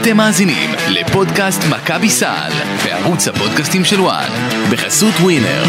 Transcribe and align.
אתם 0.00 0.16
מאזינים 0.16 0.70
לפודקאסט 0.88 1.62
מכבי 1.70 2.10
סל 2.10 2.50
בערוץ 2.84 3.28
הפודקאסטים 3.28 3.84
של 3.84 4.00
וואן 4.00 4.28
בחסות 4.70 5.14
ווינר. 5.14 5.64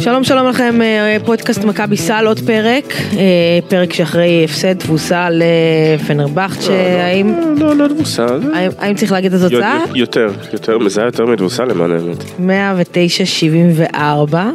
שלום 0.00 0.24
שלום 0.24 0.48
לכם, 0.48 0.82
אה, 0.82 1.16
פודקאסט 1.24 1.64
מכבי 1.64 1.96
סל, 1.96 2.24
עוד 2.26 2.40
פרק, 2.40 2.84
אה, 3.16 3.22
פרק 3.68 3.92
שאחרי 3.92 4.44
הפסד 4.44 4.72
תבוסה 4.78 5.28
לפנרבכצ'ה, 5.30 6.72
האם 7.04 7.34
לא, 7.56 7.76
לא 7.76 7.88
תבוסה. 7.88 8.26
זה- 8.40 8.46
האם- 8.80 8.94
צריך 8.94 9.12
להגיד 9.12 9.34
את 9.34 9.50
התוצאה? 9.50 9.78
יותר, 9.94 10.26
יותר, 10.52 10.78
זה 10.88 11.00
היה 11.00 11.08
יותר 11.08 11.26
מתבוסה 11.26 11.64
למען 11.64 11.90
האמת. 11.92 12.24
109-74. 12.38 14.50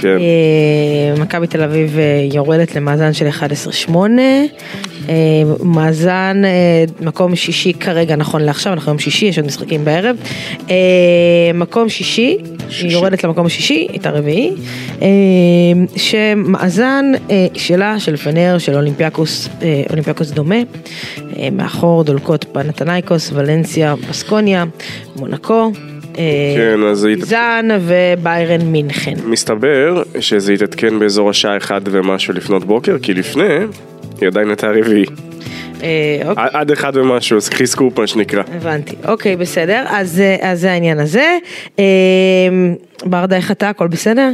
כן. 0.00 0.18
אה, 0.18 1.22
מכבי 1.22 1.46
תל 1.46 1.62
אביב 1.62 1.98
אה, 1.98 2.28
יורדת 2.32 2.74
למאזן 2.74 3.12
של 3.12 3.28
11-8. 3.88 3.96
אה, 5.08 5.14
מאזן 5.62 6.42
מקום 7.00 7.36
שישי 7.36 7.72
כרגע 7.72 8.16
נכון 8.16 8.42
לעכשיו, 8.42 8.72
אנחנו 8.72 8.90
יום 8.90 8.98
שישי, 8.98 9.26
יש 9.26 9.38
עוד 9.38 9.46
משחקים 9.46 9.84
בערב. 9.84 10.16
מקום 11.54 11.88
שישי, 11.88 12.38
היא 12.80 12.90
יורדת 12.90 13.24
למקום 13.24 13.46
השישי, 13.46 13.86
הייתה 13.90 14.10
רביעי. 14.10 14.50
אה, 15.02 15.08
שמאזן 15.96 17.12
שלה, 17.54 18.00
של 18.00 18.16
פנר, 18.16 18.58
של 18.58 18.74
אולימפיאקוס, 18.74 19.48
אולימפיאקוס 19.90 20.30
דומה. 20.30 20.56
מאחור 21.52 22.04
דולקות 22.04 22.46
פנתנייקוס, 22.52 23.30
ולנסיה, 23.34 23.94
בסקוניה, 24.08 24.64
מונקו. 25.16 25.70
כן, 26.56 26.80
אז 26.90 27.04
היא- 27.04 27.16
זן 27.24 27.68
וביירן 27.80 28.60
מינכן. 28.60 29.14
מסתבר 29.24 30.02
שזה 30.20 30.52
התעדכן 30.52 30.98
באזור 30.98 31.30
השעה 31.30 31.56
1 31.56 31.82
ומשהו 31.84 32.34
לפנות 32.34 32.64
בוקר, 32.64 32.96
כי 33.02 33.14
לפני 33.14 33.58
היא 34.20 34.26
עדיין 34.28 34.48
הייתה 34.48 34.70
רביעי. 34.70 35.04
אה, 35.82 36.18
אוקיי, 36.28 36.44
עד 36.52 36.70
אחד 36.70 36.92
ומשהו, 36.96 37.36
אז 37.36 37.48
חיזקו 37.48 37.90
מה 37.98 38.06
שנקרא. 38.06 38.42
הבנתי. 38.54 38.96
אוקיי, 39.08 39.36
בסדר. 39.36 39.84
אז 39.88 40.20
אה, 40.20 40.50
אז 40.52 40.60
זה 40.60 40.72
העניין 40.72 40.98
הזה. 40.98 41.38
אה, 41.78 41.84
ברדה, 43.04 43.36
איך 43.36 43.50
אתה? 43.50 43.68
הכל 43.68 43.86
בסדר? 43.86 44.30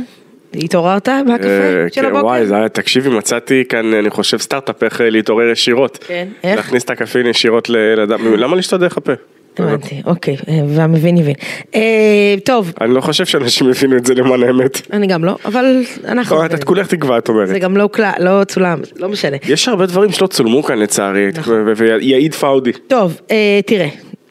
התעוררת 0.55 1.09
מהקפה 1.09 1.49
אה, 1.49 1.87
של 1.93 2.01
כן, 2.01 2.07
הבוקר? 2.07 2.25
וואי, 2.27 2.47
זה 2.47 2.57
היה, 2.57 2.69
תקשיבי, 2.69 3.09
מצאתי 3.09 3.65
כאן, 3.69 3.95
אני 3.95 4.11
חושב, 4.11 4.39
סטארט-אפ 4.39 4.83
איך 4.83 5.01
להתעורר 5.05 5.49
ישירות. 5.51 6.05
כן, 6.09 6.29
איך? 6.45 6.57
להכניס 6.57 6.85
את 6.85 6.91
הקפין 6.91 7.27
ישירות 7.27 7.69
לאדם, 7.69 8.35
למה 8.37 8.57
לשתות 8.57 8.81
דרך 8.81 8.97
הפה? 8.97 9.13
הבנתי, 9.59 10.03
אוקיי, 10.07 10.37
אה, 10.49 10.61
והמבין 10.69 11.19
הבין. 11.19 11.35
אה, 11.75 12.35
טוב, 12.45 12.73
אני 12.81 12.95
לא 12.95 13.01
חושב 13.01 13.27
שאנשים 13.27 13.71
הבינו 13.71 13.97
את 13.97 14.07
זה 14.07 14.15
למען 14.15 14.43
האמת. 14.43 14.81
אני 14.93 15.07
גם 15.07 15.25
לא, 15.25 15.37
אבל 15.45 15.83
אנחנו... 16.05 16.37
טוב, 16.37 16.45
את 16.45 16.65
כולך 16.65 16.87
תקווה, 16.87 17.19
את 17.19 17.29
אומרת. 17.29 17.49
זה 17.49 17.59
גם 17.59 17.77
לא 17.77 17.89
לא 18.19 18.45
צולם, 18.45 18.81
לא 18.97 19.09
משנה. 19.09 19.37
יש 19.49 19.69
הרבה 19.69 19.87
דברים 19.87 20.13
שלא 20.13 20.27
צולמו 20.27 20.63
כאן 20.63 20.79
לצערי, 20.79 21.29
נכון. 21.35 21.69
ויעיד 21.77 22.35
פאודי. 22.35 22.73
טוב, 22.73 23.21
אה, 23.31 23.61
תראה, 23.67 23.89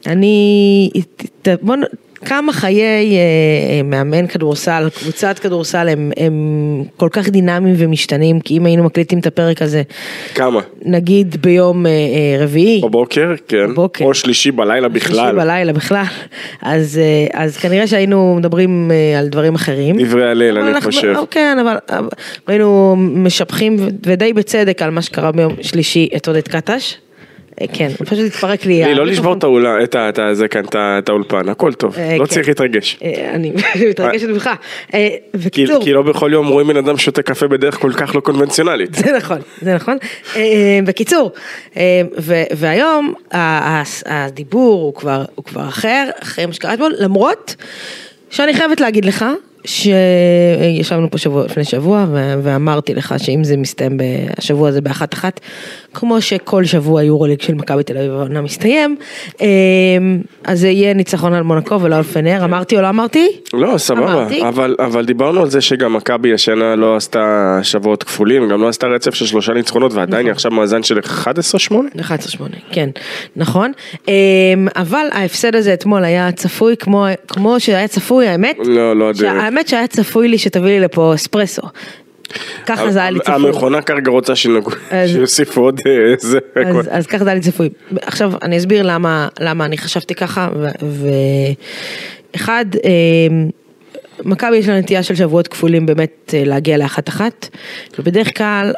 אני... 0.08 0.90
בוא. 1.62 1.76
כמה 2.32 2.54
חיי 2.54 3.16
אה, 3.18 3.84
מאמן 3.84 4.28
כדורסל, 4.28 4.88
קבוצת 5.00 5.40
כדורסל, 5.40 5.90
הם, 5.90 6.12
הם 6.18 6.34
כל 6.98 7.10
כך 7.12 7.30
דינמיים 7.30 7.76
ומשתנים, 7.78 8.40
כי 8.40 8.58
אם 8.58 8.66
היינו 8.66 8.84
מקליטים 8.84 9.20
את 9.20 9.28
הפרק 9.28 9.62
הזה, 9.62 9.82
כמה? 10.36 10.62
נגיד 10.86 11.42
ביום 11.42 11.86
אה, 11.86 11.92
אה, 11.92 12.44
רביעי, 12.44 12.82
בבוקר, 12.84 13.34
כן. 13.48 13.68
בבוקר. 13.72 14.06
או 14.06 14.14
שלישי 14.14 14.52
בלילה 14.52 14.88
שלישי 14.90 15.06
בכלל. 15.10 15.36
בלילה 15.36 15.74
בכלל, 15.74 16.04
אז, 16.62 16.98
אה, 17.04 17.44
אז 17.44 17.58
כנראה 17.58 17.88
שהיינו 17.88 18.36
מדברים 18.38 18.92
אה, 18.92 19.20
על 19.20 19.28
דברים 19.28 19.56
אחרים. 19.56 20.02
דברי 20.02 20.30
הלל, 20.32 20.58
אני 20.58 20.70
אנחנו- 20.72 20.92
חושב. 20.92 21.16
כן, 21.32 21.58
אבל 21.62 21.78
אבל 21.90 22.08
היינו 22.48 22.96
משבחים 22.98 23.78
ודי 24.06 24.34
בצדק 24.34 24.82
על 24.82 24.90
מה 24.92 25.02
שקרה 25.02 25.32
ביום 25.32 25.54
שלישי 25.62 26.10
את 26.16 26.28
עודד 26.28 26.48
קטש. 26.48 26.96
אה, 27.62 27.66
כן, 27.74 27.90
פשוט 27.98 28.26
התפרק 28.26 28.66
לי. 28.66 28.96
לא. 28.96 29.06
לשבור 29.06 29.34
את 29.34 29.44
האולה, 29.44 29.84
את 31.00 31.10
האולפן, 31.10 31.50
הכל 31.50 31.74
טוב. 31.74 31.96
אה, 31.98 32.18
לא 32.18 32.26
כן. 32.26 32.30
צריך 32.34 32.48
להתרגש. 32.48 33.00
אה, 33.04 33.32
אני 33.34 33.52
מתרגשת 33.90 34.28
ממך. 34.28 34.50
בקיצור, 35.34 35.84
כי 35.84 35.94
לא 35.94 36.02
בכל 36.02 36.30
יום 36.34 36.48
רואים 36.48 36.68
בן 36.68 36.78
אדם 36.78 36.98
שותה 36.98 37.22
קפה 37.22 37.48
בדרך 37.48 37.76
כל 37.76 37.94
כך 37.94 38.16
לא 38.16 38.20
קונבנציונלית. 38.20 38.96
זה 38.96 39.12
נכון, 39.18 39.38
זה 39.62 39.76
נכון. 39.76 39.98
בקיצור, 40.86 41.32
והיום 42.52 43.14
הדיבור 44.06 44.82
הוא 45.36 45.44
כבר 45.44 45.68
אחר, 45.68 46.10
אחרי 46.24 46.46
מה 46.46 46.54
שקרה 46.54 46.74
אתמול, 46.74 46.94
למרות 47.00 47.56
שאני 48.30 48.54
חייבת 48.54 48.82
להגיד 48.82 49.06
לך, 49.06 49.26
שישבנו 49.66 51.12
פה 51.12 51.18
שבוע, 51.18 51.46
לפני 51.46 51.64
שבוע 51.64 52.06
ו- 52.12 52.34
ואמרתי 52.44 52.94
לך 52.94 53.16
שאם 53.18 53.44
זה 53.44 53.58
מסתיים 53.58 53.98
השבוע 54.38 54.70
הזה 54.70 54.82
באחת 54.82 55.14
אחת, 55.14 55.40
כמו 55.94 56.22
שכל 56.22 56.66
שבוע 56.66 57.04
יורוליג 57.04 57.42
של 57.42 57.54
מכבי 57.54 57.84
תל 57.84 57.98
אביב 57.98 58.12
העונה 58.12 58.42
מסתיים, 58.42 58.96
אה, 59.42 59.48
אז 60.44 60.60
זה 60.60 60.70
יהיה 60.70 60.94
ניצחון 60.94 61.34
על 61.34 61.44
מונקו 61.44 61.82
ולא 61.82 61.96
על 61.96 62.04
פנר, 62.04 62.44
אמרתי 62.44 62.78
או 62.78 62.82
לא 62.82 62.90
אמרתי? 62.90 63.28
לא, 63.54 63.78
סבבה. 63.78 64.28
אבל, 64.48 64.76
אבל 64.80 65.06
דיברנו 65.06 65.42
על 65.42 65.50
זה 65.50 65.62
שגם 65.62 65.94
מכבי 65.94 66.34
השנה 66.34 66.76
לא 66.76 66.96
עשתה 66.96 67.60
שבועות 67.64 68.04
כפולים, 68.04 68.50
גם 68.50 68.62
לא 68.62 68.68
עשתה 68.68 68.88
רצף 68.88 69.14
של 69.14 69.26
שלושה 69.26 69.54
ניצחונות, 69.54 69.94
ועדיין 69.94 70.12
נכון. 70.12 70.26
היא 70.26 70.32
עכשיו 70.32 70.52
מאזן 70.52 70.84
של 70.84 71.00
11-8? 71.00 71.74
11-8, 72.00 72.04
כן, 72.72 72.90
נכון. 73.36 73.72
אמ, 74.08 74.14
אבל 74.76 75.06
ההפסד 75.12 75.56
הזה 75.56 75.74
אתמול 75.74 76.04
היה 76.04 76.32
צפוי 76.32 76.78
כמו, 76.78 77.06
כמו 77.28 77.60
שהיה 77.60 77.88
צפוי, 77.88 78.28
האמת, 78.28 78.58
לא, 78.66 78.96
לא 78.96 79.10
הדרך. 79.10 79.51
האמת 79.52 79.68
שהיה 79.68 79.88
צפוי 79.88 80.28
לי 80.28 80.38
שתביא 80.38 80.68
לי 80.68 80.80
לפה 80.80 81.14
אספרסו. 81.16 81.62
ככה 82.66 82.92
זה 82.92 83.00
היה 83.00 83.12
לי 83.12 83.20
צפוי. 83.20 83.36
המכונה 83.36 83.82
כרגע 83.82 84.12
רוצה 84.12 84.34
שיוסיפו 84.36 85.62
עוד 85.62 85.82
אה, 85.88 86.14
איזה... 86.14 86.40
אז, 86.56 86.90
אז 86.92 87.08
ככה 87.08 87.24
זה 87.24 87.30
היה 87.30 87.36
לי 87.36 87.42
צפוי. 87.42 87.70
עכשיו 88.02 88.32
אני 88.42 88.58
אסביר 88.58 88.84
למה, 89.40 89.66
אני 89.66 89.78
חשבתי 89.78 90.16
ככה, 90.16 90.50
ואחד, 92.34 92.66
אמ, 92.84 93.50
מכבי 94.26 94.58
יש 94.58 94.68
לה 94.68 94.80
נטייה 94.80 95.04
של 95.04 95.16
שבועות 95.16 95.48
כפולים 95.48 95.86
באמת 95.86 96.34
אה, 96.34 96.44
להגיע 96.46 96.78
לאחת 96.78 97.10
אחת, 97.10 97.50
ובדרך 98.00 98.38
כלל 98.38 98.74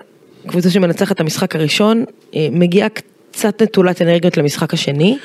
קבוצה 0.48 0.70
שמנצחת 0.70 1.16
את 1.16 1.20
המשחק 1.20 1.56
הראשון 1.56 2.06
אה, 2.36 2.48
מגיעה 2.52 2.90
קצת 3.34 3.62
נטולת 3.62 4.02
אנרגיות 4.02 4.38
למשחק 4.38 4.74
השני. 4.74 5.18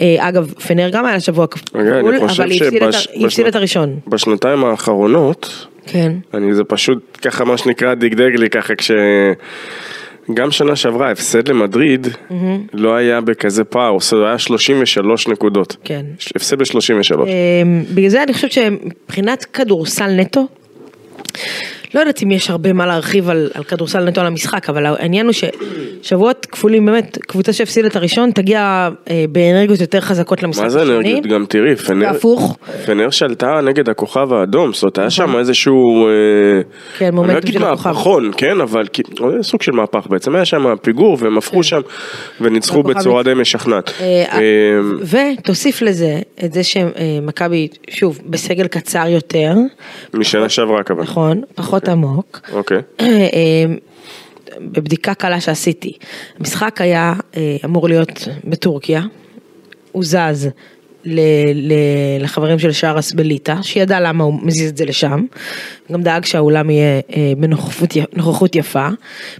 אה, 0.00 0.16
אגב, 0.18 0.52
פנר 0.66 0.88
גם 0.88 1.06
היה 1.06 1.20
שבוע 1.20 1.46
כפול, 1.46 1.80
אני 1.80 2.28
חושב 2.28 2.42
אבל 2.42 2.50
היא 3.12 3.26
הפסידה 3.26 3.48
את 3.48 3.54
הראשון. 3.54 3.98
בשנתיים 4.06 4.64
האחרונות, 4.64 5.66
כן. 5.86 6.12
אני 6.34 6.54
זה 6.54 6.64
פשוט 6.64 7.18
ככה 7.22 7.44
מה 7.44 7.58
שנקרא 7.58 7.94
דגדג 7.94 8.30
לי 8.34 8.50
ככה 8.50 8.74
כש... 8.74 8.90
גם 10.34 10.50
שנה 10.50 10.76
שעברה 10.76 11.10
הפסד 11.10 11.48
למדריד 11.48 12.08
לא 12.72 12.94
היה 12.94 13.20
בכזה 13.20 13.64
פער, 13.64 14.00
זה 14.00 14.26
היה 14.26 14.38
33 14.38 15.28
נקודות. 15.28 15.76
כן. 15.84 16.06
הפסד 16.36 16.58
ב-33. 16.58 17.14
אמ, 17.14 17.84
בגלל 17.94 18.08
זה 18.08 18.22
אני 18.22 18.34
חושבת 18.34 18.52
שמבחינת 18.52 19.44
כדורסל 19.44 20.10
נטו, 20.10 20.46
לא 21.96 22.00
יודעת 22.00 22.22
אם 22.22 22.30
יש 22.30 22.50
הרבה 22.50 22.72
מה 22.72 22.86
להרחיב 22.86 23.30
על, 23.30 23.50
על 23.54 23.64
כדורסל 23.64 24.04
נטו 24.04 24.20
על 24.20 24.26
המשחק, 24.26 24.68
אבל 24.70 24.86
העניין 24.86 25.26
הוא 25.26 25.32
ששבועות 26.02 26.46
כפולים 26.46 26.86
באמת, 26.86 27.18
קבוצה 27.26 27.52
שהפסידה 27.52 27.88
את 27.88 27.96
הראשון 27.96 28.30
תגיע 28.30 28.88
אה, 29.10 29.24
באנרגיות 29.32 29.80
יותר 29.80 30.00
חזקות 30.00 30.42
למשחק 30.42 30.62
מה 30.62 30.68
זה 30.68 30.82
השני. 30.82 30.94
אנרגיות? 30.94 31.26
גם 31.26 31.44
תראי, 31.48 31.76
פנר, 31.76 32.06
והפוך. 32.06 32.56
פנר 32.86 33.10
שלטה 33.10 33.60
נגד 33.64 33.88
הכוכב 33.88 34.32
האדום, 34.32 34.72
זאת 34.72 34.82
אומרת 34.82 34.98
היה 34.98 35.10
שם 35.10 35.36
איזשהו, 35.38 36.06
אה, 36.06 36.12
כן, 36.98 37.18
אני 37.18 37.32
לא 37.32 37.38
אגיד. 37.38 37.58
מהפכון, 37.58 38.30
כן, 38.36 38.60
אבל 38.60 38.86
כי- 38.92 39.02
אה, 39.22 39.42
סוג 39.42 39.62
של 39.62 39.72
מהפך 39.72 40.06
בעצם, 40.10 40.34
היה 40.34 40.44
שם 40.44 40.76
פיגור 40.82 41.16
והם 41.20 41.38
הפכו 41.38 41.62
שם 41.62 41.80
וניצחו 42.40 42.82
בצורה. 42.82 43.22
די 43.22 43.34
משכנעת. 43.34 43.92
אה, 44.00 44.24
אה, 44.32 44.40
ותוסיף 45.38 45.82
לזה 45.82 46.18
את 46.44 46.52
זה 46.52 46.62
שמכבי, 46.64 47.68
שוב, 47.90 48.20
בסגל 48.26 48.66
קצר 48.66 49.04
יותר, 49.08 49.54
משנה 50.14 50.48
שעברה 50.48 50.82
כמובן. 50.82 51.02
נכון, 51.02 51.40
פחות 51.54 51.85
עמוק. 51.88 52.40
אוקיי. 52.52 52.78
אה, 53.00 53.06
בבדיקה 54.60 55.14
קלה 55.14 55.40
שעשיתי, 55.40 55.92
המשחק 56.38 56.80
היה 56.80 57.14
אה, 57.36 57.56
אמור 57.64 57.88
להיות 57.88 58.28
בטורקיה, 58.44 59.02
הוא 59.92 60.04
זז 60.04 60.48
ל, 61.04 61.20
ל, 61.54 61.72
לחברים 62.20 62.58
של 62.58 62.72
שרס 62.72 63.12
בליטא, 63.12 63.62
שידע 63.62 64.00
למה 64.00 64.24
הוא 64.24 64.34
מזיז 64.42 64.70
את 64.70 64.76
זה 64.76 64.84
לשם, 64.84 65.24
גם 65.92 66.02
דאג 66.02 66.24
שהאולם 66.24 66.70
יהיה 66.70 67.00
אה, 67.16 67.32
בנוכחות 68.12 68.56
יפה, 68.56 68.88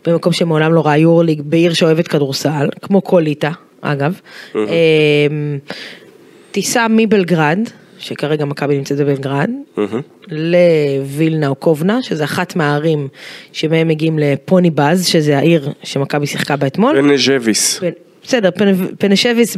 במקום 0.07 0.33
שמעולם 0.33 0.73
לא 0.73 0.87
ראה 0.87 0.97
יורליג, 0.97 1.43
בעיר 1.45 1.73
שאוהבת 1.73 2.09
כדורסל, 2.09 2.69
כמו 2.83 3.05
כל 3.05 3.21
ליטא, 3.21 3.51
אגב. 3.81 4.21
אה, 4.57 4.61
טיסה 6.51 6.87
מבלגרד, 6.91 7.59
שכרגע 7.99 8.45
מכבי 8.45 8.77
נמצאת 8.79 8.99
בבלגרד, 8.99 9.51
לווילנה 10.29 11.49
או 11.49 11.55
קובנה, 11.55 12.03
שזה 12.03 12.25
אחת 12.25 12.57
מהערים 12.57 13.09
שמהם 13.53 13.89
מגיעים 13.89 14.19
לפוני 14.19 14.71
באז, 14.71 15.07
שזה 15.07 15.39
העיר 15.39 15.73
שמכבי 15.83 16.27
שיחקה 16.27 16.57
בה 16.57 16.67
אתמול. 16.67 17.03
בן 17.03 17.17
ז'ביס. 17.17 17.81
ו- 17.83 17.89
בסדר, 18.25 18.49
פנ- 18.59 18.95
פנשביס 18.99 19.57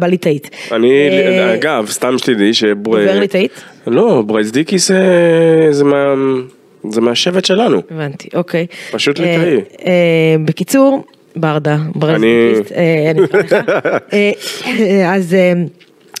בליטאית. 0.00 0.50
אני, 0.72 1.08
אה, 1.08 1.54
אגב, 1.54 1.86
סתם 1.90 2.18
שתדעי 2.18 2.54
שבר... 2.54 2.74
דובר 2.84 3.20
ליטאית? 3.20 3.62
לא, 3.86 4.22
ברייסדיקי 4.26 4.78
זה, 4.78 5.00
זה, 5.70 5.84
מה, 5.84 6.14
זה 6.90 7.00
מהשבט 7.00 7.44
שלנו. 7.44 7.82
הבנתי, 7.90 8.28
אוקיי. 8.34 8.66
פשוט 8.90 9.20
אה, 9.20 9.36
ליטאי. 9.36 9.56
אה, 9.86 9.92
בקיצור, 10.44 11.04
ברדה, 11.36 11.76
ברזיקיסט, 11.94 12.72
אה, 12.72 13.10
אני. 13.10 13.20
אה, 14.12 14.30
אה, 14.66 15.14
אז 15.14 15.34
אה, 15.34 15.52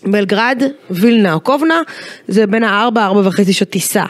בלגרד, 0.04 0.62
וילנה 0.90 1.34
או 1.34 1.40
קובנה, 1.40 1.82
זה 2.28 2.46
בין 2.46 2.64
הארבע, 2.64 3.04
ארבע 3.04 3.28
וחצי 3.28 3.52
שעות 3.52 3.70
טיסה. 3.70 4.04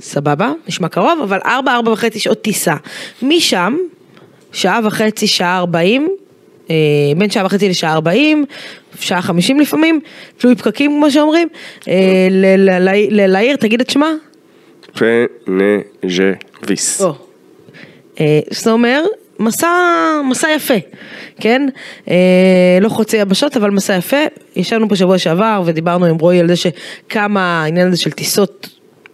סבבה, 0.00 0.52
נשמע 0.68 0.88
קרוב, 0.88 1.20
אבל 1.22 1.38
ארבע, 1.46 1.74
ארבע 1.74 1.92
וחצי 1.92 2.18
שעות 2.18 2.42
טיסה. 2.42 2.74
משם, 3.22 3.76
שעה 4.52 4.80
וחצי, 4.84 5.26
שעה 5.26 5.58
ארבעים, 5.58 6.08
אה, 6.70 6.74
בין 7.16 7.30
שעה 7.30 7.46
וחצי 7.46 7.68
לשעה 7.68 7.92
ארבעים, 7.92 8.44
שעה 9.00 9.22
חמישים 9.22 9.60
לפעמים, 9.60 10.00
תלוי 10.38 10.54
פקקים 10.54 10.90
כמו 10.90 11.10
שאומרים, 11.10 11.48
אה, 11.88 12.28
לעיר, 13.10 13.56
תגיד 13.56 13.80
את 13.80 13.90
שמה? 13.90 14.12
פנז'וויס. 14.94 17.02
או. 17.02 17.14
אה, 18.20 18.40
זה 18.50 18.70
אומר 18.70 19.04
מסע, 19.38 19.68
מסע 20.30 20.48
יפה, 20.56 20.74
כן? 21.40 21.68
אה, 22.10 22.78
לא 22.80 22.88
חוצה 22.88 23.16
יבשות 23.16 23.56
אבל 23.56 23.70
מסע 23.70 23.96
יפה. 23.96 24.16
ישבנו 24.56 24.88
בשבוע 24.88 25.18
שעבר 25.18 25.62
ודיברנו 25.66 26.06
עם 26.06 26.18
רועי 26.18 26.40
על 26.40 26.48
זה 26.48 26.56
שכמה 26.56 27.62
העניין 27.62 27.88
הזה 27.88 27.96
של 27.96 28.10
טיסות 28.10 28.68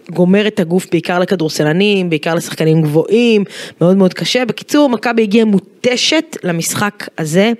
גומר 0.09 0.47
את 0.47 0.59
הגוף 0.59 0.87
בעיקר 0.91 1.19
לכדורסלנים, 1.19 2.09
בעיקר 2.09 2.35
לשחקנים 2.35 2.81
גבוהים, 2.81 3.43
מאוד 3.81 3.97
מאוד 3.97 4.13
קשה. 4.13 4.45
בקיצור, 4.45 4.89
מכבי 4.89 5.21
הגיעה 5.21 5.45
מותשת 5.45 6.37
למשחק 6.43 7.07
הזה, 7.17 7.51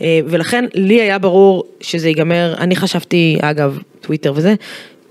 אה, 0.00 0.20
ולכן 0.26 0.64
לי 0.74 1.00
היה 1.00 1.18
ברור 1.18 1.64
שזה 1.80 2.08
ייגמר, 2.08 2.54
אני 2.58 2.76
חשבתי, 2.76 3.38
אגב, 3.42 3.78
טוויטר 4.00 4.32
וזה, 4.36 4.54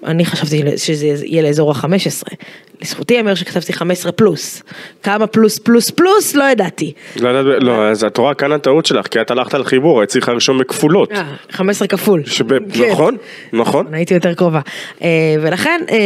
אני 0.06 0.25
חשבתי 0.25 0.63
שזה 0.77 1.06
יהיה 1.25 1.42
לאזור 1.42 1.71
ה-15. 1.71 2.36
לזכותי 2.81 3.13
ייאמר 3.13 3.36
שכתבתי 3.36 3.74
15 3.74 4.12
פלוס. 4.12 4.63
כמה 5.03 5.27
פלוס 5.27 5.59
פלוס 5.59 5.89
פלוס 5.89 6.36
לא 6.36 6.44
ידעתי. 6.44 6.94
לא, 7.19 7.59
לא, 7.59 7.88
אז 7.89 8.03
את 8.03 8.18
רואה 8.18 8.33
כאן 8.33 8.51
הטעות 8.51 8.86
שלך, 8.86 9.07
כי 9.07 9.21
את 9.21 9.31
הלכת 9.31 9.53
על 9.53 9.63
חיבור, 9.63 10.00
היית 10.01 10.09
צריכה 10.09 10.31
לרשום 10.33 10.57
בכפולות. 10.57 11.12
אה, 11.12 11.24
15 11.50 11.88
כפול. 11.88 12.24
שב- 12.25 12.71
כן. 12.74 12.92
נכון, 12.92 13.18
נכון. 13.53 13.94
הייתי 13.94 14.13
יותר 14.13 14.33
קרובה. 14.33 14.59
אה, 15.03 15.07
ולכן 15.42 15.81
אה, 15.92 15.98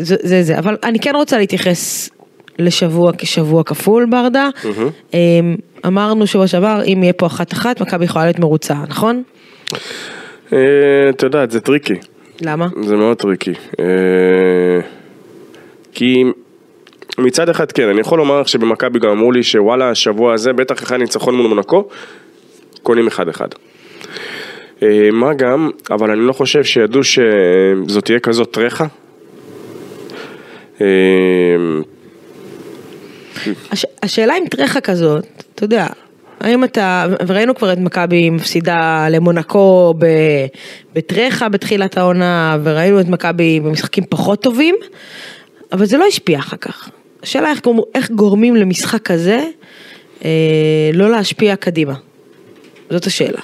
זה 0.00 0.16
זה 0.22 0.42
זה, 0.42 0.58
אבל 0.58 0.76
אני 0.84 0.98
כן 0.98 1.12
רוצה 1.16 1.38
להתייחס 1.38 2.10
לשבוע 2.58 3.12
כשבוע 3.18 3.62
כפול 3.64 4.06
ורדה. 4.10 4.48
אה, 5.14 5.18
אמרנו 5.86 6.26
שבוע 6.26 6.46
שעבר, 6.46 6.82
אם 6.86 7.02
יהיה 7.02 7.12
פה 7.12 7.26
אחת 7.26 7.52
אחת, 7.52 7.80
מכבי 7.80 8.04
יכולה 8.04 8.24
להיות 8.24 8.38
מרוצה, 8.38 8.74
נכון? 8.88 9.22
אה, 10.52 10.58
את 11.10 11.22
יודעת, 11.22 11.50
זה 11.50 11.60
טריקי. 11.60 11.94
למה? 12.42 12.68
זה 12.82 12.96
מאוד 12.96 13.16
טריקי. 13.16 13.52
אה, 13.80 14.80
כי 15.92 16.24
מצד 17.18 17.48
אחד 17.48 17.72
כן, 17.72 17.88
אני 17.88 18.00
יכול 18.00 18.18
לומר 18.18 18.40
לך 18.40 18.48
שבמכבי 18.48 18.98
גם 18.98 19.10
אמרו 19.10 19.32
לי 19.32 19.42
שוואלה, 19.42 19.90
השבוע 19.90 20.34
הזה, 20.34 20.52
בטח 20.52 20.82
אחרי 20.82 20.96
הניצחון 20.96 21.34
מול 21.34 21.46
מונקו, 21.46 21.88
קונים 22.82 23.06
אחד 23.06 23.28
אחד. 23.28 23.48
אה, 24.82 25.08
מה 25.12 25.34
גם, 25.34 25.70
אבל 25.90 26.10
אני 26.10 26.20
לא 26.20 26.32
חושב 26.32 26.64
שידעו 26.64 27.00
שזאת 27.04 28.04
תהיה 28.04 28.20
כזאת 28.20 28.50
טרחה. 28.50 28.86
אה, 30.80 30.86
הש, 33.70 33.86
השאלה 34.02 34.38
אם 34.38 34.44
טרחה 34.50 34.80
כזאת, 34.80 35.24
אתה 35.54 35.64
יודע, 35.64 35.86
האם 36.40 36.64
אתה, 36.64 37.06
וראינו 37.26 37.54
כבר 37.54 37.72
את 37.72 37.78
מכבי 37.78 38.30
מפסידה 38.30 39.08
למונקו 39.10 39.94
בטרחה 40.92 41.48
בתחילת 41.48 41.98
העונה, 41.98 42.58
וראינו 42.62 43.00
את 43.00 43.08
מכבי 43.08 43.60
במשחקים 43.60 44.04
פחות 44.08 44.42
טובים, 44.42 44.74
אבל 45.72 45.86
זה 45.86 45.98
לא 45.98 46.04
השפיע 46.06 46.38
אחר 46.38 46.56
כך. 46.56 46.90
השאלה 47.22 47.50
איך, 47.50 47.60
איך 47.94 48.10
גורמים 48.10 48.56
למשחק 48.56 49.02
כזה 49.02 49.44
אה, 50.24 50.90
לא 50.94 51.10
להשפיע 51.10 51.56
קדימה. 51.56 51.94
זאת 52.90 53.06
השאלה. 53.06 53.40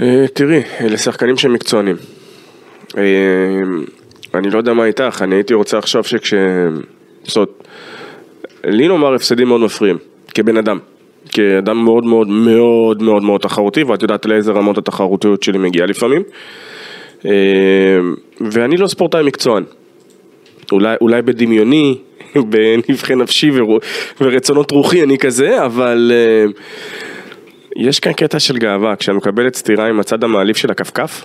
אה, 0.00 0.24
תראי, 0.34 0.62
אלה 0.80 0.98
שחקנים 0.98 1.36
שהם 1.36 1.52
מקצוענים. 1.52 1.96
אה, 2.98 3.02
אני 4.34 4.50
לא 4.50 4.58
יודע 4.58 4.72
מה 4.72 4.84
איתך, 4.84 5.22
אני 5.22 5.34
הייתי 5.34 5.54
רוצה 5.54 5.78
עכשיו 5.78 6.04
שכש... 6.04 6.34
זאת 7.24 7.36
אומרת, 7.36 7.48
לי 8.64 8.88
נאמר 8.88 9.14
הפסדים 9.14 9.48
מאוד 9.48 9.60
מפריעים, 9.60 9.98
כבן 10.34 10.56
אדם. 10.56 10.78
כאדם 11.32 11.84
מאוד 11.84 12.04
מאוד 12.04 12.28
מאוד 12.28 13.02
מאוד 13.02 13.22
מאוד 13.22 13.40
תחרותי, 13.40 13.82
ואת 13.82 14.02
יודעת 14.02 14.26
לאיזה 14.26 14.52
רמות 14.52 14.78
התחרותיות 14.78 15.42
שלי 15.42 15.58
מגיעה 15.58 15.86
לפעמים. 15.86 16.22
אה, 17.26 17.30
ואני 18.40 18.76
לא 18.76 18.86
ספורטאי 18.86 19.22
מקצוען. 19.22 19.64
אולי, 20.72 20.96
אולי 21.00 21.22
בדמיוני, 21.22 21.98
בנבחי 22.50 23.14
נפשי 23.14 23.50
ור... 23.50 23.78
ורצונות 24.20 24.70
רוחי 24.70 25.02
אני 25.02 25.18
כזה, 25.18 25.64
אבל 25.64 26.12
אה, 26.14 26.44
יש 27.76 28.00
כאן 28.00 28.12
קטע 28.12 28.40
של 28.40 28.58
גאווה, 28.58 28.96
כשאת 28.96 29.14
מקבלת 29.14 29.54
סטירה 29.54 29.88
עם 29.88 30.00
הצד 30.00 30.24
המעליב 30.24 30.56
של 30.56 30.70
הכפכף, 30.70 31.24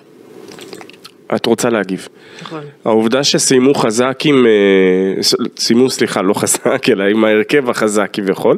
את 1.36 1.46
רוצה 1.46 1.70
להגיב. 1.70 2.08
נכון. 2.42 2.62
העובדה 2.86 3.24
שסיימו 3.24 3.74
חזק 3.74 4.20
עם, 4.26 4.46
אה, 4.46 5.22
סיימו 5.58 5.90
סליחה, 5.90 6.22
לא 6.22 6.34
חזק, 6.34 6.90
אלא 6.90 7.04
עם 7.04 7.26
ההרכב 7.26 7.70
החזק 7.70 8.10
כביכול, 8.14 8.58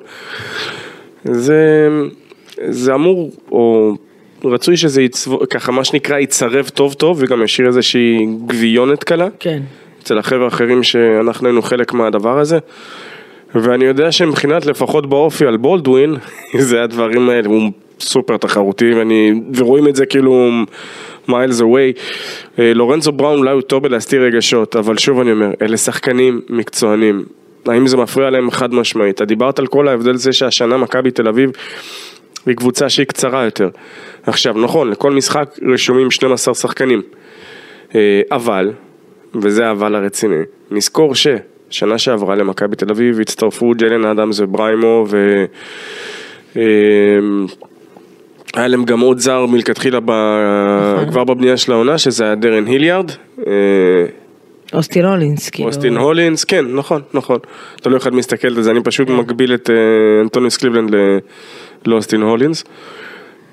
זה, 1.23 1.87
זה 2.69 2.93
אמור, 2.93 3.31
או 3.51 3.93
רצוי 4.43 4.77
שזה 4.77 5.01
יצב... 5.01 5.45
ככה 5.45 5.71
מה 5.71 5.83
שנקרא 5.83 6.19
יצרב 6.19 6.69
טוב 6.69 6.93
טוב 6.93 7.17
וגם 7.21 7.43
ישאיר 7.43 7.67
איזושהי 7.67 8.27
גביונת 8.45 9.03
קלה. 9.03 9.27
כן. 9.39 9.61
אצל 10.03 10.17
החבר'ה 10.17 10.45
האחרים 10.45 10.83
שאנחנו 10.83 11.47
היינו 11.47 11.61
חלק 11.61 11.93
מהדבר 11.93 12.39
הזה. 12.39 12.57
ואני 13.55 13.85
יודע 13.85 14.11
שמבחינת 14.11 14.65
לפחות 14.65 15.09
באופי 15.09 15.45
על 15.45 15.57
בולדווין, 15.57 16.15
זה 16.69 16.83
הדברים 16.83 17.29
האלה, 17.29 17.47
הוא 17.47 17.71
סופר 17.99 18.37
תחרותי 18.37 18.93
ואני, 18.93 19.33
ורואים 19.55 19.87
את 19.87 19.95
זה 19.95 20.05
כאילו 20.05 20.49
מיילס 21.27 21.61
אווי. 21.61 21.93
לורנזו 22.57 23.11
בראון 23.11 23.39
אולי 23.39 23.51
הוא 23.51 23.61
טוב 23.61 23.83
בלהסתיר 23.83 24.21
רגשות, 24.23 24.75
אבל 24.75 24.97
שוב 24.97 25.19
אני 25.19 25.31
אומר, 25.31 25.51
אלה 25.61 25.77
שחקנים 25.77 26.41
מקצוענים. 26.49 27.23
האם 27.67 27.87
זה 27.87 27.97
מפריע 27.97 28.29
להם 28.29 28.51
חד 28.51 28.73
משמעית? 28.73 29.15
אתה 29.15 29.25
דיברת 29.25 29.59
על 29.59 29.67
כל 29.67 29.87
ההבדל 29.87 30.15
זה 30.15 30.33
שהשנה 30.33 30.77
מכבי 30.77 31.11
תל 31.11 31.27
אביב 31.27 31.51
היא 32.45 32.55
קבוצה 32.55 32.89
שהיא 32.89 33.05
קצרה 33.05 33.43
יותר. 33.43 33.69
עכשיו, 34.23 34.53
נכון, 34.53 34.91
לכל 34.91 35.11
משחק 35.11 35.59
רשומים 35.73 36.11
12 36.11 36.53
שחקנים. 36.53 37.01
אה, 37.95 38.21
אבל, 38.31 38.71
וזה 39.35 39.67
האבל 39.67 39.95
הרציני, 39.95 40.41
נזכור 40.71 41.13
ששנה 41.15 41.97
שעברה 41.97 42.35
למכבי 42.35 42.75
תל 42.75 42.89
אביב 42.89 43.19
הצטרפו 43.19 43.71
ג'לן 43.77 44.05
אדמס 44.05 44.39
ובריימו 44.39 45.05
ו... 45.09 45.45
אה, 46.57 46.63
היה 48.55 48.67
להם 48.67 48.85
גם 48.85 48.99
עוד 48.99 49.19
זר 49.19 49.45
מלכתחילה 49.45 49.99
ב... 50.05 50.11
כבר 51.09 51.23
בבנייה 51.23 51.57
של 51.57 51.71
העונה, 51.71 51.97
שזה 51.97 52.23
היה 52.23 52.35
דרן 52.35 52.65
היליארד. 52.65 53.11
אוסטין 54.73 55.05
הולינס, 55.05 55.49
כאילו. 55.49 55.67
אוסטין 55.67 55.97
הולינס, 55.97 56.43
כן, 56.43 56.65
נכון, 56.65 57.01
נכון. 57.13 57.39
תלוי 57.81 57.95
איך 57.95 58.07
את 58.07 58.13
מסתכלת 58.13 58.57
על 58.57 58.63
זה, 58.63 58.71
אני 58.71 58.83
פשוט 58.83 59.09
מקביל 59.09 59.53
את 59.53 59.69
אה, 59.69 59.75
אנטוניוס 60.21 60.57
קליבלנד 60.57 60.95
לאוסטין 61.85 62.21
הולינס. 62.21 62.63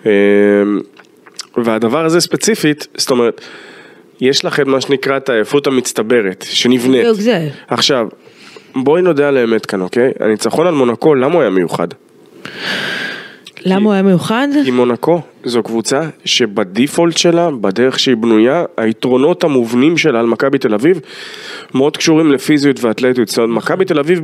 אה, 0.06 0.12
והדבר 1.56 2.04
הזה 2.04 2.20
ספציפית, 2.20 2.86
זאת 2.96 3.10
אומרת, 3.10 3.40
יש 4.20 4.44
לכם 4.44 4.70
מה 4.70 4.80
שנקרא 4.80 5.16
את 5.16 5.28
העייפות 5.28 5.66
המצטברת, 5.66 6.44
שנבנית. 6.48 7.00
בדיוק 7.00 7.20
זה. 7.20 7.48
עכשיו, 7.68 8.06
בואי 8.76 9.02
נודה 9.02 9.28
על 9.28 9.36
האמת 9.36 9.66
כאן, 9.66 9.80
אוקיי? 9.80 10.10
הניצחון 10.20 10.66
על 10.66 10.74
מונקו, 10.74 11.14
למה 11.14 11.34
הוא 11.34 11.40
היה 11.40 11.50
מיוחד? 11.50 11.88
למה 13.64 13.84
הוא 13.84 13.92
היה 13.92 14.02
מיוחד? 14.02 14.48
כי 14.64 14.70
מונקו 14.70 15.20
זו 15.44 15.62
קבוצה 15.62 16.00
שבדיפולט 16.24 17.16
שלה, 17.16 17.50
בדרך 17.50 17.98
שהיא 17.98 18.16
בנויה, 18.16 18.64
היתרונות 18.76 19.44
המובנים 19.44 19.96
שלה 19.96 20.20
על 20.20 20.26
מכבי 20.26 20.58
תל 20.58 20.74
אביב 20.74 21.00
מאוד 21.74 21.96
קשורים 21.96 22.32
לפיזיות 22.32 22.84
ואתלטיות. 22.84 23.28
זאת 23.28 23.38
אומרת, 23.38 23.56
מכבי 23.56 23.84
תל 23.84 23.98
אביב, 23.98 24.20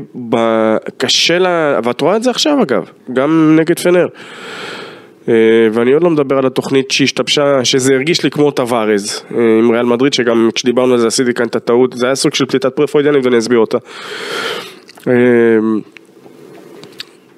קשה 0.96 1.38
לה, 1.38 1.80
ואת 1.84 2.00
רואה 2.00 2.16
את 2.16 2.22
זה 2.22 2.30
עכשיו 2.30 2.62
אגב, 2.62 2.84
גם 3.12 3.56
נגד 3.60 3.78
פנר. 3.78 4.06
אה, 5.28 5.34
ואני 5.72 5.92
עוד 5.92 6.02
לא 6.02 6.10
מדבר 6.10 6.38
על 6.38 6.46
התוכנית 6.46 6.90
שהשתבשה, 6.90 7.64
שזה 7.64 7.94
הרגיש 7.94 8.24
לי 8.24 8.30
כמו 8.30 8.50
טווארז 8.50 9.22
אה, 9.34 9.58
עם 9.58 9.70
ריאל 9.70 9.86
מדריד, 9.86 10.12
שגם 10.12 10.50
כשדיברנו 10.54 10.92
על 10.92 10.98
זה 10.98 11.06
עשיתי 11.06 11.34
כאן 11.34 11.46
את 11.46 11.56
הטעות, 11.56 11.92
זה 11.92 12.06
היה 12.06 12.14
סוג 12.14 12.34
של 12.34 12.46
פליטת 12.46 12.76
פרפרוידיאנית 12.76 13.24
ואני 13.24 13.38
אסביר 13.38 13.58
אותה. 13.58 13.78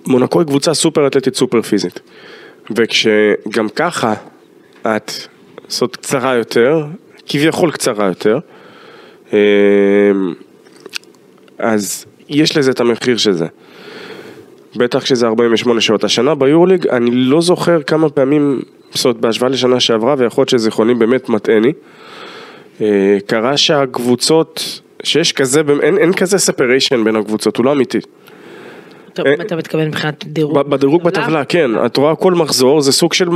מונקו 0.07 0.41
היא 0.41 0.47
קבוצה 0.47 0.75
סופר 0.75 1.07
אתלטית, 1.07 1.35
סופר 1.35 1.63
פיזית. 1.63 2.01
וכשגם 2.71 3.69
ככה 3.69 4.15
את 4.83 5.13
זאת 5.69 5.97
קצרה 5.97 6.35
יותר, 6.35 6.85
כביכול 7.27 7.71
קצרה 7.71 8.07
יותר, 8.07 8.39
אה, 9.33 9.39
אז 11.59 12.07
יש 12.29 12.57
לזה 12.57 12.71
את 12.71 12.81
המחיר 12.81 13.17
של 13.17 13.33
זה. 13.33 13.47
בטח 14.77 15.03
כשזה 15.03 15.27
48 15.27 15.81
שעות. 15.81 16.05
השנה 16.05 16.35
ביורוליג, 16.35 16.89
אני 16.89 17.11
לא 17.11 17.41
זוכר 17.41 17.83
כמה 17.83 18.11
פעמים, 18.11 18.61
זאת 18.95 19.17
בהשוואה 19.17 19.51
לשנה 19.51 19.81
שעברה, 19.81 20.15
ויכול 20.19 20.43
להיות 20.43 20.49
שזיכרוני 20.49 20.95
באמת 20.95 21.29
מטעני. 21.29 21.73
אה, 22.81 23.19
קרה 23.27 23.57
שהקבוצות, 23.57 24.81
שיש 25.03 25.33
כזה, 25.33 25.63
אין, 25.83 25.99
אין 25.99 26.13
כזה 26.13 26.39
ספריישן 26.39 27.05
בין 27.05 27.17
הקבוצות, 27.17 27.57
הוא 27.57 27.65
לא 27.65 27.73
אמיתי. 27.73 27.99
אה, 29.21 29.33
אתה 29.41 29.57
מתכוון 29.57 29.89
מבחינת 29.89 30.25
דירוג. 30.27 30.59
בדירוג 30.59 31.03
בטבלה, 31.03 31.45
כן, 31.45 31.71
את 31.87 31.97
רואה 31.97 32.17
כל 32.17 32.35
מחזור, 32.35 32.81
זה 32.81 32.93
סוג 32.93 33.13
של... 33.13 33.29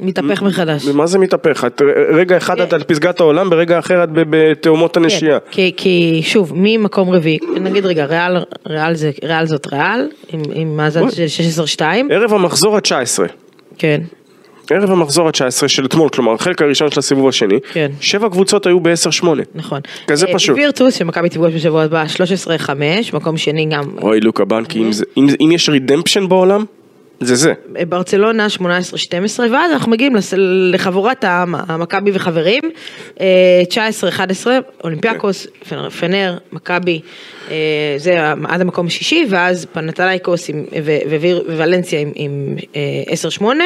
מתהפך 0.00 0.42
מחדש. 0.42 0.86
מה 0.86 1.06
זה 1.06 1.18
מתהפך? 1.18 1.64
רגע 2.12 2.36
אחד 2.36 2.60
את 2.60 2.72
על 2.72 2.82
פסגת 2.82 3.20
העולם, 3.20 3.50
ברגע 3.50 3.78
אחר 3.78 4.04
את 4.04 4.08
בתאומות 4.12 4.96
הנשייה. 4.96 5.38
כן, 5.40 5.46
כי, 5.50 5.72
כי 5.76 6.20
שוב, 6.22 6.52
ממקום 6.54 7.10
רביעי, 7.10 7.38
נגיד 7.60 7.86
רגע, 7.86 8.06
ריאל, 8.66 9.44
זאת 9.44 9.66
ריאל, 9.72 10.08
עם, 10.54 10.76
מאזן. 10.76 11.10
של 11.10 11.62
16-2, 11.76 11.82
ערב 12.10 12.34
המחזור 12.34 12.76
ה-19, 12.76 13.28
כן, 13.78 14.00
ערב 14.70 14.90
המחזור 14.90 15.26
ה-19 15.26 15.68
של 15.68 15.84
אתמול, 15.84 16.08
כלומר 16.08 16.32
החלק 16.32 16.62
הראשון 16.62 16.90
של 16.90 16.98
הסיבוב 16.98 17.28
השני, 17.28 17.58
כן. 17.72 17.90
שבע 18.00 18.28
קבוצות 18.28 18.66
היו 18.66 18.80
ב-10-8. 18.80 19.26
נכון. 19.54 19.80
כזה 20.06 20.26
אה, 20.26 20.34
פשוט. 20.34 20.56
וירטוס, 20.56 20.94
שמכבי 20.94 21.28
תפגוש 21.28 21.54
בשבוע 21.54 21.82
הבא, 21.82 22.04
13-5, 22.56 22.70
מקום 23.12 23.36
שני 23.36 23.66
גם. 23.66 23.84
אוי 24.02 24.20
לוקה 24.20 24.44
בנקי, 24.44 24.78
אם 24.78 24.90
אם 25.16 25.26
אם 25.40 25.52
יש 25.52 25.68
redemption 25.68 26.28
בעולם, 26.28 26.64
זה 27.24 27.34
זה. 27.34 27.52
אה, 27.78 27.84
ברצלונה 27.84 28.46
18-12 28.50 28.60
ואז 29.52 29.72
אנחנו 29.72 29.90
מגיעים 29.92 30.16
לחבורת 30.72 31.24
המכבי 31.68 32.10
וחברים, 32.14 32.62
אה, 33.20 33.26
19-11, 33.68 34.46
אולימפיאקוס, 34.84 35.46
פנר- 35.68 35.90
פנר, 35.90 36.38
מכבי, 36.52 37.00
אה, 37.50 37.56
זה 37.96 38.16
עד 38.48 38.60
המקום 38.60 38.86
השישי, 38.86 39.26
ואז 39.30 39.66
פנאתינייקוס 39.72 40.50
וויר- 41.10 41.42
וולנסיה 41.56 42.00
עם- 42.00 42.12
עם 42.14 42.56
אה, 42.76 42.80
10-8, 43.12 43.64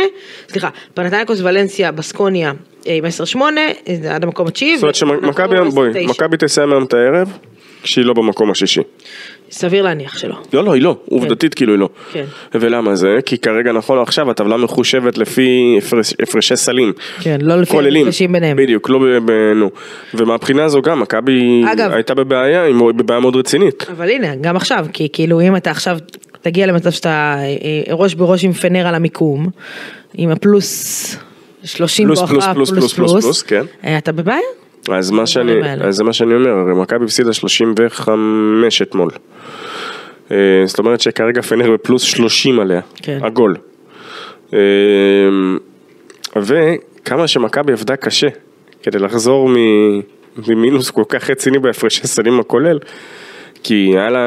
סליחה, 0.49 0.69
פנאתינייקוס, 0.95 1.41
ולנסיה, 1.41 1.93
בסקוניה 1.93 2.53
אה, 2.87 2.95
עם 2.95 3.05
10-8, 3.05 3.39
זה 4.03 4.15
עד 4.15 4.25
המקום 4.25 4.47
התשיעי. 4.47 4.77
זאת 4.79 4.83
אומרת 4.83 4.95
שמכבי, 4.95 5.57
בואי, 5.75 5.91
10-9. 5.91 6.11
מכבי 6.11 6.37
תסיים 6.37 6.73
היום 6.73 6.85
את 6.85 6.95
הערב, 6.95 7.39
כשהיא 7.83 8.05
לא 8.05 8.13
במקום 8.13 8.51
השישי. 8.51 8.81
סביר 9.51 9.83
להניח 9.83 10.19
שלא. 10.19 10.35
לא, 10.53 10.65
לא, 10.65 10.73
היא 10.73 10.83
לא, 10.83 10.97
עובדתית 11.11 11.55
כאילו 11.55 11.73
היא 11.73 11.81
לא. 11.81 11.89
כן. 12.13 12.25
ולמה 12.55 12.97
זה? 12.97 13.19
כי 13.27 13.39
כרגע 13.39 13.73
נכון 13.73 13.99
עכשיו 13.99 14.31
הטבלה 14.31 14.57
מחושבת 14.57 15.19
לפי 15.19 15.49
הפרש- 15.79 16.15
הפרשי 16.23 16.57
סלים. 16.57 16.93
כן, 17.21 17.39
לא 17.43 17.57
לפי. 17.61 17.77
המפגשים 17.79 18.33
ביניהם. 18.33 18.57
בדיוק, 18.57 18.89
לא 18.91 18.99
ב... 18.99 19.03
ב- 19.25 19.53
נו. 19.57 19.71
ומהבחינה 20.15 20.65
הזו 20.65 20.83
גם, 20.83 21.01
מכבי 21.01 21.63
הייתה 21.93 22.15
בבעיה, 22.15 22.73
מאוד- 22.73 22.97
בבעיה 22.97 23.21
מאוד 23.21 23.37
רצינית. 23.37 23.87
אבל 23.97 24.09
הנה, 24.11 24.35
גם 24.37 24.57
עכשיו, 24.57 24.87
כי 24.93 25.09
כאילו 25.13 25.41
אם 25.41 25.57
אתה 25.57 25.71
עכשיו 25.71 25.99
תגיע 26.43 26.67
למצב 26.67 26.91
שאתה 26.91 27.09
אה, 27.39 27.43
אה, 27.89 27.95
ראש 27.95 28.15
בראש 28.15 28.45
עם 28.45 28.53
פנר 28.53 28.87
על 28.87 28.95
המיקום, 28.95 29.49
עם 30.15 30.31
הפלוס 30.31 31.17
30 31.65 32.07
פלוס, 32.07 32.19
בואכה 32.19 32.33
פלוס, 32.33 32.47
פלוס, 32.55 32.71
פלוס, 32.71 32.93
פלוס, 32.95 33.25
פלוס, 33.25 33.43
כן. 33.43 33.63
אה, 33.85 33.99
אתה 33.99 34.13
בבעיה? 34.13 34.41
אז 34.93 35.11
מה 35.11 35.27
שאני. 35.27 35.53
אז 35.81 35.97
זה 35.97 36.05
מה 36.05 36.13
שאני 36.13 36.35
אומר, 36.35 36.51
הרי 36.51 36.75
מכבי 36.75 37.05
הפסידה 37.05 37.33
35 37.33 38.83
אתמול. 38.83 39.11
אה, 40.31 40.37
זאת 40.67 40.79
אומרת 40.79 41.01
שכרגע 41.01 41.43
פנר 41.43 41.71
בפלוס 41.73 42.03
30 42.03 42.61
עליה, 42.61 42.81
כן. 43.03 43.19
עגול. 43.23 43.57
אה, 44.55 44.59
וכמה 46.37 47.27
שמכבי 47.27 47.73
עבדה 47.73 47.97
קשה 47.97 48.29
כדי 48.83 48.99
לחזור 48.99 49.51
ממינוס 50.49 50.91
כל 50.91 51.03
כך 51.09 51.31
רציני 51.31 51.59
בהפרשי 51.59 52.07
סלים 52.07 52.41
הכולל, 52.41 52.79
כי 53.63 53.93
היה 53.97 54.11
לה, 54.11 54.21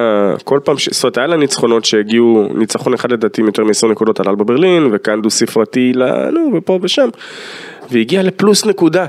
כל 0.43 0.59
פעם, 0.63 0.77
ש- 0.77 0.89
זאת 0.89 1.03
אומרת, 1.03 1.17
היה 1.17 1.27
לה 1.27 1.37
ניצחונות 1.37 1.85
שהגיעו, 1.85 2.49
ניצחון 2.55 2.93
אחד 2.93 3.11
לדעתי 3.11 3.41
יותר 3.41 3.63
מ-20 3.63 3.87
נקודות 3.91 4.19
על 4.19 4.25
אלבה 4.29 4.43
ברלין, 4.43 4.89
וכאן 4.91 5.21
דו 5.21 5.29
ספרתי, 5.29 5.91
ל- 5.95 6.29
נו, 6.29 6.51
ופה 6.55 6.79
ושם, 6.81 7.09
והגיע 7.91 8.23
לפלוס 8.23 8.65
נקודה. 8.65 9.05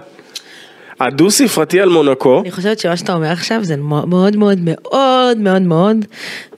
הדו 1.01 1.31
ספרתי 1.31 1.81
על 1.81 1.89
מונקו, 1.89 2.41
אני 2.41 2.51
חושבת 2.51 2.79
שמה 2.79 2.97
שאתה 2.97 3.15
אומר 3.15 3.29
עכשיו 3.29 3.59
זה 3.65 3.77
מאוד 3.77 4.37
מאוד 4.37 4.59
מאוד 4.59 5.39
מאוד 5.39 5.63
מאוד 5.63 5.97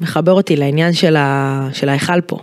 מחבר 0.00 0.32
אותי 0.32 0.56
לעניין 0.56 0.92
של 0.92 1.16
ה- 1.16 1.68
של 1.72 1.88
ההיכל 1.88 2.20
פה. 2.26 2.38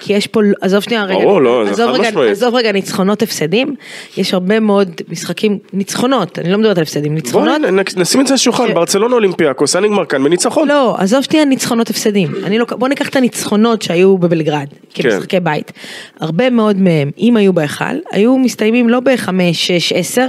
כי 0.00 0.12
יש 0.12 0.26
פה, 0.26 0.40
עזוב 0.60 0.80
שנייה 0.82 1.04
רגע, 1.04 1.14
ברור, 1.18 1.42
לא, 1.42 1.68
עזוב 1.68 1.90
רגע. 1.90 2.20
עזוב 2.30 2.54
רגע 2.54 2.72
ניצחונות 2.72 3.22
הפסדים, 3.22 3.74
יש 4.16 4.34
הרבה 4.34 4.60
מאוד 4.60 4.90
משחקים, 5.08 5.58
ניצחונות, 5.72 6.38
אני 6.38 6.52
לא 6.52 6.58
מדברת 6.58 6.76
על 6.76 6.82
הפסדים, 6.82 7.02
בואי 7.12 7.14
ניצחונות, 7.14 7.60
נ- 7.60 8.00
נשים 8.00 8.20
את 8.20 8.26
זה 8.26 8.32
על 8.32 8.34
השולחן, 8.34 8.68
ש- 8.68 8.70
ברצלונה 8.70 9.14
אולימפיאקוס, 9.14 9.76
היה 9.76 9.84
נגמר 9.84 10.04
כאן 10.04 10.24
בניצחון. 10.24 10.68
לא, 10.68 10.94
עזוב 10.98 11.22
שנייה 11.22 11.44
ניצחונות 11.44 11.90
הפסדים. 11.90 12.32
לא, 12.50 12.64
בוא 12.70 12.88
ניקח 12.88 13.08
את 13.08 13.16
הניצחונות 13.16 13.82
שהיו 13.82 14.18
בבלגרד, 14.18 14.66
כמשחקי 14.94 15.40
בית. 15.40 15.72
הרבה 16.20 16.50
מאוד 16.50 16.76
מהם, 16.76 17.10
אם 17.18 17.36
היו 17.36 17.52
בהיכל, 17.52 17.84
היו 18.12 18.38
מסתיימים 18.38 18.88
לא 18.88 19.00
ב-5, 19.00 19.28
6, 19.52 19.92
10, 19.92 20.26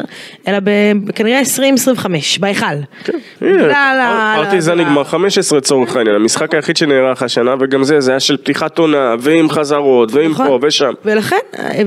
אלא 0.47 0.57
כנראה 1.15 1.39
20, 1.39 1.73
25, 1.73 2.39
בהיכל. 2.39 2.65
בגלל 3.41 3.71
ה- 3.71 4.33
הנה, 4.35 4.43
פרטיזן 4.43 4.79
נגמר 4.79 5.03
15 5.03 5.57
לצורך 5.57 5.95
העניין, 5.95 6.15
המשחק 6.15 6.53
היחיד 6.55 6.77
שנערך 6.77 7.23
השנה, 7.23 7.55
וגם 7.59 7.83
זה, 7.83 7.99
זה 7.99 8.11
היה 8.11 8.19
של 8.19 8.37
פתיחת 8.37 8.77
עונה, 8.77 9.15
ועם 9.19 9.49
חזרות, 9.49 10.11
ועם 10.11 10.31
נכון. 10.31 10.47
פה 10.47 10.59
ושם. 10.61 10.91
ולכן, 11.05 11.35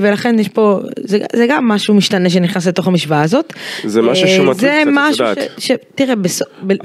ולכן 0.01 0.39
יש 0.39 0.47
פה, 0.47 0.79
זה, 0.99 1.45
גם 1.49 1.67
משהו 1.67 1.93
משתנה 1.93 2.29
שנכנס 2.29 2.67
לתוך 2.67 2.87
המשוואה 2.87 3.21
הזאת. 3.21 3.53
זה 3.83 4.01
משהו 4.01 4.25
אה, 4.25 4.35
שהוא 4.35 4.45
מטריד 4.45 4.71
זה 4.71 4.83
קצת, 5.13 5.37
את 5.37 5.69
יודעת. 5.69 5.79
תראה, 5.95 6.13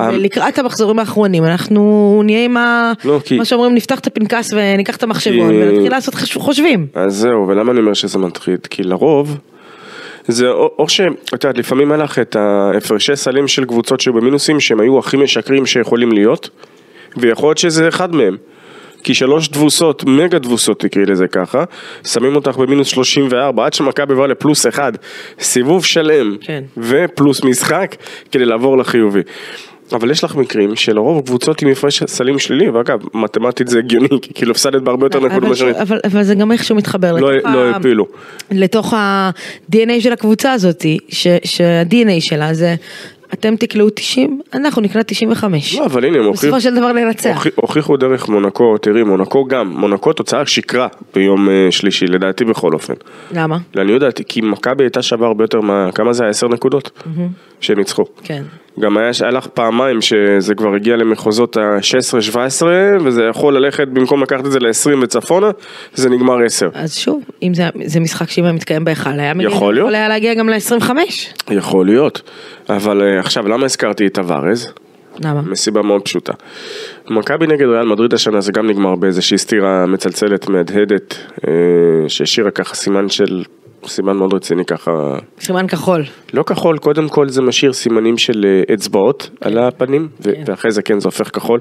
אה. 0.01 0.11
לקראת 0.11 0.59
המחזורים 0.59 0.99
האחרונים 0.99 1.45
אנחנו 1.45 2.23
נהיה 2.25 2.45
עם. 2.45 2.57
לא, 3.05 3.21
מה 3.39 3.45
שאומרים, 3.45 3.75
נפתח 3.75 3.99
את 3.99 4.07
הפנקס 4.07 4.53
וניקח 4.53 4.97
את 4.97 5.03
המחשבון 5.03 5.55
ונתחיל 5.79 5.93
לעשות 5.93 6.15
חושבים. 6.43 6.87
אז 6.95 7.17
זהו, 7.17 7.49
ולמה 7.49 7.73
אני 7.73 7.81
אומר 7.81 7.95
שזה 7.95 8.19
מטריד? 8.19 8.67
כי 8.67 8.83
לרוב, 8.83 9.37
זה 10.29 10.49
או, 10.49 10.75
או 10.79 10.89
ש... 10.89 11.01
את 11.35 11.45
יודעת, 11.45 11.59
לפעמים 11.59 11.93
היה 11.93 12.03
לך 12.03 12.19
את 12.19 12.37
ההפרשי 12.37 13.17
סלים 13.17 13.49
של 13.49 13.65
קבוצות 13.65 14.01
שהיו 14.01 14.15
במינוסים, 14.15 14.61
שהם 14.61 14.81
היו 14.81 14.99
הכי 14.99 15.17
משקרים 15.17 15.67
שיכולים 15.67 16.13
להיות, 16.13 16.51
ויכול 17.17 17.49
להיות 17.49 17.59
שזה 17.59 17.89
אחד 17.89 18.15
מהם. 18.15 18.37
כי 19.05 19.15
שלוש 19.15 19.49
תבוסות, 19.49 20.05
מגה 20.05 20.39
תבוסות 20.39 20.81
תקראי 20.81 21.07
לזה 21.07 21.29
ככה, 21.29 21.65
שמים 22.07 22.37
אותך 22.37 22.57
במינוס 22.57 22.89
34, 22.89 23.67
עד 23.67 23.75
שמכבי 23.75 24.13
עברה 24.13 24.27
לפלוס 24.27 24.67
אחד, 24.67 24.93
סיבוב 25.41 25.85
שלם, 25.85 26.37
כן. 26.41 26.65
ופלוס 26.77 27.45
משחק, 27.45 27.97
כדי 28.33 28.45
לעבור 28.45 28.79
לחיובי. 28.79 29.21
אבל 29.93 30.11
יש 30.11 30.25
לך 30.25 30.35
מקרים 30.37 30.77
שלרוב 30.77 31.27
קבוצות 31.27 31.63
עם 31.63 31.69
הפרש 31.69 32.03
סלים 32.03 32.39
שלילי, 32.39 32.69
ואגב, 32.71 32.99
מתמטית 33.15 33.69
זה 33.69 33.79
הגיוני, 33.79 34.09
כי 34.23 34.35
כאילו 34.35 34.51
הפסדת 34.51 34.83
בהרבה 34.83 35.07
יותר 35.07 35.21
נקודות 35.21 35.49
מאשר... 35.49 35.71
אבל, 35.83 36.01
אבל 36.05 36.23
זה 36.23 36.35
גם 36.35 36.53
איכשהו 36.53 36.77
מתחבר 36.77 37.13
לא- 37.13 37.33
לתוך, 37.33 37.51
לא 37.51 37.65
ה- 37.65 37.73
העפילו. 37.75 38.07
לתוך 38.51 38.95
ה-DNA 38.95 40.01
של 40.01 40.13
הקבוצה 40.13 40.53
הזאת, 40.53 40.85
שה-DNA 41.45 42.21
שלה 42.21 42.55
זה 42.55 42.75
אתם 43.35 43.57
תקלעו 43.57 43.91
90, 43.91 44.41
אנחנו 44.55 44.83
נקלע 44.83 45.03
95. 45.03 45.75
לא, 45.79 45.85
אבל 45.87 46.05
הנה, 46.05 46.19
הם 46.19 46.25
הוכיחו... 46.25 46.47
בסופו 46.47 46.61
של 46.61 46.75
דבר 46.75 46.93
לנצח. 46.93 47.35
הוכיח- 47.37 47.53
הוכיחו 47.57 47.97
דרך 47.97 48.29
מונקו, 48.29 48.79
תראי, 48.79 49.03
מונקו 49.03 49.45
גם, 49.45 49.69
מונקו 49.77 50.13
תוצאה 50.13 50.47
שקרה 50.47 50.87
ביום 51.15 51.49
אה, 51.51 51.67
שלישי, 51.71 52.07
לדעתי 52.07 52.45
בכל 52.45 52.73
אופן. 52.73 52.95
למה? 53.35 53.59
לעניות 53.75 54.01
דעתי, 54.01 54.23
כי 54.29 54.41
מכבי 54.41 54.85
הייתה 54.85 55.03
שווה 55.03 55.27
הרבה 55.27 55.45
יותר, 55.45 55.61
מה, 55.61 55.89
כמה 55.95 56.13
זה 56.13 56.23
היה? 56.23 56.31
עשר 56.31 56.49
נקודות? 56.49 56.91
שהם 57.61 57.79
ניצחו. 57.79 58.05
כן. 58.25 58.43
גם 58.81 58.97
היה, 58.97 59.11
היה 59.21 59.31
לך 59.31 59.47
פעמיים 59.47 60.01
שזה 60.01 60.55
כבר 60.55 60.75
הגיע 60.75 60.97
למחוזות 60.97 61.57
ה-16-17, 61.57 62.63
וזה 63.05 63.25
יכול 63.25 63.57
ללכת, 63.57 63.89
במקום 63.89 64.23
לקחת 64.23 64.47
את 64.47 64.53
זה 64.53 64.59
ל-20 64.59 65.03
וצפונה, 65.03 65.51
זה 65.95 66.11
נגמר 66.11 66.45
10. 66.45 66.69
אז 66.75 66.97
שוב, 66.97 67.23
אם 67.43 67.55
זה, 67.55 67.69
זה 67.85 68.01
משחק 68.01 68.31
שאם 68.31 68.45
היה 68.45 68.53
מתקיים 68.53 68.85
בהיכל, 68.85 69.11
היה 69.11 69.35
מגיע, 69.35 69.49
יכול 69.49 69.75
להיות. 69.75 69.87
יכול 69.87 69.95
היה 69.95 70.09
להגיע 70.09 70.35
גם 70.35 70.49
ל-25. 70.49 70.91
יכול 71.51 71.87
להיות. 71.87 72.23
אבל 72.69 73.03
אה, 73.03 73.21
עכשיו, 73.21 73.49
למה 73.49 73.65
הזכרתי 73.65 74.07
את 74.07 74.19
הווארז? 74.19 74.73
למה? 75.25 75.43
מסיבה 75.43 75.83
מאוד 75.83 76.03
פשוטה. 76.03 76.33
מכבי 77.11 77.47
נגד 77.47 77.67
ריאל 77.67 77.87
מדריד 77.87 78.15
השנה 78.15 78.41
זה 78.41 78.53
גם 78.53 78.67
נגמר 78.67 78.95
באיזושהי 78.95 79.39
סטירה 79.39 79.87
מצלצלת 79.87 80.49
מהדהדת 80.49 81.15
אה, 81.49 81.53
שהשאירה 82.09 82.51
ככה 82.51 82.75
סימן 82.75 83.09
של, 83.09 83.43
סימן 83.87 84.17
מאוד 84.17 84.35
רציני 84.35 84.65
ככה, 84.65 84.91
סימן 85.41 85.67
כחול. 85.67 86.05
לא 86.35 86.43
כחול, 86.43 86.79
קודם 86.79 87.09
כל 87.09 87.29
זה 87.29 87.43
משאיר 87.43 87.73
סימנים 87.73 88.19
של 88.19 88.45
אה, 88.69 88.75
אצבעות 88.75 89.31
על 89.41 89.59
הפנים 89.59 90.09
ו- 90.27 90.31
ואחרי 90.47 90.71
זה 90.71 90.83
כן 90.83 91.01
זה 91.01 91.09
הופך 91.09 91.31
כחול. 91.37 91.61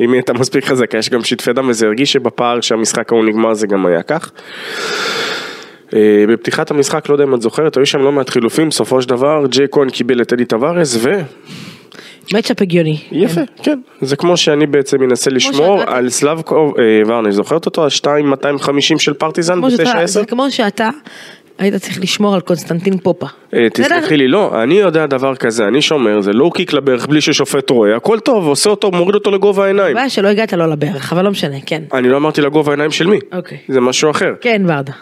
אם 0.00 0.08
היא 0.08 0.14
הייתה 0.14 0.32
מספיק 0.32 0.64
חזקה 0.64 0.98
יש 0.98 1.10
גם 1.10 1.24
שטפי 1.24 1.52
דם 1.52 1.68
וזה 1.68 1.86
הרגיש 1.86 2.12
שבפער 2.12 2.60
שהמשחק 2.60 3.12
ההוא 3.12 3.24
נגמר 3.24 3.54
זה 3.54 3.66
גם 3.66 3.86
היה 3.86 4.02
כך. 4.02 4.30
אה, 5.94 6.24
בפתיחת 6.28 6.70
המשחק, 6.70 7.08
לא 7.08 7.14
יודע 7.14 7.24
אם 7.24 7.34
את 7.34 7.42
זוכרת, 7.42 7.76
היו 7.76 7.86
שם 7.86 7.98
לא 7.98 8.12
מעט 8.12 8.30
חילופים, 8.30 8.68
בסופו 8.68 9.02
של 9.02 9.08
דבר 9.08 9.46
ג'יי 9.48 9.66
כהן 9.72 9.90
קיבל 9.90 10.22
את 10.22 10.32
אדי 10.32 10.44
טווארז 10.44 10.98
ו... 11.02 11.10
מצ'אפ 12.34 12.62
הגיוני. 12.62 12.98
יפה, 13.12 13.40
כן. 13.62 13.80
זה 14.00 14.16
כמו 14.16 14.36
שאני 14.36 14.66
בעצם 14.66 15.00
מנסה 15.00 15.30
לשמור 15.30 15.78
שאתה- 15.80 15.96
על 15.96 16.08
סלאבקוב, 16.08 16.72
אה, 16.78 17.30
זוכרת 17.30 17.66
אותו? 17.66 17.84
ה-2,250 17.84 18.98
של 18.98 19.12
פרטיזן 19.12 19.54
כמו 19.54 19.70
שאתה, 19.70 19.84
ב-9-10? 19.84 20.06
זה 20.06 20.24
כמו 20.26 20.50
שאתה 20.50 20.88
היית 21.58 21.74
צריך 21.74 22.00
לשמור 22.00 22.34
על 22.34 22.40
קונסטנטין 22.40 22.98
פופה. 22.98 23.26
אה? 23.54 23.66
תסלחי 23.72 24.16
לי, 24.16 24.28
לא, 24.28 24.62
אני 24.62 24.74
יודע 24.74 25.06
דבר 25.06 25.36
כזה, 25.36 25.68
אני 25.68 25.82
שומר, 25.82 26.20
זה 26.20 26.32
לואו 26.32 26.50
קיק 26.50 26.72
לברך 26.72 27.06
בלי 27.06 27.20
ששופט 27.20 27.70
רואה, 27.70 27.96
הכל 27.96 28.20
טוב, 28.20 28.46
עושה 28.46 28.70
אותו, 28.70 28.90
מוריד 28.90 29.14
אותו 29.14 29.30
לגובה 29.30 29.64
העיניים. 29.64 29.90
הבעיה 29.90 30.08
שלא 30.08 30.28
הגעת 30.28 30.52
לו 30.52 30.66
לברך, 30.66 31.12
אבל 31.12 31.24
לא 31.24 31.30
משנה, 31.30 31.56
כן. 31.66 31.82
אני 31.92 32.08
לא 32.08 32.16
אמרתי 32.16 32.40
לגובה 32.40 32.72
העיניים 32.72 32.90
של 32.90 33.06
מי, 33.06 33.18
אוקיי. 33.32 33.58
זה 33.68 33.80
משהו 33.80 34.10
אחר. 34.10 34.32
כן, 34.40 34.62
ורדה. 34.66 34.92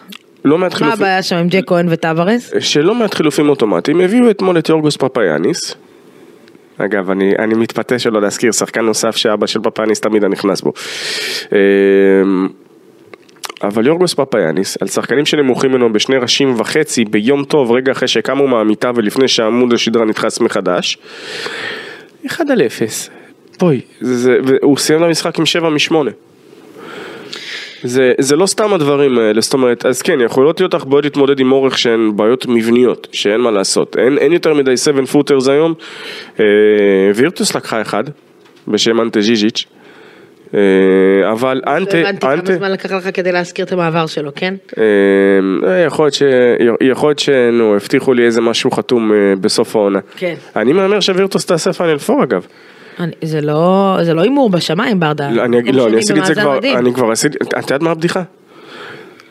לא 0.45 0.59
מעט 0.59 0.73
מה 0.73 0.79
חילופים, 0.79 0.99
הבעיה 0.99 1.23
שם 1.23 1.37
עם 1.37 1.49
ג'ק 1.49 1.65
כהן 1.67 1.87
וטוורס? 1.91 2.53
שלא 2.59 2.95
מעט 2.95 3.15
חילופים 3.15 3.49
אוטומטיים, 3.49 4.01
הביאו 4.01 4.31
אתמול 4.31 4.59
את 4.59 4.69
יורגוס 4.69 4.97
פפאיאניס. 4.97 5.75
אגב, 6.79 7.11
אני, 7.11 7.33
אני 7.39 7.55
מתפתה 7.55 7.99
שלא 7.99 8.23
להזכיר 8.23 8.53
שחקן 8.53 8.81
נוסף 8.81 9.17
שאבא 9.17 9.47
של 9.47 9.61
פפאיאניס 9.63 10.01
תמיד 10.01 10.23
היה 10.23 10.31
נכנס 10.31 10.61
בו. 10.61 10.73
אבל 13.63 13.87
יורגוס 13.87 14.15
פפאיאניס, 14.15 14.77
על 14.81 14.89
שחקנים 14.89 15.27
שנמוכים 15.27 15.71
ממנו 15.71 15.93
בשני 15.93 16.17
ראשים 16.17 16.55
וחצי, 16.61 17.05
ביום 17.05 17.45
טוב, 17.45 17.73
רגע 17.73 17.93
אחרי 17.93 18.09
שקמו 18.09 18.47
מהמיטה 18.47 18.91
ולפני 18.95 19.29
שעמוד 19.29 19.73
השדרה 19.73 20.05
נדחס 20.05 20.41
מחדש, 20.41 20.99
1 22.27 22.51
על 22.51 22.63
0. 22.63 23.11
בואי, 23.59 23.81
זה, 24.01 24.17
זה, 24.17 24.39
והוא 24.45 24.77
סיים 24.77 25.01
את 25.01 25.07
המשחק 25.07 25.39
עם 25.39 25.47
7 25.47 25.69
מ-8. 25.71 25.95
זה, 27.83 28.13
זה 28.19 28.37
לא 28.37 28.47
סתם 28.47 28.73
הדברים 28.73 29.19
האלה, 29.19 29.41
זאת 29.41 29.55
אומרת, 29.55 29.87
אז 29.87 30.03
כן, 30.03 30.21
יכולות 30.21 30.61
להיות 30.61 30.75
לך 30.75 30.85
בעיות 30.85 31.05
להתמודד 31.05 31.41
עם 31.41 31.53
אורך 31.53 31.79
שהן 31.79 32.17
בעיות 32.17 32.47
מבניות, 32.49 33.09
שאין 33.13 33.41
מה 33.41 33.51
לעשות. 33.51 33.97
אין, 33.97 34.19
אין 34.19 34.33
יותר 34.33 34.55
מדי 34.55 34.77
7 34.77 35.07
פוטרס 35.07 35.49
היום. 35.49 35.75
אה, 36.41 36.45
וירטוס 37.15 37.57
לקחה 37.57 37.83
אחד, 37.83 38.05
בשם 38.69 39.01
אנטה 39.01 39.21
ז'יז'יץ'. 39.21 39.67
אה, 40.55 41.33
אבל 41.33 41.61
לא 41.67 41.77
אנטה, 41.77 41.99
הבנתי 41.99 42.21
כמה 42.21 42.33
אנטה, 42.35 42.55
זמן 42.57 42.73
לקח 42.73 42.93
לך 42.93 43.09
כדי 43.15 43.33
להזכיר 43.33 43.65
את 43.65 43.73
המעבר 43.73 44.07
שלו, 44.07 44.31
כן? 44.35 44.55
אה, 44.79 45.81
יכול 45.87 46.05
להיות 47.05 47.19
ש... 47.19 47.25
שנו, 47.25 47.75
הבטיחו 47.75 48.13
לי 48.15 48.25
איזה 48.27 48.41
משהו 48.41 48.71
חתום 48.71 49.13
אה, 49.13 49.17
בסוף 49.41 49.77
העונה. 49.77 49.99
כן. 50.17 50.35
אני 50.57 50.73
מהמר 50.73 51.01
שווירטוס 51.01 51.47
תעשה 51.47 51.73
פיינל 51.73 51.99
פור 51.99 52.23
אגב. 52.23 52.47
אני- 53.01 53.13
זה 53.23 53.41
לא 53.41 53.99
זה 54.03 54.15
לא 54.15 54.21
הימור 54.23 54.51
בשמיים, 54.51 55.01
ברדה. 55.01 55.31
לא, 55.31 55.45
אני 55.45 55.73
לא, 55.73 55.87
אני 55.87 55.99
עשיתי 55.99 56.21
את 56.21 56.27
זה 56.27 56.35
כבר, 56.35 56.57
מדהים. 56.57 56.79
אני 56.79 56.95
כבר 56.95 57.11
עשיתי, 57.11 57.39
את 57.59 57.63
יודעת 57.63 57.83
מה 57.83 57.91
הבדיחה? 57.91 58.23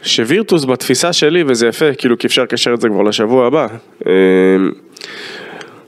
שווירטוס 0.04 0.66
בתפיסה 0.66 1.14
שלי, 1.14 1.44
וזה 1.48 1.68
יפה, 1.68 1.94
כאילו 1.98 2.18
כי 2.18 2.28
אפשר 2.28 2.44
לקשר 2.44 2.74
את 2.74 2.82
זה 2.82 2.90
כבר 2.90 3.02
לשבוע 3.02 3.48
הבא. 3.48 3.68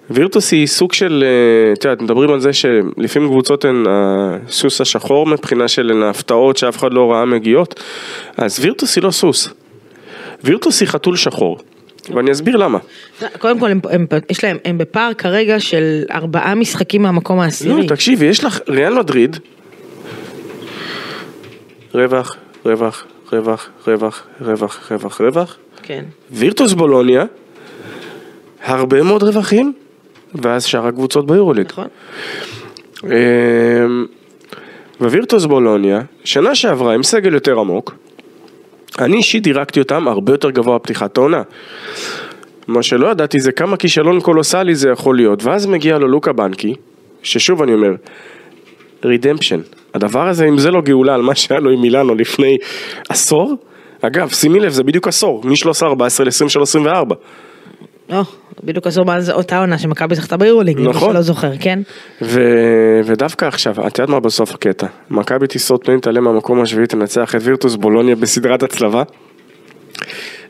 וירטוס 0.10 0.52
היא 0.52 0.68
סוג 0.68 0.94
של, 0.94 1.24
אה, 1.28 1.74
את 1.74 1.86
יודעת, 1.86 2.02
מדברים 2.02 2.30
על 2.30 2.40
זה 2.40 2.54
שלפעמים 2.54 3.30
קבוצות 3.30 3.66
הן 3.66 3.84
הסוס 3.90 4.82
השחור 4.82 5.28
מבחינה 5.28 5.68
של 5.68 5.92
הן 5.92 6.04
ההפתעות 6.04 6.58
שאף 6.58 6.78
אחד 6.78 6.94
לא 6.94 7.12
ראה 7.12 7.26
מגיעות, 7.26 7.80
אז 8.38 8.60
וירטוס 8.60 8.96
היא 8.96 9.04
לא 9.04 9.12
סוס. 9.12 9.50
וירטוס 10.44 10.82
היא 10.82 10.88
חתול 10.88 11.16
שחור, 11.16 11.60
ואני 12.14 12.32
אסביר 12.32 12.56
למה. 12.56 12.80
קודם 13.40 13.60
כל, 13.60 13.72
הם, 13.72 13.80
הם, 13.90 14.06
יש 14.30 14.44
להם, 14.44 14.58
הם 14.66 14.78
בפער 14.78 15.14
כרגע 15.14 15.60
של 15.60 16.04
ארבעה 16.12 16.56
משחקים 16.56 17.02
מהמקום 17.02 17.40
העשירי. 17.40 17.82
לא, 17.82 17.88
תקשיבי, 17.88 18.26
יש 18.26 18.44
לך 18.44 18.60
ריאל 18.70 18.94
מדריד, 18.94 19.38
רווח, 21.94 22.36
רווח, 22.66 23.06
רווח, 23.34 23.70
רווח, 23.88 24.24
רווח, 24.42 24.92
רווח, 24.92 25.22
רווח, 25.22 25.58
כן. 25.84 26.04
וירטוס 26.32 26.74
בולוניה, 26.74 27.26
הרבה 28.66 29.04
מאוד 29.04 29.24
רווחים, 29.24 29.74
ואז 30.42 30.66
שאר 30.66 30.88
הקבוצות 30.88 31.28
ביורוליג. 31.28 31.68
נכון. 31.70 31.88
אמ, 33.04 34.06
ווירטוס 35.02 35.46
בולוניה, 35.46 36.02
שנה 36.24 36.56
שעברה 36.56 36.94
עם 36.94 37.04
סגל 37.04 37.34
יותר 37.34 37.60
עמוק, 37.60 37.96
אני 39.00 39.18
אישית 39.18 39.44
דירקתי 39.44 39.80
אותם 39.80 40.08
הרבה 40.08 40.34
יותר 40.34 40.50
גבוה 40.50 40.78
בפתיחת 40.78 41.18
העונה. 41.18 41.42
מה 42.68 42.84
שלא 42.84 43.08
ידעתי 43.08 43.40
זה 43.40 43.52
כמה 43.52 43.78
כישלון 43.78 44.20
קולוסלי 44.20 44.76
זה 44.76 44.90
יכול 44.90 45.16
להיות, 45.16 45.44
ואז 45.44 45.66
מגיע 45.66 45.98
לו 45.98 46.08
לוקה 46.08 46.34
בנקי, 46.34 46.76
ששוב 47.24 47.62
אני 47.62 47.74
אומר, 47.74 47.92
רידמפשן. 49.06 49.60
הדבר 49.94 50.28
הזה, 50.28 50.46
אם 50.46 50.58
זה 50.58 50.72
לא 50.72 50.82
גאולה 50.82 51.16
על 51.16 51.22
מה 51.22 51.36
שהיה 51.36 51.60
לו 51.60 51.72
עם 51.72 51.82
מילאנו 51.82 52.16
לפני 52.16 52.58
עשור, 53.10 53.56
אגב, 54.02 54.30
שימי 54.30 54.60
לב, 54.60 54.72
זה 54.72 54.84
בדיוק 54.84 55.08
עשור, 55.08 55.42
מ-13-14 55.46 56.24
ל-23-24. 56.24 57.16
לא, 58.10 58.24
בדיוק 58.64 58.88
מאז 59.06 59.30
אותה 59.30 59.60
עונה 59.60 59.78
שמכבי 59.78 60.16
זכתה 60.16 60.38
ביורוליג, 60.38 60.80
נכון. 60.80 61.12
שלא 61.12 61.22
זוכר, 61.22 61.52
כן? 61.60 61.80
ו- 62.22 63.00
ודווקא 63.06 63.46
עכשיו, 63.46 63.88
את 63.88 64.00
יודעת 64.00 64.10
מה 64.10 64.20
בסוף 64.20 64.54
הקטע? 64.54 64.88
מכבי 65.10 65.48
טיסות 65.48 65.86
פנים 65.86 66.00
תעלה 66.00 66.20
מהמקום 66.22 66.62
השביעי, 66.62 66.88
תנצח 66.88 67.36
את 67.36 67.42
וירטוס 67.44 67.76
בולוניה 67.76 68.16
בסדרת 68.16 68.64
הצלבה. 68.64 69.04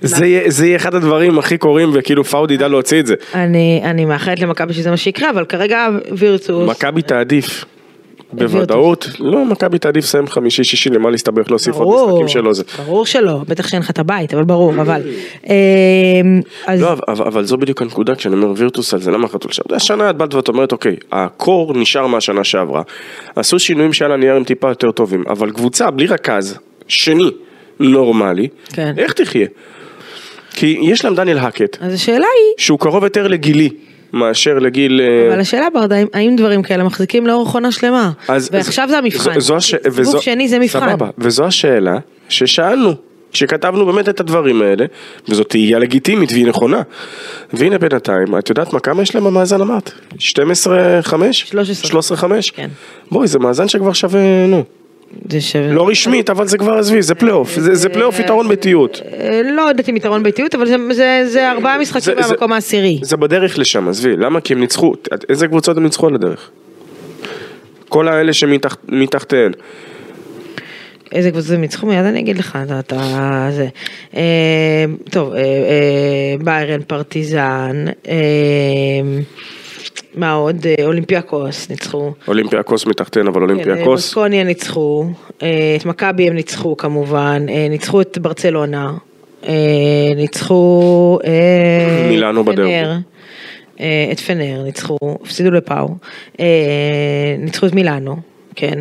זה 0.02 0.26
יהיה, 0.26 0.50
זה 0.52 0.66
יהיה 0.66 0.76
אחד 0.76 0.96
הדברים 0.96 1.40
הכי 1.40 1.58
קורים 1.58 1.90
וכאילו 1.94 2.24
פאוד 2.24 2.52
ידע 2.52 2.68
להוציא 2.68 3.00
את 3.00 3.06
זה. 3.06 3.16
אני, 3.34 3.82
אני 3.84 4.06
מאחלת 4.06 4.40
למכבי 4.40 4.74
שזה 4.74 4.90
מה 4.90 4.98
שיקרה, 4.98 5.30
אבל 5.30 5.46
כרגע 5.46 5.88
וירטוס, 6.18 6.70
מכבי 6.70 7.02
תעדיף. 7.02 7.66
בוודאות, 8.34 9.08
לא, 9.20 9.46
מכבי 9.46 9.80
תעדיף 9.80 10.04
לסיים 10.04 10.28
חמישי 10.28 10.64
שישי 10.64 10.90
למה 10.90 11.10
להסתבך 11.10 11.50
להוסיף 11.52 11.76
עוד 11.76 11.84
ברור, 11.84 12.08
משחקים 12.08 12.28
שלו. 12.28 12.52
ברור 12.86 13.06
שלא, 13.06 13.42
בטח 13.48 13.68
שאין 13.68 13.82
לך 13.82 13.90
את 13.90 14.00
הבית, 14.00 14.34
אבל 14.34 14.44
ברור, 14.44 14.74
אבל, 14.82 15.02
אמ, 15.48 16.42
לא, 16.78 16.94
אבל, 17.10 17.46
זו 17.46 17.58
בדיוק 17.58 17.82
הנקודה 17.82 18.16
כשאני 18.16 18.36
אומר 18.36 18.54
וירטוס 18.58 18.94
על 18.94 19.02
זה, 19.02 19.12
למה 19.12 19.28
חתול 19.28 19.52
שם? 19.52 19.64
השנה 19.72 20.10
את 20.10 20.18
באת 20.18 20.34
ואת 20.34 20.48
אומרת, 20.48 20.72
אוקיי, 20.72 20.96
הקור 21.12 21.74
נשאר 21.74 22.08
מהשנה 22.08 22.44
שעברה, 22.44 22.82
עשו 23.36 23.60
שינויים 23.60 23.94
שעל 23.94 24.12
הנייר 24.12 24.36
הם 24.36 24.44
טיפה 24.44 24.70
יותר 24.70 24.92
טובים, 24.92 25.24
אבל 25.30 25.52
קבוצה 25.52 25.92
בלי 25.92 26.08
רכז, 26.08 26.58
שני, 26.88 27.32
נורמלי, 27.80 28.48
כן. 28.74 28.94
איך 28.98 29.14
תחיה? 29.14 29.48
כי 30.52 30.78
יש 30.82 31.06
להם 31.06 31.16
דניאל 31.16 31.38
האקט, 31.38 31.78
אז 31.82 31.94
השאלה 31.94 32.18
היא, 32.18 32.54
שהוא 32.58 32.80
קרוב 32.80 33.04
יותר 33.04 33.28
לגילי, 33.28 33.70
מאשר 34.16 34.60
לגיל... 34.60 35.02
אה, 35.02 35.32
אבל 35.34 35.40
השאלה 35.40 35.68
ורדה, 35.74 35.96
האם- 36.14 36.36
דברים 36.36 36.64
כאלה 36.64 36.84
מחזיקים 36.84 37.28
לאורך 37.28 37.54
עונה 37.54 37.72
שלמה? 37.72 38.12
אז- 38.28 38.50
ועכשיו 38.52 38.88
זה 38.90 38.98
המבחן, 38.98 39.40
זו- 39.40 39.60
זו 39.60 39.78
וזו- 39.86 40.22
שני 40.22 40.48
זה 40.48 40.60
מבחן. 40.60 40.80
סבבה, 40.90 41.08
וזו 41.18 41.46
השאלה 41.46 41.98
ששאלנו. 42.30 42.94
כשכתבנו 43.32 43.86
באמת 43.86 44.10
את 44.10 44.20
הדברים 44.20 44.62
האלה, 44.62 44.86
וזאת 45.30 45.50
תהייה 45.50 45.80
לגיטימית 45.80 46.32
והיא 46.32 46.46
נכונה. 46.48 46.82
והנה 47.54 47.78
בינתיים, 47.78 48.38
את 48.38 48.50
יודעת 48.50 48.74
מה, 48.74 48.80
כמה 48.80 49.02
יש 49.02 49.16
להם 49.16 49.24
במאזן 49.24 49.62
אמרת? 49.62 49.92
12-5? 50.14 50.20
13. 51.34 52.02
13-5? 52.02 52.24
כן. 52.56 52.70
בואי, 53.12 53.28
זה 53.28 53.40
מאזן 53.40 53.68
שכבר 53.68 53.94
שווה, 53.94 54.20
נו. 54.48 54.64
זה 55.30 55.42
שווה. 55.42 55.68
לא 55.74 55.88
רשמית, 55.90 56.30
אבל 56.30 56.48
זה 56.48 56.58
כבר, 56.58 56.78
עזבי, 56.78 57.02
זה 57.02 57.16
פלייאוף. 57.16 57.60
זה 57.60 57.76
זה 57.76 57.90
פלייאוף 57.90 58.20
יתרון 58.20 58.48
ביתיות. 58.48 59.02
אה, 59.20 59.42
לא 59.56 59.62
יודעת 59.62 59.90
אם 59.90 59.96
יתרון 59.98 60.24
ביתיות, 60.24 60.56
אבל 60.56 60.66
זה- 60.68 60.94
זה- 60.94 61.24
זה 61.28 61.52
ארבעה 61.52 61.78
משחקים 61.80 62.14
מהמקום 62.20 62.54
העשירי. 62.54 63.00
זה 63.02 63.18
בדרך 63.18 63.60
לשם, 63.60 63.88
עזבי. 63.88 64.16
למה? 64.18 64.42
כי 64.42 64.54
הם 64.54 64.60
ניצחו. 64.60 64.94
איזה 65.30 65.48
קבוצות 65.48 65.78
הם 65.78 65.84
ניצחו 65.84 66.08
על 66.08 66.16
הדרך? 66.16 66.50
כל 67.90 68.08
האלה 68.08 68.34
שמתחתיהן. 68.34 69.52
איזה 71.12 71.32
קבוצות 71.32 71.52
הם 71.52 71.62
ניצחו 71.62 71.88
מיד 71.88 72.06
אני 72.06 72.20
אגיד 72.20 72.38
לך, 72.38 72.58
אתה, 72.80 73.00
זה. 73.52 73.68
אה, 74.16 74.22
טוב, 75.12 75.34
אה, 75.34 75.42
ביירן, 76.44 76.82
פרטיזן, 76.88 77.86
מה 80.16 80.32
עוד? 80.32 80.66
אה, 80.68 80.86
אולימפיאקוס 80.86 81.70
ניצחו. 81.70 82.12
אולימפיאקוס 82.28 82.86
מתחתיהן, 82.86 83.28
אבל 83.28 83.36
כן, 83.36 83.42
אולימפיאקוס. 83.42 83.86
בסקוניה 83.88 84.44
ניצחו, 84.44 85.06
אה, 85.44 85.76
את 85.80 85.86
מכבי 85.86 86.28
הם 86.28 86.34
ניצחו 86.34 86.78
כמובן, 86.78 87.46
אה, 87.50 87.68
ניצחו 87.70 88.02
את 88.02 88.18
ברצלונה, 88.18 88.94
אה, 89.48 89.54
ניצחו 90.16 91.20
אה, 91.26 92.08
מילאנו 92.10 92.44
בדרבי. 92.44 92.72
אה, 93.80 94.10
את 94.12 94.20
פנר 94.20 94.64
ניצחו, 94.64 94.98
הפסידו 95.24 95.52
לפאו, 95.52 95.90
אה, 96.40 96.46
ניצחו 97.40 97.66
את 97.66 97.74
מילאנו, 97.74 98.16
כן. 98.56 98.80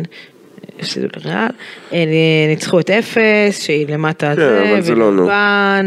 הפסידו 0.79 1.07
לריאל, 1.17 1.47
אה, 1.93 2.05
ניצחו 2.47 2.79
את 2.79 2.89
אפס, 2.89 3.63
שהיא 3.63 3.87
למטה 3.89 4.29
כן, 4.29 4.35
זה, 4.35 4.71
אבל 4.71 4.81
זה 4.81 4.95
לא 4.95 5.11
נו. 5.11 5.29
אה, 5.29 5.81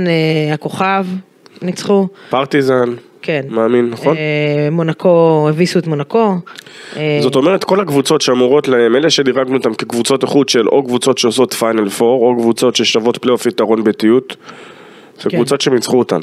הכוכב, 0.52 1.06
ניצחו, 1.62 2.08
פרטיזן. 2.30 2.94
כן. 3.28 3.42
מאמין, 3.48 3.90
נכון? 3.90 4.16
אה, 4.16 4.68
מונקו, 4.70 5.46
הביסו 5.48 5.78
את 5.78 5.86
מונקו. 5.86 6.34
אה, 6.96 7.18
זאת 7.22 7.34
אומרת, 7.34 7.64
כל 7.64 7.80
הקבוצות 7.80 8.20
שאמורות 8.20 8.68
להם, 8.68 8.96
אלה 8.96 9.10
שדירגנו 9.10 9.56
אותם 9.56 9.74
כקבוצות 9.74 10.22
איכות 10.22 10.48
של 10.48 10.68
או 10.68 10.84
קבוצות 10.84 11.18
שעושות 11.18 11.52
פיינל 11.52 11.88
פור, 11.88 12.24
או 12.24 12.36
קבוצות 12.40 12.76
ששוות 12.76 13.16
פלייאוף 13.16 13.46
יתרון 13.46 13.84
ביתיות, 13.84 14.36
זה 15.16 15.30
כן. 15.30 15.36
קבוצות 15.36 15.60
שהם 15.60 15.74
ניצחו 15.74 15.98
אותן. 15.98 16.20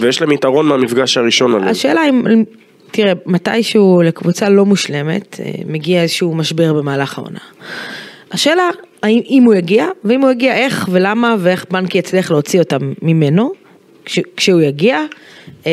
ויש 0.00 0.20
להם 0.20 0.32
יתרון 0.32 0.66
מהמפגש 0.66 1.16
הראשון 1.16 1.54
עליהם. 1.54 1.70
השאלה 1.70 2.00
אם, 2.08 2.44
תראה, 2.90 3.12
מתישהו 3.26 4.02
לקבוצה 4.04 4.48
לא 4.48 4.66
מושלמת, 4.66 5.40
אה, 5.44 5.50
מגיע 5.66 6.02
איזשהו 6.02 6.34
משבר 6.34 6.72
במהלך 6.72 7.18
העונה. 7.18 7.40
השאלה, 8.32 8.68
האם 9.02 9.20
אם 9.30 9.42
הוא 9.42 9.54
יגיע, 9.54 9.86
ואם 10.04 10.20
הוא 10.20 10.30
יגיע 10.30 10.54
איך 10.54 10.88
ולמה 10.92 11.34
ואיך 11.38 11.66
בנקי 11.70 11.98
יצליח 11.98 12.30
להוציא 12.30 12.60
אותם 12.60 12.92
ממנו, 13.02 13.52
כש, 14.10 14.18
כשהוא 14.36 14.60
יגיע, 14.60 14.98
אה, 15.66 15.72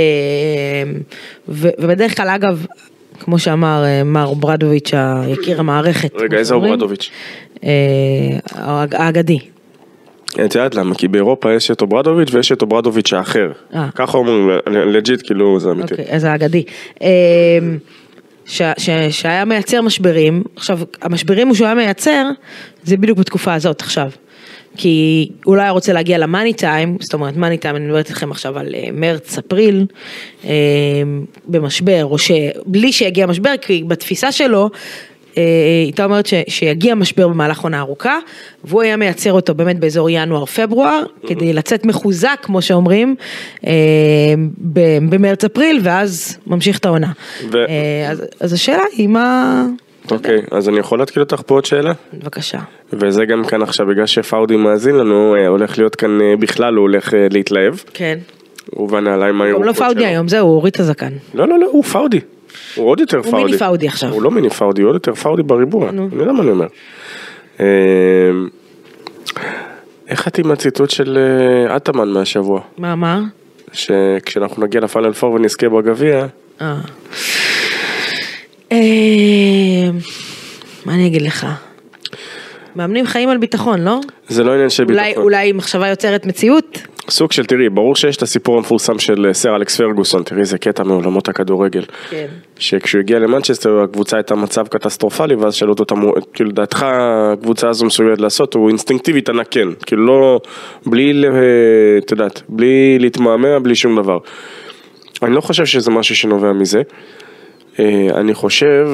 ו, 1.49 1.69
ובדרך 1.79 2.17
כלל 2.17 2.29
אגב, 2.29 2.65
כמו 3.19 3.39
שאמר 3.39 3.83
אה, 3.85 4.03
מר 4.03 4.33
אוברדוביץ', 4.33 4.91
יקיר 5.27 5.59
המערכת. 5.59 6.11
רגע, 6.15 6.37
איזה 6.37 6.49
שאומרים, 6.49 6.71
אוברדוביץ'? 6.73 7.09
אה, 7.63 7.69
האג- 8.51 8.95
האגדי. 8.95 9.39
את 10.45 10.55
יודעת 10.55 10.75
למה? 10.75 10.95
כי 10.95 11.07
באירופה 11.07 11.53
יש 11.53 11.71
את 11.71 11.81
אוברדוביץ' 11.81 12.29
ויש 12.33 12.51
את 12.51 12.61
אוברדוביץ' 12.61 13.13
האחר. 13.13 13.51
אה. 13.75 13.87
ככה 13.95 14.17
אומרים, 14.17 14.49
legit, 14.67 15.25
כאילו, 15.25 15.59
זה 15.59 15.71
אמיתי. 15.71 15.93
אוקיי, 15.93 16.05
אז 16.09 16.21
זה 16.21 16.35
אגדי. 16.35 16.63
אמ, 17.01 17.07
ש- 18.45 18.61
ש- 18.77 18.89
שהיה 19.11 19.45
מייצר 19.45 19.81
משברים, 19.81 20.43
עכשיו 20.55 20.79
המשברים 21.01 21.55
שהוא 21.55 21.65
היה 21.65 21.75
מייצר 21.75 22.25
זה 22.83 22.97
בדיוק 22.97 23.17
בתקופה 23.17 23.53
הזאת 23.53 23.81
עכשיו. 23.81 24.09
כי 24.77 25.29
הוא 25.43 25.55
לא 25.55 25.61
היה 25.61 25.71
רוצה 25.71 25.93
להגיע 25.93 26.17
ל 26.17 26.23
money 26.23 26.53
time, 26.53 26.97
זאת 26.99 27.13
אומרת 27.13 27.37
money 27.37 27.57
time, 27.57 27.75
אני 27.75 27.85
מדברת 27.85 28.09
איתכם 28.09 28.31
עכשיו 28.31 28.59
על 28.59 28.75
אה, 28.75 28.89
מרץ, 28.93 29.37
אפריל, 29.37 29.85
אה, 30.45 30.51
במשבר, 31.47 32.05
או 32.05 32.17
שבלי 32.17 32.91
שיגיע 32.91 33.25
משבר, 33.25 33.53
כי 33.61 33.83
בתפיסה 33.87 34.31
שלו, 34.31 34.69
אה, 35.37 35.43
הייתה 35.85 36.03
אומרת 36.05 36.25
ש, 36.25 36.33
שיגיע 36.47 36.95
משבר 36.95 37.27
במהלך 37.27 37.59
עונה 37.59 37.79
ארוכה, 37.79 38.19
והוא 38.63 38.81
היה 38.81 38.97
מייצר 38.97 39.33
אותו 39.33 39.55
באמת 39.55 39.79
באזור 39.79 40.09
ינואר-פברואר, 40.09 41.03
כדי 41.27 41.53
לצאת 41.53 41.85
מחוזק, 41.85 42.39
כמו 42.41 42.61
שאומרים, 42.61 43.15
במרץ-אפריל, 45.09 45.79
ואז 45.83 46.37
ממשיך 46.47 46.77
את 46.77 46.85
העונה. 46.85 47.11
ו- 47.51 47.65
אז, 48.09 48.23
אז 48.39 48.53
השאלה 48.53 48.83
היא 48.97 49.07
מה... 49.07 49.65
אוקיי, 50.11 50.41
אז 50.51 50.69
אני 50.69 50.79
יכול 50.79 50.99
להתקיל 50.99 51.23
אותך 51.23 51.41
פה 51.45 51.55
עוד 51.55 51.65
שאלה? 51.65 51.91
בבקשה. 52.13 52.59
וזה 52.93 53.25
גם 53.25 53.45
כאן 53.45 53.61
עכשיו, 53.61 53.85
בגלל 53.85 54.05
שפאודי 54.05 54.55
מאזין 54.55 54.95
לנו, 54.95 55.35
אה, 55.35 55.47
הולך 55.47 55.77
להיות 55.77 55.95
כאן 55.95 56.21
אה, 56.21 56.33
בכלל, 56.39 56.75
הוא 56.75 56.81
הולך 56.81 57.13
אה, 57.13 57.27
להתלהב. 57.31 57.75
כן. 57.93 58.19
הוא 58.71 58.89
בנעליים 58.89 59.35
גם 59.35 59.41
הירוקות 59.41 59.67
לא 59.67 59.73
פאודי 59.73 59.99
שלו. 59.99 60.09
היום, 60.09 60.27
זהו, 60.27 60.47
הוא 60.47 60.55
הוריד 60.55 60.73
את 60.73 60.79
הזקן. 60.79 61.13
לא, 61.33 61.47
לא, 61.47 61.59
לא, 61.59 61.67
הוא 61.71 61.83
פאודי. 61.83 62.19
הוא 62.75 62.89
עוד 62.89 62.99
יותר 62.99 63.21
פאודי. 63.21 63.43
מיני 63.43 63.57
פאודי 63.57 63.87
עכשיו. 63.87 64.09
הוא 64.09 64.21
לא 64.21 64.31
מיני 64.31 64.49
פאודי, 64.49 64.81
הוא 64.81 64.89
עוד 64.89 64.95
יותר 64.95 65.13
פאודי 65.13 65.43
בריבוע. 65.43 65.89
אני 65.89 66.01
יודע 66.19 66.31
מה 66.31 66.43
אני 66.43 66.51
אומר. 66.51 66.67
אה, 67.59 67.65
איך 70.07 70.27
את 70.27 70.37
עם 70.37 70.51
הציטוט 70.51 70.89
של 70.89 71.17
אטמן 71.75 72.09
מהשבוע? 72.09 72.61
מה, 72.77 72.95
מה? 72.95 73.21
שכשאנחנו 73.71 74.63
נגיע 74.63 74.81
לפאנל 74.81 75.13
פור 75.13 75.33
ונזכה 75.33 75.69
בגביע, 75.69 76.25
אה. 76.61 76.77
אה, 78.71 78.77
מה 80.85 80.93
אני 80.93 81.07
אגיד 81.07 81.21
לך? 81.21 81.47
מאמנים 82.75 83.05
חיים 83.07 83.29
על 83.29 83.37
ביטחון, 83.37 83.81
לא? 83.81 83.99
זה 84.27 84.43
לא 84.43 84.53
עניין 84.53 84.69
של 84.69 84.83
אולי, 84.83 85.07
ביטחון. 85.07 85.23
אולי 85.23 85.51
מחשבה 85.51 85.87
יוצרת 85.87 86.25
מציאות? 86.25 86.77
סוג 87.09 87.31
של, 87.31 87.45
תראי, 87.45 87.69
ברור 87.69 87.95
שיש 87.95 88.17
את 88.17 88.21
הסיפור 88.21 88.57
המפורסם 88.57 88.99
של 88.99 89.25
אה, 89.25 89.33
סר 89.33 89.55
אלכס 89.55 89.77
פרגוסון, 89.77 90.23
תראי 90.23 90.41
איזה 90.41 90.57
קטע 90.57 90.83
מעולמות 90.83 91.29
הכדורגל. 91.29 91.83
כן. 92.09 92.25
שכשהוא 92.59 92.99
הגיע 92.99 93.19
למנצ'סטר 93.19 93.81
הקבוצה 93.83 94.17
הייתה 94.17 94.35
מצב 94.35 94.67
קטסטרופלי 94.67 95.35
ואז 95.35 95.53
שאלו 95.53 95.73
אותו, 95.79 95.95
"מו- 95.95 96.13
כאילו 96.33 96.51
דעתך 96.51 96.85
הקבוצה 96.89 97.69
הזו 97.69 97.85
מסוגלת 97.85 98.21
לעשות, 98.21 98.53
הוא 98.53 98.69
אינסטינקטיבית 98.69 99.29
ענה 99.29 99.43
כן, 99.43 99.67
כאילו 99.85 100.05
לא, 100.07 100.39
בלי, 100.85 101.13
ל- 101.13 101.25
את 101.97 102.11
יודעת, 102.11 102.41
בלי 102.49 102.97
להתמהמה, 102.99 103.59
בלי 103.59 103.75
שום 103.75 104.01
דבר. 104.01 104.17
אני 105.23 105.35
לא 105.35 105.41
חושב 105.41 105.65
שזה 105.65 105.91
משהו 105.91 106.15
שנובע 106.15 106.53
מזה, 106.53 106.77
אה, 106.77 106.83
אני 108.15 108.33
חושב 108.33 108.87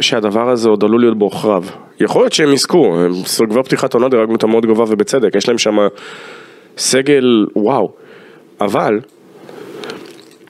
שהדבר 0.00 0.50
הזה 0.50 0.68
עוד 0.68 0.84
עלול 0.84 1.00
להיות 1.00 1.18
בעוכריו. 1.18 1.64
יכול 2.00 2.22
להיות 2.22 2.32
שהם 2.32 2.52
יזכו, 2.52 2.96
הם 2.96 3.12
כבר 3.50 3.62
פתיחת 3.62 3.94
עונה 3.94 4.08
דירגנו 4.08 4.32
אותם 4.32 4.50
מאוד 4.50 4.66
גבוה 4.66 4.86
ובצדק, 4.88 5.34
יש 5.34 5.48
להם 5.48 5.58
שם 5.58 5.76
סגל 6.78 7.46
וואו, 7.56 7.92
אבל 8.60 9.00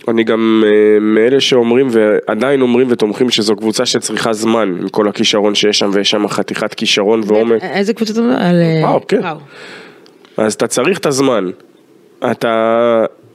אני 0.09 0.25
גם 0.25 0.63
אה, 0.67 1.01
מאלה 1.01 1.41
שאומרים 1.41 1.89
ועדיין 1.91 2.61
אומרים 2.61 2.87
ותומכים 2.91 3.31
שזו 3.31 3.57
קבוצה 3.57 3.87
שצריכה 3.87 4.33
זמן 4.33 4.69
עם 4.81 4.89
כל 4.89 5.09
הכישרון 5.09 5.55
שיש 5.55 5.79
שם 5.79 5.91
ויש 5.93 6.11
שם 6.11 6.29
חתיכת 6.29 6.75
כישרון 6.75 7.21
ועומק. 7.27 7.63
איזה 7.63 7.95
קבוצה 7.95 8.13
אתה 8.13 8.21
מדבר? 8.21 8.37
על... 8.43 8.57
אה, 8.63 8.89
וואו, 8.89 9.07
כן. 9.07 9.21
אז 10.37 10.55
אתה 10.55 10.67
צריך 10.67 10.99
את 10.99 11.07
הזמן. 11.07 11.45
אתה... 12.31 12.55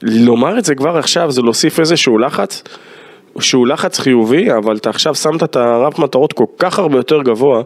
לומר 0.02 0.58
את 0.58 0.64
זה 0.64 0.74
כבר 0.74 0.98
עכשיו 0.98 1.30
זה 1.30 1.42
להוסיף 1.42 1.80
איזשהו 1.80 2.18
לחץ, 2.18 2.62
שהוא 3.40 3.66
לחץ 3.66 3.98
חיובי, 3.98 4.52
אבל 4.52 4.76
אתה 4.76 4.90
עכשיו 4.90 5.14
שמת 5.14 5.42
את 5.42 5.56
הרף 5.56 5.98
מטרות 5.98 6.32
כל 6.32 6.44
כך 6.58 6.78
הרבה 6.78 6.96
יותר 6.96 7.22
גבוה, 7.22 7.62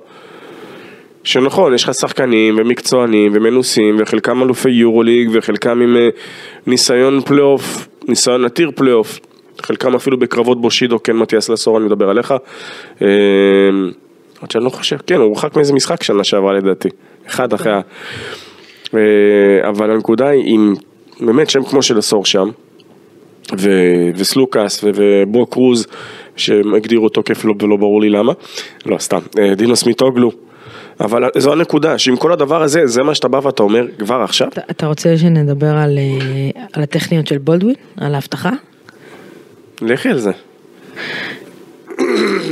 שנכון, 1.24 1.74
יש 1.74 1.84
לך 1.84 1.94
שחקנים 1.94 2.56
ומקצוענים 2.58 3.32
ומנוסים, 3.34 3.96
וחלקם 3.98 4.42
אלופי 4.42 4.70
יורוליג, 4.70 5.30
וחלקם 5.32 5.80
עם 5.80 5.96
אה, 5.96 6.08
ניסיון 6.66 7.20
פלייאוף, 7.20 7.88
ניסיון 8.08 8.44
עתיר 8.44 8.70
פלייאוף, 8.74 9.20
חלקם 9.62 9.94
אפילו 9.94 10.18
בקרבות 10.18 10.60
בושידו, 10.60 11.02
כן 11.02 11.16
מתיאס 11.16 11.48
לסור, 11.48 11.78
אני 11.78 11.86
מדבר 11.86 12.10
עליך. 12.10 12.34
אה, 13.02 13.08
עד 14.42 14.50
שאני 14.50 14.64
לא 14.64 14.70
חושב, 14.70 14.96
כן, 15.06 15.14
הוא 15.14 15.24
הורחק 15.24 15.56
מאיזה 15.56 15.72
משחק 15.72 16.02
שנה 16.02 16.24
שעברה 16.24 16.52
לדעתי, 16.52 16.88
אחד 17.26 17.52
אחרי 17.52 17.72
ה... 17.72 17.80
אה, 18.94 19.68
אבל 19.68 19.90
הנקודה 19.90 20.28
היא, 20.28 20.56
אם 20.56 20.74
באמת 21.20 21.50
שם 21.50 21.64
כמו 21.64 21.82
של 21.82 21.98
עשור 21.98 22.24
שם, 22.24 22.48
ו- 23.58 23.70
וסלוקאס 24.16 24.84
ו- 24.84 24.90
ובו 24.94 25.46
קרוז, 25.46 25.86
שהם 26.36 26.74
הגדירו 26.74 27.08
תוקף 27.08 27.44
לא, 27.44 27.54
ולא 27.62 27.76
ברור 27.76 28.00
לי 28.00 28.08
למה, 28.10 28.32
לא 28.86 28.98
סתם, 28.98 29.18
אה, 29.38 29.54
דינוס 29.54 29.86
מיטוגלו, 29.86 30.32
אבל 31.00 31.22
זו 31.36 31.52
הנקודה, 31.52 31.98
שעם 31.98 32.16
כל 32.16 32.32
הדבר 32.32 32.62
הזה, 32.62 32.86
זה 32.86 33.02
מה 33.02 33.14
שאתה 33.14 33.28
בא 33.28 33.40
ואתה 33.42 33.62
אומר 33.62 33.86
כבר 33.98 34.20
עכשיו, 34.22 34.48
אתה- 34.48 34.60
אתה 34.70 34.86
רוצה 34.86 35.18
שנדבר 35.18 35.76
על, 35.76 35.98
אה, 35.98 36.62
על 36.72 36.82
הטכניות 36.82 37.26
של 37.26 37.38
בולדווין? 37.38 37.74
על 37.96 38.14
ההבטחה? 38.14 38.50
לכי 39.82 40.08
על 40.08 40.18
זה. 40.18 40.30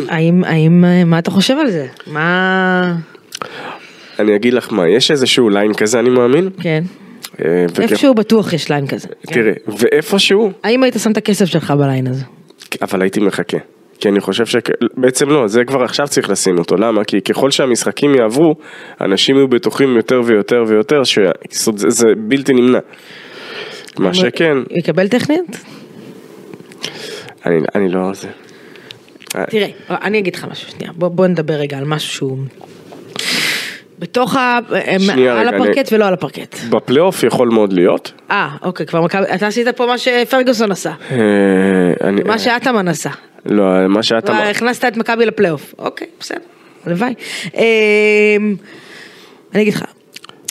האם, 0.08 0.44
האם, 0.44 0.84
אה, 0.84 1.04
מה 1.04 1.18
אתה 1.18 1.30
חושב 1.30 1.56
על 1.60 1.70
זה? 1.70 1.86
מה... 2.06 2.94
אני 4.18 4.36
אגיד 4.36 4.54
לך 4.54 4.72
מה, 4.72 4.88
יש 4.88 5.10
איזשהו 5.10 5.48
line 5.50 5.74
כזה 5.74 6.00
אני 6.00 6.10
מאמין, 6.10 6.50
כן. 6.62 6.84
אה, 7.44 7.66
איפשהו 7.82 8.14
בטוח 8.14 8.52
יש 8.52 8.70
line 8.70 8.86
כזה. 8.86 9.08
כן. 9.08 9.34
תראה, 9.34 9.52
ואיפשהו, 9.66 10.50
האם 10.64 10.82
היית 10.82 10.94
שם 10.98 11.12
את 11.12 11.16
הכסף 11.16 11.44
שלך 11.44 11.70
ב 11.70 11.78
line 11.78 12.06
הזה? 12.06 12.24
אבל 12.82 13.02
הייתי 13.02 13.20
מחכה. 13.20 13.58
כי 14.00 14.08
אני 14.08 14.20
חושב 14.20 14.46
שבעצם 14.46 15.28
לא, 15.28 15.48
זה 15.48 15.64
כבר 15.64 15.82
עכשיו 15.82 16.08
צריך 16.08 16.30
לשים 16.30 16.58
אותו, 16.58 16.76
למה? 16.76 17.04
כי 17.04 17.20
ככל 17.20 17.50
שהמשחקים 17.50 18.14
יעברו, 18.14 18.54
אנשים 19.00 19.36
יהיו 19.36 19.48
בטוחים 19.48 19.96
יותר 19.96 20.20
ויותר 20.24 20.64
ויותר, 20.66 21.04
ש... 21.04 21.18
זאת 21.50 21.66
אומרת, 21.66 21.78
זה, 21.78 21.90
זה 21.90 22.06
בלתי 22.28 22.52
נמנע. 22.52 22.78
מה 23.98 24.14
שכן, 24.14 24.56
יקבל 24.70 25.08
טכניות? 25.08 25.46
אני, 27.46 27.56
אני 27.74 27.88
לא... 27.88 28.12
זה... 28.14 28.28
תראה, 29.50 29.68
אני 29.90 30.18
אגיד 30.18 30.34
לך 30.34 30.44
משהו 30.50 30.70
שנייה, 30.70 30.92
בוא, 30.96 31.08
בוא 31.08 31.26
נדבר 31.26 31.54
רגע 31.54 31.78
על 31.78 31.84
משהו 31.84 32.12
שהוא 32.12 32.38
בתוך 33.98 34.36
ה... 34.36 34.58
שנייה, 34.98 35.40
על 35.40 35.48
רגע, 35.48 35.56
הפרקט 35.56 35.92
ולא 35.92 36.04
על 36.04 36.14
הפרקט. 36.14 36.56
בפלייאוף 36.70 37.22
יכול 37.22 37.48
מאוד 37.48 37.72
להיות. 37.72 38.12
אה, 38.30 38.48
אוקיי, 38.62 38.86
כבר 38.86 39.02
מכבי, 39.02 39.24
אתה 39.34 39.46
עשית 39.46 39.68
פה 39.68 39.86
מה 39.86 39.98
שפרגוסון 39.98 40.72
עשה, 40.72 40.92
אה, 41.10 41.16
אני, 42.08 42.22
מה 42.22 42.38
שאטמן 42.38 42.88
עשה. 42.88 43.10
לא, 43.46 43.88
מה. 43.88 44.00
כבר 44.24 44.32
הכנסת 44.32 44.84
את 44.84 44.96
מכבי 44.96 45.26
לפלייאוף, 45.26 45.74
אוקיי, 45.78 46.06
בסדר, 46.20 46.38
הלוואי. 46.86 47.14
אמ, 47.54 48.54
אני 49.54 49.62
אגיד 49.62 49.74
לך, 49.74 49.84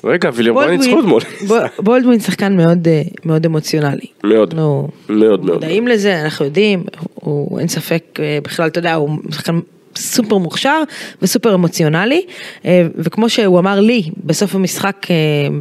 רגע, 0.03 0.29
וילרבן 0.34 0.69
ניצחו 0.69 0.99
אתמול. 0.99 1.21
בול- 1.47 1.60
בולדווין 1.79 2.19
שחקן 2.19 2.58
מאוד, 2.58 2.88
אה, 2.88 3.01
מאוד 3.25 3.45
אמוציונלי. 3.45 4.05
מאוד, 4.23 4.53
אנחנו 4.53 4.88
מאוד 5.10 5.45
מאוד. 5.45 5.53
מודעים 5.63 5.88
לזה, 5.88 6.21
אנחנו 6.23 6.45
יודעים, 6.45 6.84
הוא 7.13 7.60
אין 7.60 7.67
ספק 7.67 8.03
אה, 8.19 8.39
בכלל, 8.43 8.67
אתה 8.67 8.79
יודע, 8.79 8.93
הוא 8.93 9.10
שחקן 9.31 9.60
סופר 9.97 10.38
מוכשר 10.38 10.84
וסופר 11.21 11.55
אמוציונלי, 11.55 12.25
אה, 12.65 12.88
וכמו 12.95 13.29
שהוא 13.29 13.60
אמר 13.60 13.79
לי 13.79 14.03
בסוף 14.23 14.55
המשחק, 14.55 15.08
אה, 15.10 15.15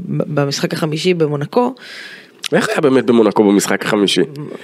במשחק 0.09 0.73
החמישי 0.73 1.15
במונקו, 1.15 1.75
איך 2.53 2.69
היה 2.69 2.81
באמת 2.81 3.05
במונקו 3.05 3.45
במשחק 3.45 3.85
החמישי? 3.85 4.21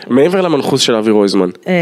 מעבר 0.06 0.40
למנחוס 0.40 0.80
של 0.80 0.94
אבי 0.94 1.10
רויזמן. 1.10 1.50
אה, 1.66 1.72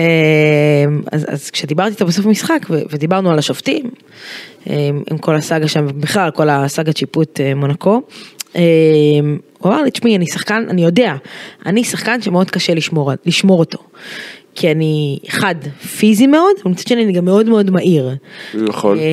אז, 1.12 1.26
אז 1.28 1.50
כשדיברתי 1.50 1.90
איתו 1.90 2.06
בסוף 2.06 2.26
המשחק 2.26 2.66
ודיברנו 2.70 3.30
על 3.30 3.38
השופטים, 3.38 3.90
עם 5.10 5.18
כל 5.20 5.34
הסאגה 5.34 5.68
שם, 5.68 5.86
בכלל 6.00 6.30
כל 6.30 6.48
הסאגת 6.48 6.96
שיפוט 6.96 7.40
מונקו, 7.56 8.02
הוא 9.58 9.72
אמר 9.72 9.82
לי, 9.82 9.90
תשמעי, 9.90 10.16
אני 10.16 10.26
שחקן, 10.26 10.64
אני 10.70 10.84
יודע, 10.84 11.14
אני 11.66 11.84
שחקן 11.84 12.22
שמאוד 12.22 12.50
קשה 12.50 12.74
לשמור, 12.74 13.12
לשמור 13.26 13.58
אותו. 13.58 13.78
כי 14.54 14.70
אני, 14.70 15.18
אחד, 15.28 15.54
פיזי 15.98 16.26
מאוד, 16.26 16.54
ומצד 16.64 16.88
שני 16.88 17.04
אני 17.04 17.12
גם 17.12 17.24
מאוד 17.24 17.48
מאוד 17.48 17.70
מהיר. 17.70 18.10
נכון. 18.54 18.98
אה, 18.98 19.04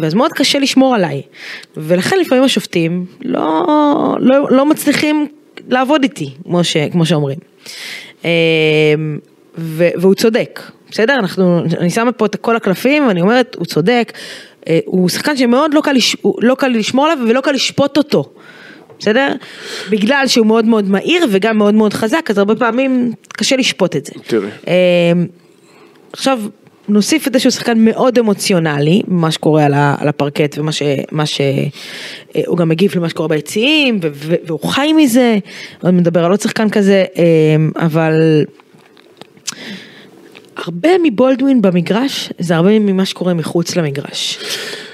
ואז 0.00 0.14
מאוד 0.14 0.32
קשה 0.32 0.58
לשמור 0.58 0.94
עליי. 0.94 1.22
ולכן 1.76 2.18
לפעמים 2.18 2.44
השופטים 2.44 3.06
לא, 3.24 4.16
לא, 4.20 4.50
לא 4.50 4.66
מצליחים 4.66 5.26
לעבוד 5.68 6.02
איתי, 6.02 6.30
כמו, 6.44 6.64
ש, 6.64 6.76
כמו 6.76 7.06
שאומרים. 7.06 7.38
אה, 8.24 8.30
ו, 9.58 9.88
והוא 9.96 10.14
צודק, 10.14 10.60
בסדר? 10.90 11.14
אנחנו, 11.14 11.60
אני 11.78 11.90
שמה 11.90 12.12
פה 12.12 12.26
את 12.26 12.36
כל 12.36 12.56
הקלפים 12.56 13.06
ואני 13.06 13.20
אומרת, 13.20 13.56
הוא 13.58 13.66
צודק. 13.66 14.12
אה, 14.68 14.78
הוא 14.84 15.08
שחקן 15.08 15.36
שמאוד 15.36 15.74
לא 15.74 15.80
קל, 15.80 15.92
לש, 15.92 16.16
לא 16.38 16.54
קל 16.54 16.68
לשמור 16.68 17.06
עליו 17.06 17.24
ולא 17.28 17.40
קל 17.40 17.52
לשפוט 17.52 17.96
אותו. 17.96 18.32
בסדר? 19.00 19.32
בגלל 19.90 20.24
שהוא 20.26 20.46
מאוד 20.46 20.64
מאוד 20.64 20.88
מהיר 20.88 21.26
וגם 21.30 21.58
מאוד 21.58 21.74
מאוד 21.74 21.94
חזק, 21.94 22.26
אז 22.30 22.38
הרבה 22.38 22.54
פעמים 22.56 23.12
קשה 23.28 23.56
לשפוט 23.56 23.96
את 23.96 24.06
זה. 24.06 24.12
תראי. 24.26 24.48
אה, 24.68 25.12
עכשיו, 26.12 26.40
נוסיף 26.88 27.26
את 27.26 27.32
זה 27.32 27.38
שהוא 27.38 27.50
שחקן 27.50 27.84
מאוד 27.84 28.18
אמוציונלי, 28.18 29.02
מה 29.08 29.30
שקורה 29.30 29.64
על, 29.64 29.74
ה, 29.74 29.94
על 29.98 30.08
הפרקט 30.08 30.58
ומה 30.58 30.72
ש... 30.72 30.82
מה 31.12 31.26
ש 31.26 31.40
אה, 31.40 32.42
הוא 32.46 32.58
גם 32.58 32.68
מגיב 32.68 32.92
למה 32.96 33.08
שקורה 33.08 33.28
ביציעים, 33.28 34.00
ו- 34.02 34.08
ו- 34.12 34.34
והוא 34.44 34.68
חי 34.68 34.92
מזה, 34.92 35.38
עוד 35.82 35.94
מדבר 35.94 36.24
על 36.24 36.30
עוד 36.30 36.40
שחקן 36.40 36.70
כזה, 36.70 37.04
אה, 37.18 37.24
אבל 37.86 38.44
הרבה 40.56 40.88
מבולדווין 41.02 41.62
במגרש 41.62 42.30
זה 42.38 42.56
הרבה 42.56 42.78
ממה 42.78 43.04
שקורה 43.04 43.34
מחוץ 43.34 43.76
למגרש. 43.76 44.38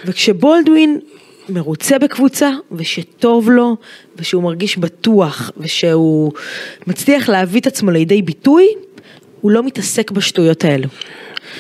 וכשבולדווין 0.04 1.00
מרוצה 1.48 1.98
בקבוצה 1.98 2.50
ושטוב 2.72 3.50
לו 3.50 3.76
ושהוא 4.16 4.42
מרגיש 4.42 4.78
בטוח 4.78 5.50
ושהוא 5.56 6.32
מצליח 6.86 7.28
להביא 7.28 7.60
את 7.60 7.66
עצמו 7.66 7.90
לידי 7.90 8.22
ביטוי, 8.22 8.66
הוא 9.40 9.50
לא 9.50 9.62
מתעסק 9.62 10.10
בשטויות 10.10 10.64
האלו. 10.64 10.88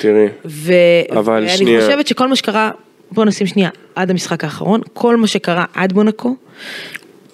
תראי, 0.00 0.26
ו... 0.44 0.72
אבל 1.10 1.32
ואני 1.34 1.56
שנייה. 1.56 1.80
חושבת 1.80 2.06
שכל 2.06 2.28
מה 2.28 2.36
שקרה, 2.36 2.70
בוא 3.12 3.24
נשים 3.24 3.46
שנייה, 3.46 3.70
עד 3.94 4.10
המשחק 4.10 4.44
האחרון, 4.44 4.80
כל 4.92 5.16
מה 5.16 5.26
שקרה 5.26 5.64
עד 5.74 5.92
מונקו, 5.92 6.36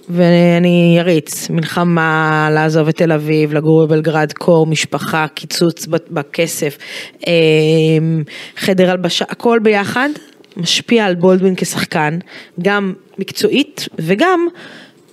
ואני 0.09 0.97
אריץ, 1.01 1.51
מלחמה, 1.51 2.49
לעזוב 2.53 2.89
את 2.89 2.97
תל 2.97 3.13
אביב, 3.13 3.53
לגור 3.55 3.87
בבלגרד, 3.87 4.33
קור, 4.33 4.67
משפחה, 4.67 5.27
קיצוץ 5.35 5.87
בכסף, 5.87 6.79
אמ, 7.27 8.23
חדר 8.57 8.91
הלבשה, 8.91 9.25
הכל 9.29 9.59
ביחד 9.63 10.09
משפיע 10.57 11.05
על 11.05 11.15
בולדווין 11.15 11.55
כשחקן, 11.57 12.19
גם 12.63 12.93
מקצועית 13.19 13.89
וגם 13.99 14.49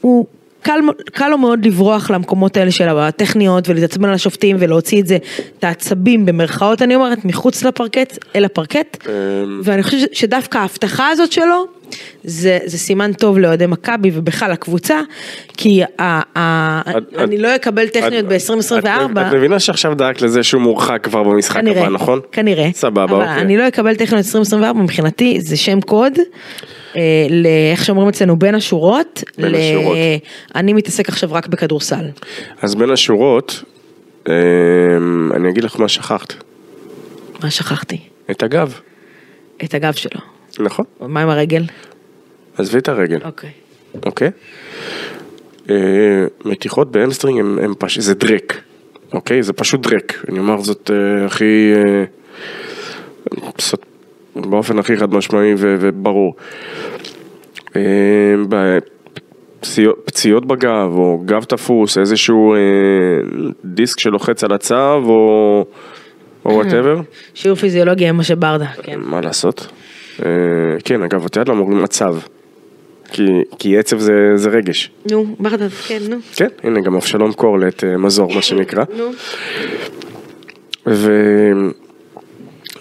הוא 0.01 0.25
קל, 0.61 0.79
קל 1.05 1.29
לו 1.29 1.37
מאוד 1.37 1.65
לברוח 1.65 2.11
למקומות 2.11 2.57
האלה 2.57 2.71
של 2.71 2.89
הטכניות 2.89 3.69
ולהתעצבן 3.69 4.09
על 4.09 4.15
השופטים 4.15 4.55
ולהוציא 4.59 5.01
את 5.01 5.07
זה, 5.07 5.17
את 5.59 5.63
העצבים 5.63 6.25
במרכאות 6.25 6.81
אני 6.81 6.95
אומרת, 6.95 7.25
מחוץ 7.25 7.63
לפרקט, 7.63 8.17
אל 8.35 8.45
הפרקט, 8.45 9.07
אמ. 9.07 9.61
ואני 9.63 9.83
חושבת 9.83 10.15
שדווקא 10.15 10.57
ההבטחה 10.57 11.07
הזאת 11.07 11.31
שלו, 11.31 11.65
זה, 12.23 12.59
זה 12.65 12.77
סימן 12.77 13.13
טוב 13.13 13.37
לאוהדי 13.39 13.65
מכבי 13.65 14.11
ובכלל 14.13 14.51
לקבוצה, 14.51 14.99
כי 15.57 15.81
ה, 15.83 16.39
ה, 16.39 16.81
את- 16.97 17.03
אני 17.17 17.35
את- 17.35 17.41
לא 17.41 17.55
אקבל 17.55 17.87
טכניות 17.87 18.25
את- 18.25 18.29
ב-2024. 18.29 18.79
את 19.21 19.27
את 19.27 19.33
מבינה 19.33 19.59
שעכשיו 19.59 19.93
דאגת 19.95 20.21
לזה 20.21 20.43
שהוא 20.43 20.61
מורחק 20.61 20.99
כבר 21.03 21.23
במשחק 21.23 21.59
כנראה, 21.61 21.81
הבא, 21.81 21.89
נכון? 21.93 22.19
כנראה, 22.31 22.69
סבבה, 22.73 23.03
אבל 23.03 23.13
אוקיי. 23.13 23.41
אני 23.41 23.57
לא 23.57 23.67
אקבל 23.67 23.93
טכניות 23.95 24.25
2024 24.25 24.79
מבחינתי 24.81 25.41
זה 25.41 25.57
שם 25.57 25.81
קוד, 25.81 26.13
אה, 26.95 27.01
לאיך 27.29 27.85
שאומרים 27.85 28.07
אצלנו 28.09 28.39
בין 28.39 28.55
השורות, 28.55 29.23
בין 29.37 29.51
ל- 29.51 29.55
השורות. 29.55 29.97
אני 30.55 30.73
מתעסק 30.73 31.09
עכשיו 31.09 31.29
רק 31.33 31.47
בכדורסל, 31.47 32.05
אז 32.61 32.75
בין 32.75 32.89
השורות, 32.89 33.63
אמ, 34.27 34.33
אני 35.35 35.49
אגיד 35.49 35.63
לך 35.63 35.79
מה 35.79 35.87
שכחת. 35.87 36.33
מה 37.43 37.49
שכחתי? 37.51 37.97
את 38.31 38.43
הגב, 38.43 38.79
את 39.63 39.73
הגב 39.73 39.93
שלו, 39.93 40.21
נכון? 40.59 40.85
מה 40.99 41.21
עם 41.21 41.29
הרגל? 41.29 41.63
עזבי 42.57 42.77
את 42.77 42.89
הרגל, 42.89 43.19
אוקיי. 43.25 43.49
אוקיי? 44.05 44.31
אה, 45.69 46.25
מתיחות 46.45 46.91
ב 46.91 46.96
hamstring 46.96 47.39
הם, 47.39 47.59
הם 47.59 47.73
פשוט, 47.77 48.03
זה 48.03 48.13
דרק, 48.13 48.61
אוקיי? 49.13 49.43
זה 49.43 49.53
פשוט 49.53 49.81
דרק. 49.81 50.25
אני 50.29 50.39
אומר 50.39 50.61
זאת 50.61 50.91
אה, 50.93 51.25
הכי... 51.25 51.73
אה, 51.75 52.03
באופן 54.35 54.79
הכי 54.79 54.97
חד 54.97 55.13
משמעי 55.13 55.53
ו- 55.57 55.75
וברור. 55.79 56.35
אה, 57.75 57.81
פציעות, 59.59 60.01
פציעות 60.05 60.45
בגב, 60.45 60.91
או 60.93 61.21
גב 61.25 61.43
תפוס, 61.43 61.97
איזשהו 61.97 62.53
אה, 62.53 62.59
דיסק 63.65 63.99
שלוחץ 63.99 64.43
על 64.43 64.53
הצו, 64.53 64.75
או 64.93 65.65
whatever. 66.45 67.01
שיעור 67.35 67.57
פיזיולוגיה 67.57 68.09
עם 68.09 68.17
משה 68.17 68.35
ברדה, 68.35 68.67
כן. 68.83 68.99
מה 68.99 69.21
לעשות? 69.21 69.67
אה, 70.25 70.31
כן, 70.85 71.03
אגב, 71.03 71.25
את 71.25 71.35
יודעת 71.35 71.49
למה 71.49 71.59
אומרים 71.59 71.83
מצב? 71.83 72.15
כי, 73.11 73.23
כי 73.59 73.77
עצב 73.77 73.99
זה, 73.99 74.13
זה 74.35 74.49
רגש. 74.49 74.91
נו, 75.11 75.35
ברדה, 75.39 75.69
כן, 75.69 75.99
נו. 76.09 76.17
כן, 76.35 76.47
הנה 76.63 76.81
גם 76.81 76.95
אבשלום 76.95 77.33
קורלט 77.33 77.83
אה, 77.83 77.97
מזור, 77.97 78.33
מה 78.35 78.41
שנקרא. 78.41 78.83
נו. 78.97 79.11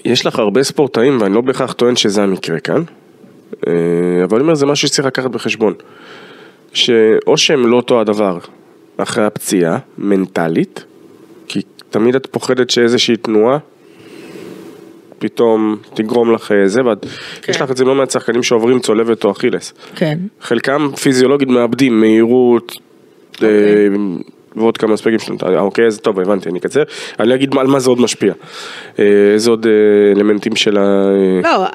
ויש 0.04 0.26
לך 0.26 0.38
הרבה 0.38 0.62
ספורטאים, 0.62 1.20
ואני 1.20 1.34
לא 1.34 1.40
בהכרח 1.40 1.72
טוען 1.72 1.96
שזה 1.96 2.22
המקרה 2.22 2.60
כאן, 2.60 2.82
אה, 3.66 3.72
אבל 4.24 4.36
אני 4.36 4.42
אומר, 4.42 4.54
זה 4.54 4.66
משהו 4.66 4.88
שצריך 4.88 5.06
לקחת 5.06 5.30
בחשבון. 5.30 5.74
שאו 6.72 7.36
שהם 7.36 7.66
לא 7.66 7.76
אותו 7.76 8.00
הדבר 8.00 8.38
אחרי 8.96 9.24
הפציעה, 9.24 9.78
מנטלית, 9.98 10.84
תמיד 11.90 12.14
את 12.14 12.26
פוחדת 12.30 12.70
שאיזושהי 12.70 13.16
תנועה 13.16 13.58
פתאום 15.18 15.76
תגרום 15.94 16.34
לך 16.34 16.52
אה, 16.52 16.68
זה, 16.68 16.84
ואת, 16.84 17.06
כן. 17.42 17.52
יש 17.52 17.60
לך 17.60 17.70
את 17.70 17.76
זה 17.76 17.84
לא 17.84 17.94
מעט 17.94 18.10
שחקנים 18.10 18.42
שעוברים 18.42 18.78
צולבת 18.78 19.24
או 19.24 19.30
אכילס. 19.30 19.74
כן. 19.96 20.18
חלקם 20.40 20.88
פיזיולוגית 21.02 21.48
מאבדים 21.48 22.00
מהירות 22.00 22.72
אה, 23.42 23.48
ועוד 24.58 24.76
כמה 24.76 24.94
אספקטים 24.94 25.18
שלנו, 25.18 25.38
אה, 25.54 25.60
אוקיי, 25.60 25.86
אז 25.86 25.98
טוב, 25.98 26.20
הבנתי, 26.20 26.48
אני 26.48 26.58
אקצר. 26.58 26.82
אני 27.20 27.28
לא 27.28 27.34
אגיד 27.34 27.54
על 27.58 27.66
מה 27.66 27.80
זה 27.80 27.90
עוד 27.90 28.00
משפיע. 28.00 28.32
אה, 28.98 29.04
איזה 29.34 29.50
עוד 29.50 29.66
אה, 29.66 29.72
אלמנטים 30.16 30.56
של 30.56 30.76
ה... 30.76 30.80
אה, 30.80 31.40
לא, 31.42 31.66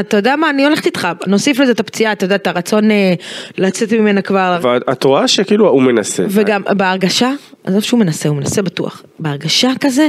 אתה- 0.00 0.16
יודע 0.16 0.36
מה, 0.36 0.50
אני 0.50 0.64
הולכת 0.64 0.86
איתך, 0.86 1.08
נוסיף 1.26 1.60
לזה 1.60 1.72
את 1.72 1.80
הפציעה, 1.80 2.12
אתה 2.12 2.24
יודע, 2.24 2.34
את 2.34 2.46
הרצון 2.46 2.90
אה, 2.90 3.14
לצאת 3.58 3.92
ממנה 3.92 4.22
כבר, 4.22 4.58
ואת 4.62 5.04
רואה 5.04 5.28
שכאילו 5.28 5.68
הוא 5.68 5.82
מנסה. 5.82 6.24
וגם 6.28 6.62
בהרגשה, 6.76 7.32
עזוב 7.64 7.82
שהוא 7.82 8.00
מנסה, 8.00 8.28
הוא 8.28 8.36
מנסה 8.36 8.62
בטוח, 8.62 9.02
בהרגשה 9.18 9.70
כזה, 9.80 10.08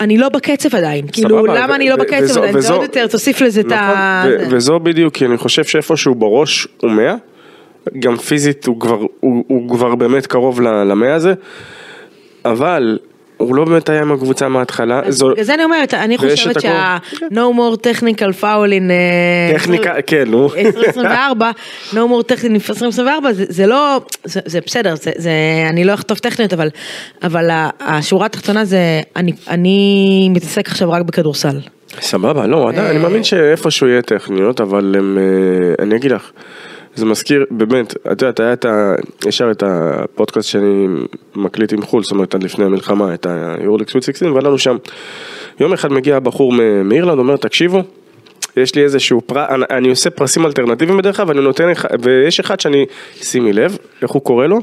אני 0.00 0.18
לא 0.18 0.28
בקצב 0.28 0.76
עדיין, 0.76 1.06
כאילו 1.12 1.28
סבבה, 1.28 1.60
למה 1.60 1.72
ו- 1.72 1.74
אני 1.74 1.88
לא 1.88 1.96
בקצב? 1.96 2.38
עדיין, 2.38 2.60
זה 2.60 2.72
עוד 2.72 2.82
יותר, 2.82 3.06
תוסיף 3.06 3.40
לזה 3.40 3.60
את 3.60 3.72
ה... 3.72 4.24
נכון, 4.36 4.54
וזו 4.56 4.78
בדיוק, 4.80 5.14
כי 5.14 5.26
אני 5.26 5.36
חושב 5.36 5.64
שאיפשהו 5.64 6.14
בראש 6.14 6.68
הוא 6.80 6.90
100, 6.90 7.14
גם 7.98 8.16
פיזית 8.16 8.66
הוא 8.66 8.80
כבר, 8.80 8.98
הוא, 9.20 9.44
הוא 9.48 9.68
כבר 9.70 9.94
באמת 9.94 10.26
קרוב 10.26 10.60
למאה 10.60 11.14
הזה, 11.14 11.34
אבל 12.44 12.98
הוא 13.36 13.54
לא 13.54 13.64
באמת 13.64 13.88
היה 13.88 14.00
עם 14.00 14.12
הקבוצה 14.12 14.48
מההתחלה. 14.48 15.00
זו- 15.08 15.30
בגלל 15.30 15.44
זה 15.44 15.54
אני 15.54 15.64
אומרת, 15.64 15.94
אני 15.94 16.18
חושבת 16.18 16.56
את 16.56 16.62
שה- 16.62 16.96
הכל. 16.96 17.26
no 17.26 17.56
more 17.56 17.76
technical 17.76 18.42
foul. 18.42 18.44
אה, 18.90 19.52
טכניקה, 19.58 19.94
כן, 20.06 20.24
נו. 20.28 20.46
2024, 20.56 21.50
no 21.92 21.96
more 21.96 22.32
technical 22.32 22.44
in 22.44 22.54
2024, 22.54 23.32
זה, 23.32 23.44
זה 23.48 23.66
לא, 23.66 24.00
זה, 24.24 24.40
זה 24.46 24.58
בסדר, 24.66 24.94
זה, 24.94 25.10
זה, 25.16 25.30
אני 25.68 25.84
לא 25.84 25.94
אכתוב 25.94 26.18
טכניות, 26.18 26.52
אבל, 26.52 26.68
אבל 27.22 27.48
השורה 27.80 28.26
התחתונה 28.26 28.64
זה, 28.64 28.78
אני, 29.16 29.32
אני 29.48 29.78
מתעסק 30.34 30.68
עכשיו 30.68 30.90
רק 30.90 31.02
בכדורסל. 31.02 31.60
סבבה, 32.00 32.46
לא, 32.46 32.70
אני 32.70 32.98
מאמין 32.98 33.24
שאיפשהו 33.24 33.88
יהיה 33.88 34.02
טכניות, 34.02 34.60
אבל 34.60 34.94
אה, 34.98 35.84
אני 35.84 35.96
אגיד 35.96 36.12
לך, 36.12 36.30
זה 36.94 37.04
מזכיר, 37.04 37.44
באמת, 37.50 37.94
את 38.12 38.22
יודעת, 38.22 38.40
היה 38.40 38.52
את 38.52 38.64
ה... 38.64 38.94
ישר 39.26 39.50
את 39.50 39.62
הפודקאסט 39.66 40.48
שאני 40.48 40.86
מקליט 41.34 41.72
עם 41.72 41.82
חו"ל, 41.82 42.02
זאת 42.02 42.12
אומרת, 42.12 42.34
עד 42.34 42.42
לפני 42.42 42.64
המלחמה, 42.64 43.14
את 43.14 43.26
ה-Euroleague 43.26 43.90
Sweet 43.90 44.02
16, 44.02 44.32
והיה 44.32 44.42
לנו 44.42 44.58
שם, 44.58 44.76
יום 45.60 45.72
אחד 45.72 45.92
מגיע 45.92 46.18
בחור 46.18 46.52
מאירלנד, 46.84 47.18
אומר, 47.18 47.36
תקשיבו, 47.36 47.82
יש 48.56 48.74
לי 48.74 48.82
איזשהו 48.82 49.20
פרס, 49.20 49.50
אני, 49.50 49.64
אני 49.70 49.88
עושה 49.88 50.10
פרסים 50.10 50.46
אלטרנטיביים 50.46 50.98
בדרך 50.98 51.16
כלל, 51.16 51.28
ואני 51.28 51.40
נותן, 51.40 51.72
ויש 52.02 52.40
אחד 52.40 52.60
שאני, 52.60 52.86
שימי 53.14 53.52
לב, 53.52 53.78
איך 54.02 54.10
הוא 54.10 54.22
קורא 54.22 54.46
לו? 54.46 54.60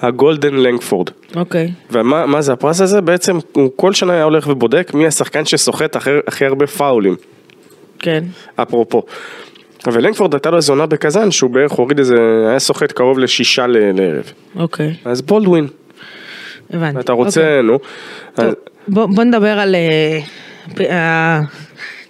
הגולדן 0.00 0.54
לנגפורד. 0.54 1.10
אוקיי. 1.36 1.72
ומה 1.90 2.26
מה 2.26 2.42
זה 2.42 2.52
הפרס 2.52 2.80
הזה? 2.80 3.00
בעצם 3.00 3.38
הוא 3.52 3.70
כל 3.76 3.92
שנה 3.92 4.12
היה 4.12 4.24
הולך 4.24 4.46
ובודק 4.46 4.90
מי 4.94 5.06
השחקן 5.06 5.44
שסוחט 5.44 5.96
הכי 6.26 6.46
הרבה 6.46 6.66
פאולים, 6.66 7.16
כן. 7.98 8.24
אפרופו. 8.56 9.02
ולנגפורד 9.86 10.34
הייתה 10.34 10.50
לו 10.50 10.56
איזו 10.56 10.72
עונה 10.72 10.86
בקזאן 10.86 11.30
שהוא 11.30 11.50
בערך 11.50 11.72
הוריד 11.72 11.98
איזה, 11.98 12.16
היה 12.50 12.58
סוחט 12.58 12.92
קרוב 12.92 13.18
לשישה 13.18 13.66
ל- 13.66 14.00
לערב. 14.00 14.24
אוקיי, 14.56 14.94
אז 15.04 15.22
בולדווין, 15.22 15.66
הבנתי. 16.72 17.00
אתה 17.00 17.12
רוצה, 17.12 17.40
אוקיי. 17.40 17.62
נו. 17.62 17.78
טוב, 18.34 18.44
אז- 18.46 18.54
בוא, 18.88 19.06
בוא 19.06 19.24
נדבר 19.24 19.58
על... 19.58 19.74
אה, 19.74 20.18
פ- 20.74 20.80
אה, 20.80 21.40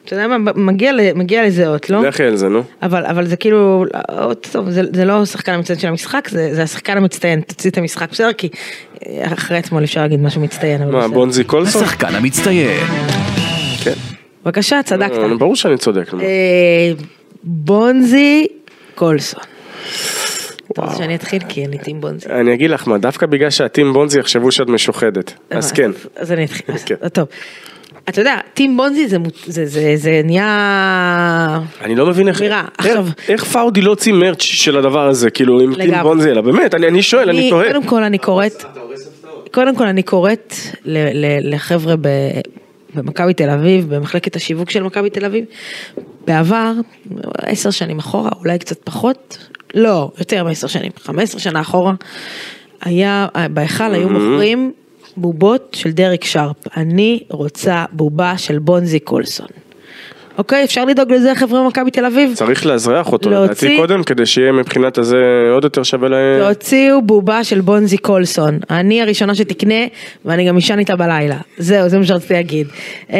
אתה 0.04 0.14
יודע 0.14 0.28
מה, 0.38 0.52
מגיע, 0.54 0.92
ל- 0.92 1.12
מגיע 1.14 1.46
לזהות, 1.46 1.90
לא? 1.90 2.02
לכי 2.06 2.22
על 2.24 2.36
זה, 2.36 2.48
נו. 2.48 2.62
אבל, 2.82 3.06
אבל 3.06 3.26
זה 3.26 3.36
כאילו, 3.36 3.84
אה, 3.94 4.34
טוב, 4.52 4.70
זה, 4.70 4.82
זה 4.92 5.04
לא 5.04 5.22
השחקן 5.22 5.52
המצטיין 5.52 5.78
של 5.78 5.88
המשחק, 5.88 6.28
זה, 6.28 6.54
זה 6.54 6.62
השחקן 6.62 6.96
המצטיין, 6.96 7.40
תוציא 7.40 7.70
את 7.70 7.78
המשחק, 7.78 8.10
בסדר? 8.10 8.32
כי 8.32 8.48
אה, 9.06 9.32
אחרי 9.32 9.58
אתמול 9.58 9.84
אפשר 9.84 10.00
להגיד 10.00 10.20
משהו 10.22 10.40
מצטיין, 10.40 10.82
אבל 10.82 10.92
מה, 10.92 10.98
בסדר. 11.00 11.14
בונזי 11.14 11.44
קולסון? 11.44 11.82
השחקן 11.82 12.14
המצטיין. 12.14 12.80
כן. 13.84 13.92
בבקשה, 14.44 14.80
צדקת. 14.84 15.12
אה, 15.18 15.34
ברור 15.38 15.56
שאני 15.56 15.76
צודק. 15.78 16.14
נו. 16.14 16.20
אה, 16.20 16.26
בונזי 17.44 18.46
קולסון. 18.94 19.40
אתה 20.72 20.82
רוצה 20.82 20.96
שאני 20.96 21.14
אתחיל? 21.14 21.42
כי 21.48 21.66
אני 21.66 21.78
טים 21.78 22.00
בונזי. 22.00 22.26
אני 22.28 22.54
אגיד 22.54 22.70
לך 22.70 22.88
מה, 22.88 22.98
דווקא 22.98 23.26
בגלל 23.26 23.50
שהטים 23.50 23.92
בונזי 23.92 24.20
יחשבו 24.20 24.52
שאת 24.52 24.68
משוחדת. 24.68 25.34
אז 25.50 25.72
כן. 25.72 25.90
אז 26.16 26.32
אני 26.32 26.44
אתחיל. 26.44 26.76
כן. 26.86 27.08
טוב. 27.08 27.28
אתה 28.08 28.20
יודע, 28.20 28.36
טים 28.54 28.76
בונזי 28.76 29.08
זה, 29.08 29.16
זה, 29.46 29.66
זה, 29.66 29.92
זה 29.96 30.20
נהיה... 30.24 31.60
אני 31.80 31.94
לא 31.96 32.06
מבין 32.06 32.28
איך, 32.28 32.42
איך- 32.42 32.54
עכשיו- 32.78 33.06
איך 33.28 33.44
פאודי 33.44 33.80
לא 33.80 33.90
הוציא 33.90 34.12
מרץ' 34.12 34.42
של 34.42 34.76
הדבר 34.78 35.08
הזה, 35.08 35.30
כאילו 35.30 35.60
עם 35.60 35.74
טים 35.74 35.82
לגמרי. 35.88 36.02
בונזי, 36.02 36.30
אלא 36.30 36.40
באמת, 36.40 36.74
אני 36.74 36.88
אני 36.88 37.02
שואל, 37.02 37.28
אני 37.30 37.50
תוהה. 37.50 37.66
קודם 37.72 37.84
כל 37.86 38.02
אני 38.02 38.18
קוראת, 38.18 38.64
קודם 39.52 39.76
כל 39.76 39.86
אני 39.86 40.02
קוראת 40.02 40.54
ל- 40.84 40.98
ל- 41.26 41.54
לחבר'ה 41.54 41.94
ב- 42.00 42.40
במכבי 42.94 43.34
תל 43.34 43.50
אביב, 43.50 43.94
במחלקת 43.94 44.36
השיווק 44.36 44.70
של 44.70 44.82
מכבי 44.82 45.10
תל 45.10 45.24
אביב, 45.24 45.44
בעבר, 46.26 46.72
עשר 47.38 47.70
שנים 47.70 47.98
אחורה, 47.98 48.30
אולי 48.38 48.58
קצת 48.58 48.78
פחות, 48.84 49.38
לא, 49.74 50.10
יותר 50.18 50.44
מעשר 50.44 50.66
שנים, 50.66 50.92
חמש 50.96 51.22
עשרה 51.22 51.40
שנה 51.40 51.60
אחורה, 51.60 51.94
היה, 52.80 53.26
בהיכל 53.50 53.94
היו 53.94 54.08
מוכרים 54.08 54.72
בובות 55.16 55.76
של 55.80 55.90
דרק 55.90 56.24
שרפ. 56.24 56.76
אני 56.76 57.22
רוצה 57.30 57.84
בובה 57.92 58.38
של 58.38 58.58
בונזי 58.58 59.00
קולסון. 59.00 59.46
אוקיי, 60.40 60.64
אפשר 60.64 60.84
לדאוג 60.84 61.12
לזה 61.12 61.34
חבר'ה 61.34 61.62
במכבי 61.64 61.90
תל 61.90 62.04
אביב? 62.04 62.34
צריך 62.34 62.66
לאזרח 62.66 63.12
אותו, 63.12 63.30
לדעתי 63.30 63.76
קודם, 63.76 64.02
כדי 64.02 64.26
שיהיה 64.26 64.52
מבחינת 64.52 64.98
הזה 64.98 65.16
עוד 65.52 65.64
יותר 65.64 65.82
שווה 65.82 66.08
להם. 66.08 66.54
תוציאו 66.54 67.02
בובה 67.02 67.44
של 67.44 67.60
בונזי 67.60 67.98
קולסון. 67.98 68.58
אני 68.70 69.02
הראשונה 69.02 69.34
שתקנה, 69.34 69.84
ואני 70.24 70.48
גם 70.48 70.56
אשן 70.56 70.78
איתה 70.78 70.96
בלילה. 70.96 71.36
זהו, 71.58 71.88
זה 71.88 71.98
מה 71.98 72.04
שרציתי 72.04 72.32
להגיד. 72.34 72.66
אמ, 73.10 73.16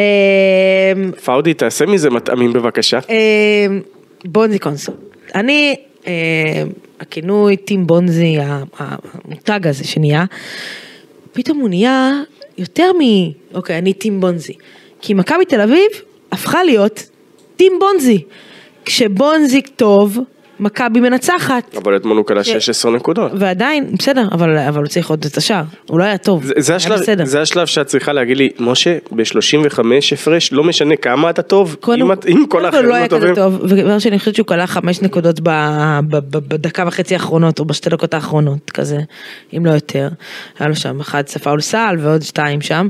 פאודי, 1.25 1.55
תעשה 1.55 1.87
מזה 1.87 2.11
מטעמים 2.11 2.53
בבקשה. 2.53 2.99
אמ, 3.09 3.81
בונזי 4.25 4.59
קולסון. 4.59 4.95
אני, 5.35 5.77
אמ, 6.07 6.13
הכינוי 7.01 7.57
טים 7.57 7.87
בונזי, 7.87 8.37
המותג 8.79 9.67
הזה 9.67 9.85
שנהיה, 9.85 10.25
פתאום 11.33 11.59
הוא 11.59 11.69
נהיה 11.69 12.13
יותר 12.59 12.93
מ... 12.93 13.01
אוקיי, 13.55 13.79
אני 13.79 13.93
טים 13.93 14.21
בונזי. 14.21 14.55
כי 15.03 15.15
מכבי 15.15 15.45
תל 15.45 15.61
אביב 15.61 15.91
הפכה 16.33 16.65
להיות 16.65 17.07
טים 17.57 17.73
בונזי. 17.81 18.25
כשבונזי 18.85 19.63
טוב, 19.63 20.19
מכבי 20.61 21.01
מנצחת. 21.01 21.77
אבל 21.77 21.97
אתמול 21.97 22.17
הוא 22.17 22.27
כלה 22.27 22.45
16 22.45 22.93
נקודות. 22.93 23.33
ועדיין, 23.35 23.91
בסדר, 23.99 24.29
אבל, 24.33 24.59
אבל 24.59 24.79
הוא 24.81 24.87
צריך 24.89 25.11
עוד 25.11 25.25
את 25.31 25.37
השער. 25.37 25.63
הוא 25.89 25.99
לא 25.99 26.05
היה 26.05 26.19
טוב. 26.19 26.45
זה- 26.45 26.53
זה 26.57 26.73
היה 26.73 26.77
השלב, 26.77 26.99
בסדר. 27.01 27.25
זה 27.25 27.41
השלב 27.41 27.67
שאת 27.67 27.87
צריכה 27.87 28.13
להגיד 28.13 28.37
לי, 28.37 28.49
משה, 28.59 28.99
ב-35 29.13 29.79
הפרש, 30.13 30.53
לא 30.53 30.65
משנה 30.65 30.97
כמה 30.97 31.31
אתה 31.31 31.43
טוב, 31.43 31.77
קודם- 31.81 32.03
אם 32.03 32.11
אם 32.29 32.47
כל 32.47 32.49
קודם 32.49 32.65
האחרים 32.65 32.85
לא 32.85 32.91
לא 32.91 32.95
היה 32.95 33.09
כזה 33.09 33.19
טובים. 33.21 33.35
טוב, 33.35 33.59
ודבר 33.63 33.99
שני, 33.99 34.11
אני 34.11 34.19
חושבת 34.19 34.35
שהוא 34.35 34.47
כלה 34.47 34.67
חמש 34.67 35.03
נקודות 35.03 35.41
ב- 35.43 35.49
ב- 36.09 36.17
ב- 36.37 36.49
בדקה 36.55 36.85
וחצי 36.87 37.15
האחרונות, 37.15 37.59
או 37.61 37.65
בשתי 37.65 37.91
דקות 37.91 38.15
האחרונות, 38.15 38.71
כזה, 38.71 38.99
אם 39.57 39.67
לא 39.67 39.71
יותר. 39.71 40.09
היה 40.59 40.69
לו 40.69 40.75
שם 40.77 41.01
אחד 41.01 41.29
פאול 41.29 41.61
סל 41.61 41.97
ועוד 42.01 42.23
שתיים 42.23 42.61
שם. 42.61 42.89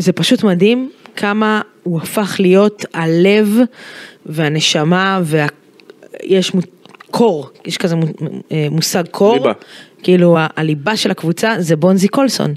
זה 0.00 0.12
פשוט 0.12 0.44
מדהים 0.44 0.90
כמה 1.16 1.60
הוא 1.82 2.00
הפך 2.00 2.36
להיות 2.38 2.84
הלב 2.94 3.58
והנשמה 4.26 5.20
ויש 5.24 6.52
קור, 7.10 7.50
יש 7.64 7.78
כזה 7.78 7.96
אה, 8.52 8.66
מושג 8.70 9.04
קור. 9.10 9.34
ליבה. 9.34 9.52
כאילו 10.02 10.36
הליבה 10.56 10.96
של 10.96 11.10
הקבוצה 11.10 11.54
זה 11.58 11.76
בונזי 11.76 12.08
קולסון. 12.08 12.54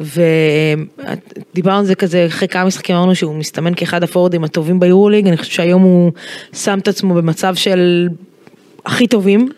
ודיברנו 0.00 1.78
על 1.78 1.84
זה 1.84 1.94
כזה 1.94 2.26
אחרי 2.26 2.48
כמה 2.48 2.64
משחקים 2.64 2.96
אמרנו 2.96 3.14
שהוא 3.14 3.34
מסתמן 3.34 3.74
כאחד 3.76 4.02
הפורדים 4.02 4.44
הטובים 4.44 4.80
ביורוליג, 4.80 5.26
אני 5.26 5.36
חושבת 5.36 5.54
שהיום 5.54 5.82
הוא 5.82 6.12
שם 6.52 6.78
את 6.78 6.88
עצמו 6.88 7.14
במצב 7.14 7.54
של 7.54 8.08
הכי 8.86 9.06
טובים, 9.06 9.48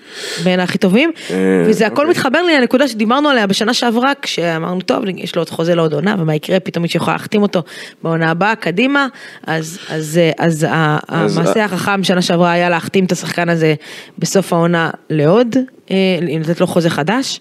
בין 0.45 0.61
הכי 0.61 0.79
טובים, 0.79 1.13
אה, 1.31 1.37
וזה 1.67 1.87
הכל 1.87 1.97
אוקיי. 1.97 2.11
מתחבר 2.11 2.43
לי 2.43 2.61
לנקודה 2.61 2.89
שדיברנו 2.89 3.29
עליה 3.29 3.47
בשנה 3.47 3.75
שעברה, 3.75 4.13
כשאמרנו 4.23 4.81
טוב, 4.81 5.05
יש 5.17 5.37
לו 5.37 5.41
עוד 5.41 5.51
חוזה 5.51 5.75
לעוד 5.75 5.93
עונה, 5.93 6.17
ומה 6.19 6.35
יקרה, 6.35 6.61
פתאום 6.61 6.83
מישהו 6.83 6.97
יכול 6.97 7.15
להחתים 7.15 7.43
אותו 7.43 7.63
בעונה 8.03 8.31
הבאה, 8.31 8.55
קדימה, 8.55 9.07
אז, 9.47 10.21
אה, 10.69 10.99
המעשה 11.09 11.65
החכם 11.65 12.05
שנה 12.05 12.23
שעברה 12.23 12.53
היה 12.53 12.69
להחתים 12.69 13.05
את 13.05 13.13
השחקן 13.13 13.49
הזה 13.49 13.75
בסוף 14.19 14.53
העונה 14.53 14.91
לעוד, 15.11 15.57
אה, 15.91 15.97
לתת 16.21 16.61
לו 16.61 16.67
חוזה 16.67 16.91
חדש, 16.91 17.41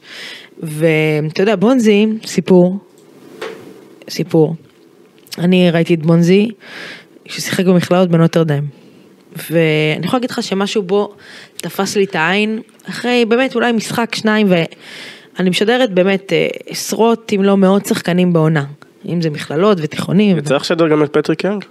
ואתה 0.64 1.42
יודע, 1.42 1.56
בונזי, 1.56 2.08
סיפור, 2.26 2.78
סיפור. 4.10 4.56
אני 5.38 5.72
ראיתי 5.72 5.94
את 5.94 6.06
בונזי, 6.06 6.52
ששיחק 7.26 7.66
במכללות 7.66 8.10
בנוטרדם. 8.10 8.81
ואני 9.36 10.06
יכולה 10.06 10.18
להגיד 10.18 10.32
לך 10.32 10.44
שמשהו 10.44 10.84
בו 10.84 11.14
תפס 11.58 11.96
לי 11.96 12.04
את 12.04 12.16
העין, 12.16 12.62
אחרי 12.90 13.26
באמת 13.26 13.56
אולי 13.56 13.72
משחק, 13.72 14.16
שניים, 14.16 14.48
ואני 14.50 15.50
משדרת 15.50 15.92
באמת 15.92 16.34
אה, 16.34 16.48
עשרות 16.66 17.32
אם 17.36 17.44
לא 17.44 17.58
מאות 17.58 17.86
שחקנים 17.86 18.34
בעונה. 18.34 18.64
אם 19.06 19.22
זה 19.22 19.30
מכללות 19.30 19.78
ותיכונים. 19.82 20.38
יצא 20.38 20.56
לך 20.56 20.62
לשדר 20.62 20.88
גם 20.88 21.04
את 21.04 21.14
פטריק 21.14 21.44
יאנג? 21.44 21.66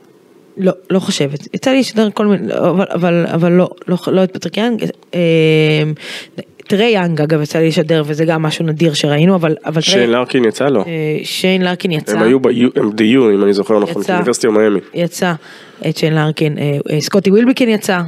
לא, 0.57 0.73
לא 0.91 0.99
חושבת. 0.99 1.55
יצא 1.55 1.71
לי 1.71 1.81
לשדר 1.81 2.11
כל 2.11 2.27
מיני, 2.27 2.55
אבל, 2.55 2.87
אבל, 2.95 3.27
אבל 3.27 3.53
לא, 3.53 3.71
לא, 3.89 3.97
לא 4.07 4.25
את 4.25 4.33
פטריק 4.33 4.57
יאנג. 4.57 4.85
טרי 6.71 6.85
יאנג 6.91 7.21
אגב 7.21 7.43
יצא 7.43 7.59
לי 7.59 7.69
לשדר 7.69 8.03
וזה 8.07 8.25
גם 8.25 8.43
משהו 8.43 8.65
נדיר 8.65 8.95
שראינו, 8.95 9.35
אבל, 9.35 9.57
אבל 9.67 9.73
טרי- 9.75 9.83
שיין 9.83 10.11
לארקין 10.11 10.45
יצא 10.45 10.67
לו. 10.69 10.81
אה, 10.87 10.87
שיין 11.25 11.63
לארקין 11.63 11.91
יצא. 11.91 12.17
הם 12.17 12.23
היו 12.23 12.41
ב-U, 12.41 12.81
ב-U 12.95 13.35
אם 13.35 13.45
אני 13.45 13.53
זוכר 13.53 13.79
נכון, 13.79 14.03
יצא. 14.03 14.13
ב 14.13 14.16
university 14.16 14.49
מיאמי. 14.49 14.81
יצא, 14.95 15.33
את 15.89 15.97
שיין 15.97 16.15
לארקין, 16.15 16.59
אה, 16.59 16.79
אה, 16.91 17.01
סקוטי 17.01 17.31
ווילבקין 17.31 17.69
יצא. 17.69 18.01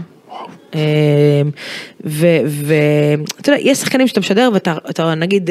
ואתה 2.05 3.51
יודע, 3.51 3.61
יש 3.61 3.79
שחקנים 3.79 4.07
שאתה 4.09 4.21
משדר 4.21 4.51
ואתה 4.55 4.75
אתה, 4.91 5.15
נגיד 5.15 5.51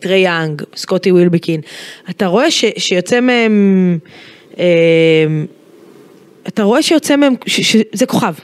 טרי 0.00 0.16
יאנג, 0.18 0.62
סקוטי 0.76 1.12
ווילבקין, 1.12 1.60
אתה 2.10 2.26
רואה 2.26 2.50
ש, 2.50 2.64
שיוצא 2.76 3.20
מהם, 3.20 3.98
אתה 6.48 6.62
רואה 6.62 6.82
שיוצא 6.82 7.16
מהם, 7.16 7.34
שזה 7.46 8.06
כוכב. 8.06 8.34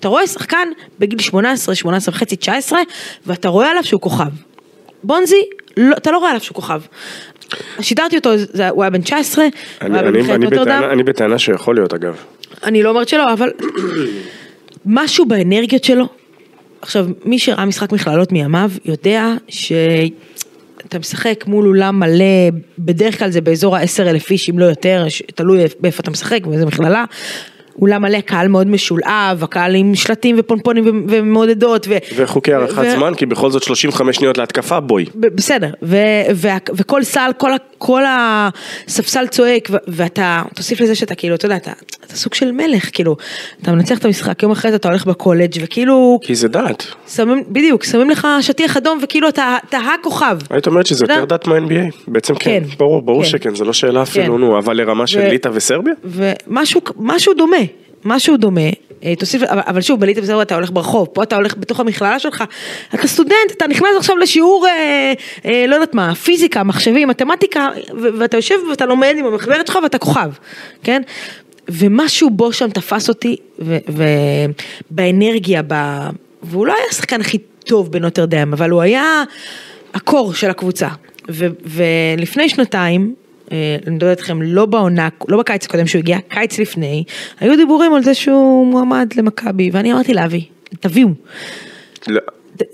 אתה 0.00 0.08
רואה 0.08 0.26
שחקן 0.26 0.68
בגיל 0.98 1.18
18, 1.18 1.74
18 1.74 2.14
וחצי, 2.14 2.36
19, 2.36 2.78
ואתה 3.26 3.48
רואה 3.48 3.70
עליו 3.70 3.84
שהוא 3.84 4.00
כוכב. 4.00 4.24
בונזי, 5.04 5.42
לא, 5.76 5.96
אתה 5.96 6.10
לא 6.10 6.18
רואה 6.18 6.30
עליו 6.30 6.40
שהוא 6.42 6.54
כוכב. 6.54 6.80
שידרתי 7.80 8.16
אותו, 8.16 8.30
זה, 8.36 8.68
הוא 8.68 8.82
היה 8.82 8.90
בן 8.90 9.00
19, 9.02 9.44
הוא 9.44 9.50
אני- 9.80 9.98
היה 9.98 10.08
אני- 10.08 10.18
במכללת 10.18 10.36
אני 10.36 10.44
נוטרדם. 10.44 10.82
אני 10.92 11.02
בטענה 11.02 11.38
שיכול 11.38 11.74
להיות 11.74 11.94
אגב. 11.94 12.16
אני 12.64 12.82
לא 12.82 12.88
אומרת 12.90 13.08
שלא, 13.08 13.32
אבל 13.32 13.50
משהו 14.86 15.26
באנרגיות 15.26 15.84
שלו. 15.84 16.06
עכשיו, 16.82 17.06
מי 17.24 17.38
שראה 17.38 17.64
משחק 17.64 17.92
מכללות 17.92 18.32
מימיו, 18.32 18.70
יודע 18.84 19.34
שאתה 19.48 20.98
משחק 20.98 21.44
מול 21.46 21.66
אולם 21.66 22.00
מלא, 22.00 22.24
בדרך 22.78 23.18
כלל 23.18 23.30
זה 23.30 23.40
באזור 23.40 23.76
ה-10 23.76 24.00
אלף 24.02 24.30
איש, 24.30 24.50
אם 24.50 24.58
לא 24.58 24.64
יותר, 24.64 25.04
ש- 25.08 25.22
תלוי 25.34 25.64
באיפה 25.80 26.00
אתה 26.00 26.10
משחק, 26.10 26.46
באיזה 26.46 26.66
מכללה. 26.66 27.04
אולם 27.80 28.02
מלא, 28.02 28.20
קהל 28.20 28.48
מאוד 28.48 28.66
משולהב, 28.66 29.44
הקהל 29.44 29.74
עם 29.74 29.94
שלטים 29.94 30.36
ופונפונים 30.38 31.04
ומעודדות. 31.08 31.86
ו- 31.88 31.96
וחוקי 32.16 32.54
הארכת 32.54 32.82
ו- 32.86 32.90
זמן, 32.96 33.12
כי 33.16 33.26
בכל 33.26 33.50
זאת 33.50 33.62
35 33.62 34.16
שניות 34.16 34.38
להתקפה, 34.38 34.80
בואי. 34.80 35.04
בסדר, 35.14 35.70
ו- 35.82 35.96
וה- 36.34 36.56
וכל 36.74 37.02
סל, 37.02 37.30
כל, 37.38 37.50
כל 37.80 38.02
הספסל 38.08 39.26
צועק, 39.26 39.70
ואתה, 39.88 40.42
תוסיף 40.54 40.80
לזה 40.80 40.94
שאתה 40.94 41.14
כאילו, 41.14 41.34
אתה 41.34 41.46
יודע, 41.46 41.56
אתה, 41.56 41.72
אתה 42.06 42.16
סוג 42.16 42.34
של 42.34 42.52
מלך, 42.52 42.90
כאילו, 42.92 43.16
אתה 43.62 43.72
מנצח 43.72 43.98
את 43.98 44.04
המשחק, 44.04 44.42
יום 44.42 44.52
אחרי 44.52 44.70
זה 44.70 44.76
אתה 44.76 44.88
הולך 44.88 45.04
בקולג' 45.06 45.52
וכאילו, 45.62 46.18
כי 46.22 46.34
זה 46.34 46.48
דת. 46.48 46.86
שמים, 47.14 47.44
בדיוק, 47.48 47.84
שמים 47.84 48.10
לך 48.10 48.28
שטיח 48.40 48.76
אדום 48.76 48.98
וכאילו 49.02 49.28
אתה, 49.28 49.56
אתה 49.68 49.78
הכוכב. 50.00 50.38
היית 50.50 50.66
אומרת 50.66 50.86
שזה? 50.86 51.04
יותר 51.04 51.24
דת 51.24 51.46
מה-NBA? 51.46 51.96
בעצם 52.08 52.34
כן. 52.34 52.62
כן. 52.68 52.76
ברור, 52.78 53.02
ברור 53.02 53.22
כן. 53.22 53.28
שכן, 53.28 53.54
זו 53.54 53.64
לא 53.64 53.72
שאלה 53.72 54.02
אפילו, 54.02 54.34
כן. 54.34 54.40
נו, 54.40 54.58
אבל 54.58 54.76
לרמה 54.76 55.06
של 55.06 55.18
ו- 55.18 55.28
ליטא 55.28 55.50
וסרביה? 55.52 55.94
ומשהו 56.04 56.80
משהו 56.96 57.34
דומה, 57.34 57.56
משהו 58.04 58.36
דומה. 58.36 58.70
אה, 59.04 59.16
תוסיף, 59.16 59.42
אבל, 59.42 59.80
שוב, 59.80 60.00
בליטא 60.00 60.20
בסדר 60.20 60.42
אתה 60.42 60.54
הולך 60.54 60.70
ברחוב, 60.70 61.08
פה 61.12 61.22
אתה 61.22 61.36
הולך 61.36 61.54
בתוך 61.58 61.80
המכללה 61.80 62.18
שלך, 62.18 62.44
אתה 62.94 63.08
סטודנט, 63.08 63.52
אתה 63.56 63.66
נכנס 63.66 63.96
עכשיו 63.96 64.16
לשיעור, 64.16 64.66
אה, 64.66 65.12
אה, 65.44 65.64
לא 65.68 65.74
יודעת 65.74 65.94
מה, 65.94 66.14
פיזיקה, 66.14 66.62
מחשבים, 66.62 67.08
מתמטיקה, 67.08 67.68
ו- 68.02 68.18
ואתה 68.18 68.36
יושב 68.36 68.54
ואתה 68.70 68.86
לומד 68.86 69.14
עם 69.18 69.26
המחברת 69.26 69.66
שלך 69.66 69.78
ואתה 69.82 69.98
כוכב, 69.98 70.30
כן? 70.82 71.02
ומשהו 71.68 72.30
בו 72.30 72.52
שם 72.52 72.70
תפס 72.70 73.08
אותי, 73.08 73.36
ובאנרגיה, 73.88 75.62
ב... 75.66 75.74
והוא 76.42 76.66
לא 76.66 76.72
היה 76.72 76.84
השחקן 76.90 77.20
הכי 77.20 77.38
טוב 77.38 77.92
בנוטרדם, 77.92 78.52
אבל 78.52 78.70
הוא 78.70 78.82
היה 78.82 79.24
הקור 79.94 80.34
של 80.34 80.50
הקבוצה. 80.50 80.88
ו- 81.28 81.46
ולפני 81.64 82.48
שנתיים, 82.48 83.14
אני 83.86 83.94
מדברת 83.94 84.18
איתכם, 84.18 84.42
לא 84.42 84.66
בעונה, 84.66 85.08
לא 85.28 85.38
בקיץ 85.38 85.64
הקודם 85.64 85.86
שהוא 85.86 85.98
הגיע, 85.98 86.18
קיץ 86.28 86.58
לפני, 86.58 87.04
היו 87.40 87.56
דיבורים 87.56 87.94
על 87.94 88.02
זה 88.02 88.14
שהוא 88.14 88.66
מועמד 88.66 89.08
למכבי, 89.16 89.70
ואני 89.72 89.92
אמרתי 89.92 90.14
לאבי, 90.14 90.44
תביאו. 90.80 91.08
לא. 92.08 92.20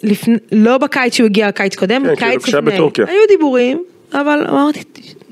לפני, 0.02 0.36
לא 0.52 0.78
בקיץ 0.78 1.14
שהוא 1.14 1.26
הגיע, 1.26 1.52
קיץ 1.52 1.76
קודם, 1.76 2.02
כן, 2.02 2.16
כאילו 2.16 2.40
קיץ 2.40 2.54
לפני. 2.54 2.72
היו 2.96 3.20
דיבורים, 3.28 3.84
אבל 4.12 4.44
אמרתי, 4.48 4.80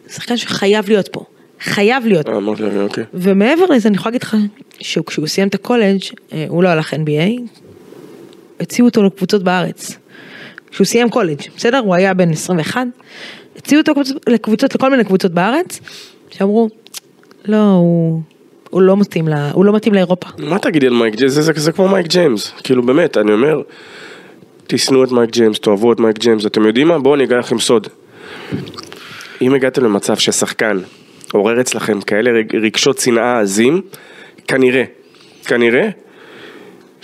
שחקן 0.09 0.37
שחייב 0.37 0.89
להיות 0.89 1.09
פה, 1.09 1.25
חייב 1.61 2.07
להיות. 2.07 2.29
אה, 2.29 2.37
אמרתי 2.37 2.63
אוקיי. 2.79 3.05
ומעבר 3.15 3.65
לזה 3.65 3.89
אני 3.89 3.97
יכולה 3.97 4.11
להגיד 4.11 4.23
לך 4.23 4.37
שכשהוא 4.81 5.27
סיים 5.27 5.49
את 5.49 5.55
הקולג' 5.55 6.03
אה, 6.33 6.47
הוא 6.49 6.63
לא 6.63 6.69
הלך 6.69 6.95
NBA, 6.95 7.41
הציעו 8.61 8.89
אותו 8.89 9.03
לקבוצות 9.03 9.43
בארץ. 9.43 9.99
כשהוא 10.71 10.85
סיים 10.85 11.11
קולג', 11.11 11.41
בסדר? 11.57 11.79
הוא 11.79 11.95
היה 11.95 12.15
בן 12.15 12.31
21, 12.31 12.87
הציעו 13.57 13.81
אותו 13.81 13.93
לקבוצות, 14.29 14.75
לכל 14.75 14.91
מיני 14.91 15.05
קבוצות 15.05 15.33
בארץ, 15.33 15.81
שאמרו, 16.31 16.69
לא, 17.45 17.57
הוא, 17.57 18.21
הוא 18.71 18.83
לא 18.83 18.97
מתאים, 18.97 19.29
לה, 19.29 19.51
הוא 19.51 19.65
לא 19.65 19.73
מתאים 19.73 19.95
לאירופה. 19.95 20.29
מה 20.39 20.59
תגידי 20.59 20.87
על 20.87 20.93
מייק 20.95 21.15
ג'יימס? 21.15 21.33
זה, 21.33 21.43
זה, 21.43 21.53
זה 21.57 21.73
כמו 21.73 21.89
מייק 21.89 22.07
ג'יימס. 22.07 22.53
כאילו 22.65 22.83
באמת, 22.83 23.17
אני 23.17 23.33
אומר, 23.33 23.61
תשנאו 24.67 25.05
את 25.05 25.13
מייק 25.13 25.31
ג'יימס, 25.31 25.61
תאהבו 25.61 25.93
את 25.93 26.01
מייק 26.01 26.19
ג'יימס, 26.19 26.47
אתם 26.47 26.67
יודעים 26.67 26.89
מה? 26.89 26.99
בואו 26.99 27.15
אני 27.15 27.25
אגלה 27.25 27.39
לכם 27.39 27.59
סוד. 27.59 27.89
אם 29.43 29.55
הגעתם 29.55 29.85
למצב 29.85 30.17
ששחקן 30.17 30.79
עורר 31.33 31.61
אצלכם 31.61 32.01
כאלה 32.01 32.31
רג- 32.31 32.57
רגשות 32.57 32.99
שנאה 32.99 33.41
עזים, 33.41 33.81
כנראה, 34.49 34.85
כנראה, 35.47 35.89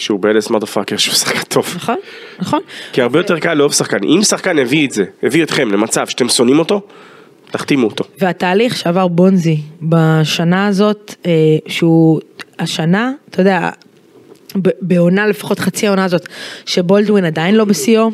שהוא 0.01 0.20
באלס 0.20 0.51
מודפאקר 0.51 0.96
שהוא 0.96 1.14
שחקן 1.14 1.42
טוב. 1.48 1.72
נכון, 1.76 1.96
נכון. 2.38 2.61
כי 2.92 3.03
הרבה 3.03 3.18
יותר 3.18 3.38
קל 3.38 3.55
לאהוב 3.55 3.72
שחקן. 3.72 4.05
אם 4.05 4.22
שחקן 4.22 4.59
הביא 4.59 4.86
את 4.86 4.92
זה, 4.92 5.05
הביא 5.22 5.42
אתכם 5.42 5.68
למצב 5.72 6.07
שאתם 6.07 6.28
שונאים 6.28 6.59
אותו, 6.59 6.80
תחתימו 7.51 7.86
אותו. 7.86 8.05
והתהליך 8.18 8.76
שעבר 8.76 9.09
בונזי 9.09 9.61
בשנה 9.82 10.66
הזאת, 10.66 11.14
אה, 11.26 11.32
שהוא 11.66 12.20
השנה, 12.59 13.12
אתה 13.30 13.40
יודע, 13.40 13.70
בעונה 14.80 15.26
לפחות 15.26 15.59
חצי 15.59 15.86
העונה 15.86 16.05
הזאת, 16.05 16.28
שבולדווין 16.66 17.24
עדיין 17.24 17.55
לא 17.55 17.64
בשיאו, 17.64 18.11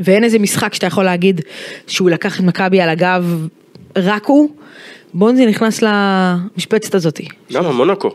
ואין 0.00 0.24
איזה 0.24 0.38
משחק 0.38 0.74
שאתה 0.74 0.86
יכול 0.86 1.04
להגיד 1.04 1.40
שהוא 1.86 2.10
לקח 2.10 2.40
את 2.40 2.44
מכבי 2.44 2.80
על 2.80 2.88
הגב, 2.88 3.48
רק 3.96 4.26
הוא, 4.26 4.50
בונזי 5.14 5.46
נכנס 5.46 5.82
למשבצת 5.82 6.94
הזאת. 6.94 7.20
למה? 7.50 7.72
מונקו. 7.72 8.10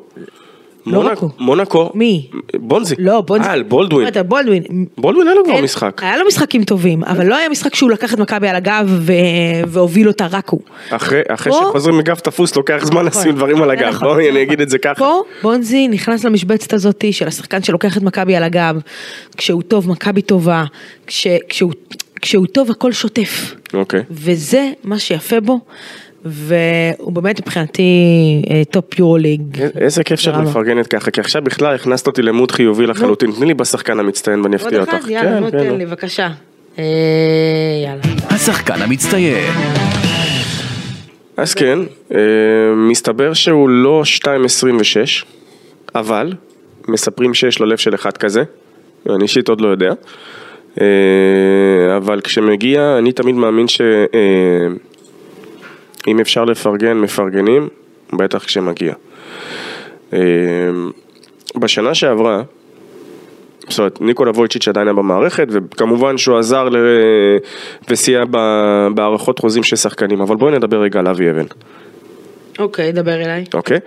לא 0.87 0.93
מונק- 1.01 1.11
רק 1.11 1.17
הוא. 1.17 1.29
מונקו. 1.39 1.91
מי? 1.93 2.27
בונזי. 2.59 2.95
לא, 2.97 3.21
בונזי. 3.21 3.49
אה, 3.49 3.63
בולדווין. 3.63 4.07
בולדווין. 4.27 4.63
בולדווין 4.97 5.27
היה 5.27 5.35
לו 5.35 5.43
כבר 5.45 5.53
אין- 5.53 5.63
משחק. 5.63 6.01
היה 6.03 6.17
לו 6.17 6.23
משחקים 6.27 6.63
טובים, 6.63 7.03
אבל 7.03 7.25
לא 7.27 7.35
היה 7.35 7.49
משחק 7.49 7.75
שהוא 7.75 7.91
לקח 7.91 8.13
את 8.13 8.19
מכבי 8.19 8.47
על 8.47 8.55
הגב 8.55 8.85
ו- 8.89 9.11
והוביל 9.67 10.07
אותה 10.07 10.27
רק 10.31 10.49
הוא. 10.49 10.59
אחרי 10.89 11.21
אחרי 11.29 11.53
פה- 11.53 11.59
שחוזרים 11.69 11.97
מגב 11.97 12.15
תפוס 12.15 12.55
לוקח 12.55 12.79
זמן 12.85 13.05
נכון. 13.05 13.21
לשים 13.21 13.35
דברים 13.35 13.61
על 13.61 13.69
הגב. 13.71 13.87
נכון, 13.89 14.07
בואי 14.07 14.29
אני. 14.29 14.41
אגיד 14.43 14.61
את 14.61 14.69
זה 14.69 14.77
ככה. 14.77 14.95
פה 14.95 15.21
בונזי 15.41 15.87
נכנס 15.87 16.23
למשבצת 16.23 16.73
הזאת 16.73 17.05
של 17.11 17.27
השחקן 17.27 17.63
שלוקח 17.63 17.97
את 17.97 18.01
מכבי 18.03 18.35
על 18.35 18.43
הגב, 18.43 18.75
כשהוא 19.37 19.61
טוב 19.63 19.89
מכבי 19.89 20.21
טובה, 20.21 20.63
כש, 21.07 21.27
כשהוא, 21.49 21.71
כשהוא 22.21 22.47
טוב 22.47 22.71
הכל 22.71 22.91
שוטף. 22.91 23.55
אוקיי. 23.73 24.03
וזה 24.11 24.69
מה 24.83 24.99
שיפה 24.99 25.39
בו, 25.39 25.59
והוא 26.25 27.13
באמת 27.13 27.39
מבחינתי 27.41 27.91
top 28.71 28.99
יורוליג. 28.99 29.41
איזה 29.79 30.03
כיף 30.03 30.19
שאת. 30.19 30.33
מפרגנת 30.35 30.87
ככה, 30.87 31.11
כי 31.11 31.21
עכשיו 31.21 31.41
בכלל 31.41 31.75
הכנסת 31.75 32.07
אותי 32.07 32.21
ל 32.21 32.27
mood 32.27 32.51
חיובי 32.51 32.85
לחלוטין. 32.85 33.31
תני 33.31 33.45
לי 33.45 33.53
בשחקן 33.53 33.99
המצטיין 33.99 34.41
ואני 34.41 34.55
עוד 34.55 34.65
אפתיע 34.65 34.83
אחד? 34.83 34.93
אותך. 34.93 35.09
יאללה, 35.09 35.31
כן, 35.31 35.39
בוא 35.41 35.51
כן, 35.51 35.57
תן 35.57 35.67
נו. 35.67 35.77
לי 35.77 35.85
בבקשה. 35.85 36.29
אה, 36.79 36.83
יאללה. 37.83 38.01
השחקן 38.29 38.81
המצטיין. 38.81 39.53
אז 41.37 41.53
כן, 41.53 41.79
אה, 42.11 42.19
מסתבר 42.75 43.33
שהוא 43.33 43.69
לא 43.69 44.03
2.26, 44.05 45.25
אבל 45.95 46.33
מספרים 46.87 47.33
שיש 47.33 47.59
לו 47.59 47.65
לב 47.65 47.77
של 47.77 47.95
אחד 47.95 48.17
כזה, 48.17 48.43
אני 49.09 49.23
אישית 49.23 49.49
עוד 49.49 49.61
לא 49.61 49.67
יודע, 49.67 49.93
אה, 50.81 51.97
אבל 51.97 52.21
כשמגיע, 52.21 52.95
אני 52.97 53.11
תמיד 53.11 53.35
מאמין 53.35 53.65
שאם 56.05 56.19
אפשר 56.19 56.45
לפרגן, 56.45 56.97
מפרגנים, 56.97 57.67
בטח 58.13 58.43
כשמגיע. 58.43 58.93
אה, 60.13 60.19
בשנה 61.55 61.93
שעברה, 61.93 62.41
זאת 63.69 63.79
אומרת, 63.79 64.01
ניקולה 64.01 64.31
וויצ'יץ' 64.31 64.67
עדיין 64.67 64.87
היה 64.87 64.93
במערכת, 64.93 65.47
וכמובן 65.51 66.17
שהוא 66.17 66.37
עזר 66.37 66.69
ל... 66.69 66.77
וסייע 67.89 68.23
בהערכות 68.95 69.39
חוזים 69.39 69.63
של 69.63 69.75
שחקנים, 69.75 70.21
אבל 70.21 70.35
בואי 70.35 70.55
נדבר 70.55 70.81
רגע 70.81 70.99
על 70.99 71.07
אבי 71.07 71.31
אבן, 71.31 71.45
אוקיי, 72.59 72.91
דבר 72.91 73.15
אליי. 73.15 73.43
אוקיי? 73.53 73.79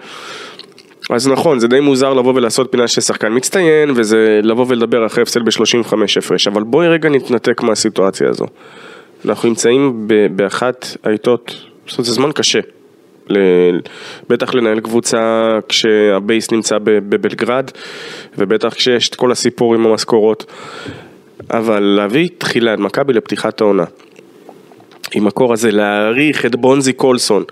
אז 1.10 1.28
נכון, 1.28 1.58
זה 1.58 1.68
די 1.68 1.80
מוזר 1.80 2.14
לבוא 2.14 2.34
ולעשות 2.34 2.68
פינה 2.70 2.88
של 2.88 3.00
שחקן 3.00 3.34
מצטיין, 3.36 3.90
וזה 3.96 4.40
לבוא 4.42 4.66
ולדבר 4.68 5.06
אחרי 5.06 5.22
הפסד 5.22 5.40
ב-35 5.44 5.94
הפרש, 6.18 6.48
אבל 6.48 6.62
בואי 6.62 6.88
רגע 6.88 7.08
נתנתק 7.08 7.62
מהסיטואציה 7.62 8.28
הזו. 8.28 8.46
אנחנו 9.24 9.48
נמצאים 9.48 10.08
באחת 10.36 10.86
העיתות, 11.04 11.67
זאת 11.88 11.98
אומרת, 11.98 12.06
זה 12.06 12.12
זמן 12.12 12.32
קשה. 12.32 12.58
בטח 14.28 14.54
לנהל 14.54 14.80
קבוצה 14.80 15.48
כשהבייס 15.68 16.50
נמצא 16.50 16.76
בבלגרד, 16.84 17.70
ובטח 18.38 18.74
כשיש 18.74 19.08
את 19.08 19.14
כל 19.14 19.32
הסיפור 19.32 19.74
עם 19.74 19.86
המשכורות. 19.86 20.44
אבל 21.50 21.80
להביא 21.82 22.28
תחילה 22.38 22.74
את 22.74 22.78
מכבי 22.78 23.12
לפתיחת 23.12 23.60
העונה, 23.60 23.84
עם 25.14 25.26
הקור 25.26 25.52
הזה, 25.52 25.70
להעריך 25.70 26.46
את 26.46 26.56
בונזי 26.56 26.92
קולסון, 26.92 27.44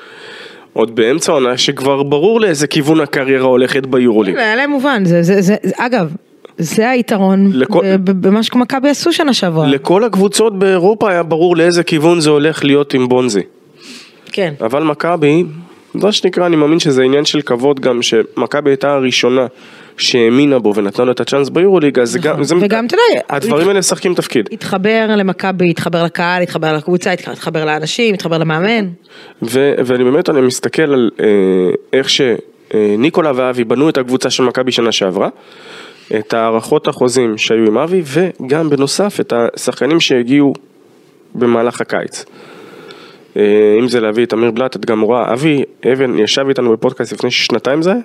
עוד 0.72 0.96
באמצע 0.96 1.32
העונה 1.32 1.56
שכבר 1.56 2.02
ברור 2.02 2.40
לאיזה 2.40 2.66
כיוון 2.66 3.00
הקריירה 3.00 3.46
הולכת 3.46 3.86
ביורוליג. 3.86 4.36
היה 4.36 4.56
להם 4.56 4.70
מובן, 4.70 5.04
זה, 5.04 5.22
זה, 5.22 5.40
זה, 5.42 5.54
זה, 5.62 5.72
אגב, 5.76 6.12
זה 6.58 6.90
היתרון 6.90 7.50
לכל- 7.52 7.84
במה 8.04 8.42
שמכבי 8.42 8.88
עשו 8.88 9.12
שנה 9.12 9.32
שעברה. 9.34 9.66
לכל 9.66 10.04
הקבוצות 10.04 10.58
באירופה 10.58 11.10
היה 11.10 11.22
ברור 11.22 11.56
לאיזה 11.56 11.82
כיוון 11.82 12.20
זה 12.20 12.30
הולך 12.30 12.64
להיות 12.64 12.94
עם 12.94 13.08
בונזי. 13.08 13.40
כן. 14.32 14.54
אבל 14.60 14.82
מכבי, 14.82 15.44
מה 15.94 16.12
שנקרא, 16.12 16.46
אני 16.46 16.56
מאמין 16.56 16.78
שזה 16.78 17.02
עניין 17.02 17.24
של 17.24 17.42
כבוד 17.42 17.80
גם, 17.80 18.02
שמכבי 18.02 18.70
הייתה 18.70 18.92
הראשונה 18.92 19.46
שהאמינה 19.98 20.58
בו 20.58 20.74
ונתנה 20.74 21.04
לו 21.04 21.12
את 21.12 21.20
הצ'אנס 21.20 21.48
ביורוליג, 21.48 21.98
אז 21.98 22.10
זה 22.10 22.18
גם, 22.18 22.44
זה, 22.44 22.54
וגם, 22.60 22.86
אתה 22.86 22.96
יודע, 23.10 23.22
הדברים 23.28 23.68
האלה 23.68 23.78
משחקים 23.78 24.14
תפקיד. 24.14 24.48
התחבר 24.52 25.06
למכבי, 25.16 25.70
התחבר 25.70 26.04
לקהל, 26.04 26.42
התחבר 26.42 26.76
לקבוצה, 26.76 27.12
התחבר 27.12 27.64
לאנשים, 27.64 28.14
התחבר 28.14 28.38
למאמן. 28.38 28.88
ו- 29.42 29.74
ואני 29.78 30.04
באמת, 30.04 30.30
אני 30.30 30.40
מסתכל 30.40 30.82
על 30.82 31.10
אה, 31.20 31.26
איך 31.92 32.08
שניקולה 32.10 33.32
ואבי 33.34 33.64
בנו 33.64 33.88
את 33.88 33.98
הקבוצה 33.98 34.30
של 34.30 34.42
מכבי 34.42 34.72
שנה 34.72 34.92
שעברה, 34.92 35.28
את 36.18 36.34
הערכות 36.34 36.88
החוזים 36.88 37.38
שהיו 37.38 37.66
עם 37.66 37.78
אבי, 37.78 38.02
וגם 38.04 38.70
בנוסף 38.70 39.20
את 39.20 39.32
השחקנים 39.36 40.00
שהגיעו 40.00 40.52
במהלך 41.34 41.80
הקיץ. 41.80 42.24
אה, 43.36 43.42
אם 43.80 43.88
זה 43.88 44.00
להביא 44.00 44.24
את 44.24 44.34
אמיר 44.34 44.50
בלאט, 44.50 44.76
את 44.76 44.84
גם 44.86 45.00
רואה, 45.00 45.32
אבי 45.32 45.62
אבן 45.92 46.18
ישב 46.18 46.48
איתנו 46.48 46.72
בפודקאסט 46.72 47.12
לפני 47.12 47.30
שנתיים 47.30 47.82
זה 47.82 47.90
היה? 47.90 48.00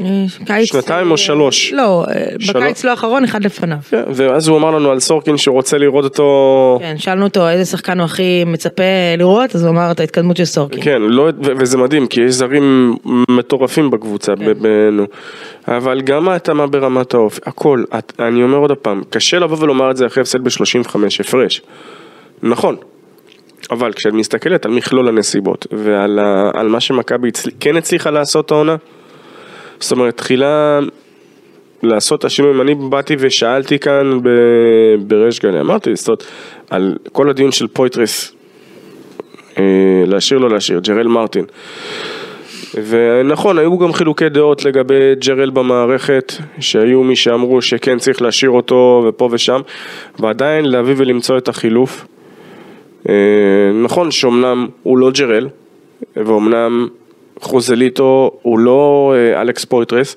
אה, 0.00 0.06
קיץ... 0.46 0.68
שנתיים 0.68 1.10
או 1.10 1.16
שלוש? 1.16 1.72
לא, 1.72 2.04
אה, 2.08 2.24
שלוש. 2.38 2.56
בקיץ 2.64 2.84
לא 2.84 2.90
האחרון, 2.90 3.24
אחד 3.24 3.44
לפניו. 3.44 3.76
כן, 3.90 4.02
ואז 4.14 4.48
הוא 4.48 4.58
אמר 4.58 4.70
לנו 4.70 4.90
על 4.90 5.00
סורקין 5.00 5.36
שהוא 5.36 5.54
רוצה 5.54 5.78
לראות 5.78 6.04
אותו... 6.04 6.78
כן, 6.82 6.94
שאלנו 6.98 7.24
אותו 7.24 7.48
איזה 7.48 7.64
שחקן 7.70 7.98
הוא 7.98 8.04
הכי 8.04 8.44
מצפה 8.46 8.82
לראות, 9.18 9.54
אז 9.54 9.62
הוא 9.64 9.70
אמר 9.70 9.90
את 9.90 10.00
ההתקדמות 10.00 10.36
של 10.36 10.44
סורקין. 10.44 10.82
כן, 10.82 11.02
לא, 11.02 11.28
וזה 11.40 11.78
מדהים, 11.78 12.06
כי 12.06 12.20
יש 12.20 12.32
זרים 12.34 12.96
מטורפים 13.28 13.90
בקבוצה, 13.90 14.32
כן. 14.36 14.52
בינינו. 14.52 15.04
אבל 15.68 16.00
גם 16.00 16.28
ההתאמה 16.28 16.66
ברמת 16.66 17.14
האופי, 17.14 17.40
הכל, 17.46 17.84
את- 17.98 18.12
אני 18.20 18.42
אומר 18.42 18.58
עוד 18.58 18.72
פעם, 18.72 19.02
קשה 19.10 19.38
לבוא 19.38 19.56
ולומר 19.60 19.90
את 19.90 19.96
זה 19.96 20.06
אחרי 20.06 20.20
הפסד 20.20 20.44
ב-35 20.44 20.96
הפרש. 21.20 21.62
נכון, 22.42 22.76
אבל 23.70 23.92
כשאת 23.92 24.12
מסתכלת 24.12 24.66
על 24.66 24.70
מכלול 24.72 25.08
הנסיבות, 25.08 25.66
ועל 25.72 26.18
ה- 26.18 26.50
על 26.54 26.68
מה 26.68 26.80
שמכבי 26.80 27.28
כן 27.60 27.76
הצליחה 27.76 28.10
לעשות 28.10 28.50
העונה, 28.50 28.76
זאת 29.80 29.92
אומרת, 29.92 30.16
תחילה 30.16 30.80
לעשות 31.82 32.20
את 32.20 32.24
השינויים, 32.24 32.60
אני 32.60 32.74
באתי 32.74 33.16
ושאלתי 33.18 33.78
כאן 33.78 34.18
בריש 35.06 35.40
גלי, 35.40 35.60
אמרתי, 35.60 35.96
זאת 35.96 36.08
אומרת, 36.08 36.24
על 36.70 36.96
כל 37.12 37.30
הדיון 37.30 37.52
של 37.52 37.66
פויטרס, 37.66 38.32
אה, 39.58 39.64
להשאיר 40.06 40.40
לא 40.40 40.50
להשאיר, 40.50 40.80
ג'רל 40.80 41.06
מרטין. 41.08 41.44
ונכון, 42.74 43.58
היו 43.58 43.78
גם 43.78 43.92
חילוקי 43.92 44.28
דעות 44.28 44.64
לגבי 44.64 45.14
ג'רל 45.26 45.50
במערכת, 45.50 46.32
שהיו 46.60 47.02
מי 47.02 47.16
שאמרו 47.16 47.62
שכן 47.62 47.98
צריך 47.98 48.22
להשאיר 48.22 48.50
אותו 48.50 49.04
ופה 49.08 49.28
ושם, 49.32 49.60
ועדיין 50.18 50.64
להביא 50.64 50.94
ולמצוא 50.96 51.38
את 51.38 51.48
החילוף. 51.48 52.06
אה, 53.08 53.14
נכון 53.84 54.10
שאומנם 54.10 54.68
הוא 54.82 54.98
לא 54.98 55.10
ג'רל, 55.10 55.48
ואומנם 56.16 56.88
חוזליטו 57.40 58.30
הוא 58.42 58.58
לא 58.58 59.14
אה, 59.16 59.40
אלכס 59.40 59.64
פויטרס, 59.64 60.16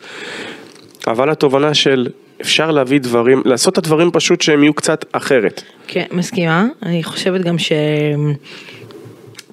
אבל 1.07 1.29
התובנה 1.29 1.73
של 1.73 2.07
אפשר 2.41 2.71
להביא 2.71 2.99
דברים, 2.99 3.41
לעשות 3.45 3.73
את 3.73 3.77
הדברים 3.77 4.11
פשוט 4.11 4.41
שהם 4.41 4.63
יהיו 4.63 4.73
קצת 4.73 5.05
אחרת. 5.11 5.63
כן, 5.87 6.05
מסכימה. 6.11 6.67
אני 6.83 7.03
חושבת 7.03 7.41
גם 7.41 7.57
ש... 7.57 7.71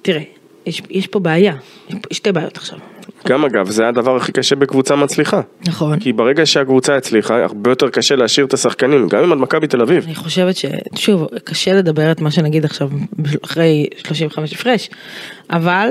תראה, 0.01 0.21
יש, 0.65 0.81
יש 0.89 1.07
פה 1.07 1.19
בעיה. 1.19 1.55
יש 1.89 1.95
שתי 2.11 2.31
בעיות 2.31 2.57
עכשיו. 2.57 2.79
גם 3.27 3.45
אגב, 3.45 3.69
זה 3.69 3.87
הדבר 3.87 4.15
הכי 4.15 4.31
קשה 4.31 4.55
בקבוצה 4.55 4.95
מצליחה. 4.95 5.41
נכון. 5.67 5.99
כי 5.99 6.13
ברגע 6.13 6.45
שהקבוצה 6.45 6.95
הצליחה, 6.95 7.43
הרבה 7.43 7.71
יותר 7.71 7.89
קשה 7.89 8.15
להשאיר 8.15 8.45
את 8.45 8.53
השחקנים, 8.53 9.07
גם 9.07 9.23
אם 9.23 9.33
את 9.33 9.37
מכבי 9.37 9.67
תל 9.67 9.81
אביב. 9.81 10.03
אני 10.03 10.15
חושבת 10.15 10.55
ש... 10.55 10.65
שוב, 10.95 11.27
קשה 11.43 11.73
לדבר 11.73 12.11
את 12.11 12.21
מה 12.21 12.31
שנגיד 12.31 12.65
עכשיו 12.65 12.89
אחרי 13.43 13.87
35 13.97 14.53
הפרש, 14.53 14.89
אבל 15.49 15.89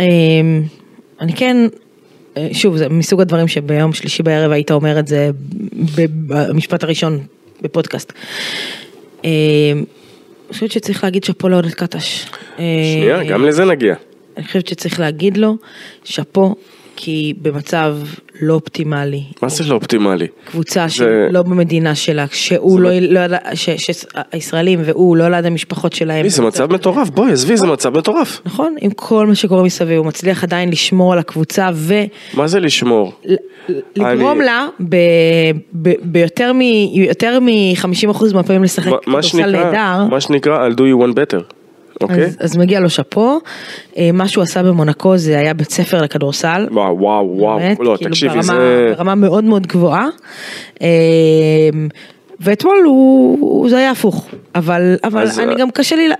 אמ, 0.00 0.62
אני 1.20 1.32
כן, 1.32 1.56
אה, 2.36 2.48
שוב, 2.52 2.76
זה 2.76 2.88
מסוג 2.88 3.20
הדברים 3.20 3.48
שביום 3.48 3.92
שלישי 3.92 4.22
בערב 4.22 4.52
היית 4.52 4.70
אומר 4.70 4.98
את 4.98 5.06
זה 5.06 5.30
במשפט 6.26 6.84
הראשון 6.84 7.18
בפודקאסט. 7.62 8.12
אמ, 9.24 9.30
אני 10.48 10.54
חושבת 10.54 10.70
שצריך 10.70 11.04
להגיד 11.04 11.24
שאפו 11.24 11.48
לעודד 11.48 11.70
קטש. 11.70 12.24
שנייה, 12.56 13.18
אה, 13.18 13.24
גם 13.24 13.44
לזה 13.44 13.64
נגיע. 13.64 13.94
אני 14.38 14.46
חושבת 14.46 14.66
שצריך 14.68 15.00
להגיד 15.00 15.36
לו, 15.36 15.56
שאפו, 16.04 16.54
כי 16.96 17.34
במצב 17.42 17.96
לא 18.40 18.54
אופטימלי. 18.54 19.22
מה 19.42 19.48
זה 19.48 19.64
לא 19.64 19.74
אופטימלי? 19.74 20.26
קבוצה 20.44 20.86
זה- 20.88 20.94
שלא 20.94 21.42
במדינה 21.42 21.94
שלה, 21.94 22.26
שהוא 22.32 22.80
לא, 22.80 22.90
לא 23.00 23.20
ש- 23.54 23.70
שהישראלים 23.70 24.80
והוא 24.84 25.16
לא 25.16 25.28
ליד 25.28 25.46
המשפחות 25.46 25.92
שלהם. 25.92 26.28
זה 26.28 26.42
מצב 26.42 26.72
מטורף, 26.72 27.10
בואי 27.10 27.32
עזבי, 27.32 27.56
זה 27.56 27.66
מצב 27.66 27.98
מטורף. 27.98 28.40
נכון, 28.46 28.74
עם 28.80 28.90
כל 28.90 29.26
מה 29.26 29.34
שקורה 29.34 29.62
מסביב, 29.62 29.98
הוא 29.98 30.06
מצליח 30.06 30.44
עדיין 30.44 30.68
לשמור 30.70 31.12
על 31.12 31.18
הקבוצה 31.18 31.70
מה 32.34 32.46
זה 32.46 32.60
לשמור? 32.60 33.12
ולגרום 33.96 34.38
אני- 34.40 34.46
לה 34.46 34.66
ביותר 36.02 36.52
מ, 36.52 36.60
יותר 36.94 37.40
מ-50% 37.40 38.34
מהפעמים 38.34 38.62
לשחק 38.64 38.92
כדורסל 39.04 39.50
נהדר. 39.50 40.04
מה 40.10 40.20
שנקרא, 40.20 40.68
I'll 40.68 40.74
do 40.74 40.80
you 40.80 41.10
one 41.10 41.14
better, 41.14 41.42
אוקיי? 42.02 42.24
אז, 42.24 42.36
אז 42.40 42.56
מגיע 42.56 42.80
לו 42.80 42.90
שאפו, 42.90 43.40
אה, 43.96 44.10
מה 44.12 44.28
שהוא 44.28 44.42
עשה 44.42 44.62
במונקו 44.62 45.16
זה 45.16 45.38
היה 45.38 45.54
בית 45.54 45.70
ספר 45.70 46.02
לכדורסל. 46.02 46.66
וואו, 46.70 46.98
וואו, 47.00 47.30
וואו, 47.38 47.58
באמת, 47.58 47.78
לא, 47.80 47.94
כאילו 47.98 48.10
תקשיבי, 48.10 48.30
ברמה, 48.32 48.42
זה... 48.42 48.92
ברמה 48.96 49.14
מאוד 49.14 49.44
מאוד 49.44 49.66
גבוהה. 49.66 50.06
אה, 50.82 50.88
ואתמול 52.40 52.76
הוא, 52.84 53.38
הוא, 53.40 53.68
זה 53.70 53.78
היה 53.78 53.90
הפוך, 53.90 54.28
אבל, 54.54 54.96
אבל 55.04 55.22
אז- 55.22 55.38
אני 55.40 55.54
גם 55.54 55.70
קשה 55.70 55.96
לי, 55.96 56.08
ל- 56.08 56.12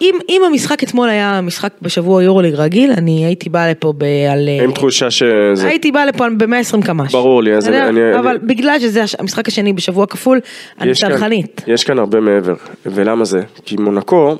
אם, 0.00 0.14
אם 0.28 0.42
המשחק 0.50 0.82
אתמול 0.82 1.08
היה 1.08 1.40
משחק 1.40 1.72
בשבוע 1.82 2.22
יורוליג 2.22 2.54
רגיל, 2.54 2.92
אני 2.92 3.24
הייתי 3.24 3.48
באה 3.50 3.70
לפה 3.70 3.92
ב... 3.98 4.04
על... 4.32 4.48
עם 4.64 4.72
תחושה 4.72 5.10
שזה... 5.10 5.68
הייתי 5.68 5.92
באה 5.92 6.06
לפה 6.06 6.24
ב-120 6.38 6.86
קמ"ש. 6.86 7.12
ברור 7.12 7.42
לי, 7.42 7.54
אז? 7.56 7.68
אני- 7.68 7.88
אני- 7.88 8.18
אבל 8.18 8.38
בגלל 8.42 8.78
שזה 8.80 9.02
המשחק 9.18 9.48
השני 9.48 9.72
בשבוע 9.72 10.06
כפול, 10.06 10.40
אני 10.80 10.92
צרכנית. 10.94 11.62
יש 11.66 11.84
כאן 11.84 11.98
הרבה 11.98 12.20
מעבר, 12.20 12.54
ולמה 12.86 13.24
זה? 13.24 13.40
כי 13.64 13.76
מונקו, 13.76 14.36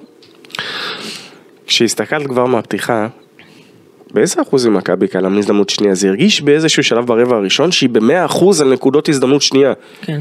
כשהסתכלת 1.67 2.27
כבר 2.27 2.47
מהפתיחה, 2.47 3.07
באיזה 4.11 4.43
אחוזים 4.43 4.75
מכבי 4.75 5.09
קלה 5.09 5.29
מהזדמנות 5.29 5.71
שנייה? 5.71 5.95
זה 5.95 6.09
הרגיש 6.09 6.41
באיזשהו 6.41 6.83
שלב 6.83 7.07
ברבע 7.07 7.37
הראשון 7.37 7.73
שהיא 7.73 7.91
במאה 7.91 8.25
אחוז 8.25 8.61
על 8.61 8.73
נקודות 8.73 9.09
הזדמנות 9.09 9.43
שנייה. 9.43 9.73
כן. 10.03 10.21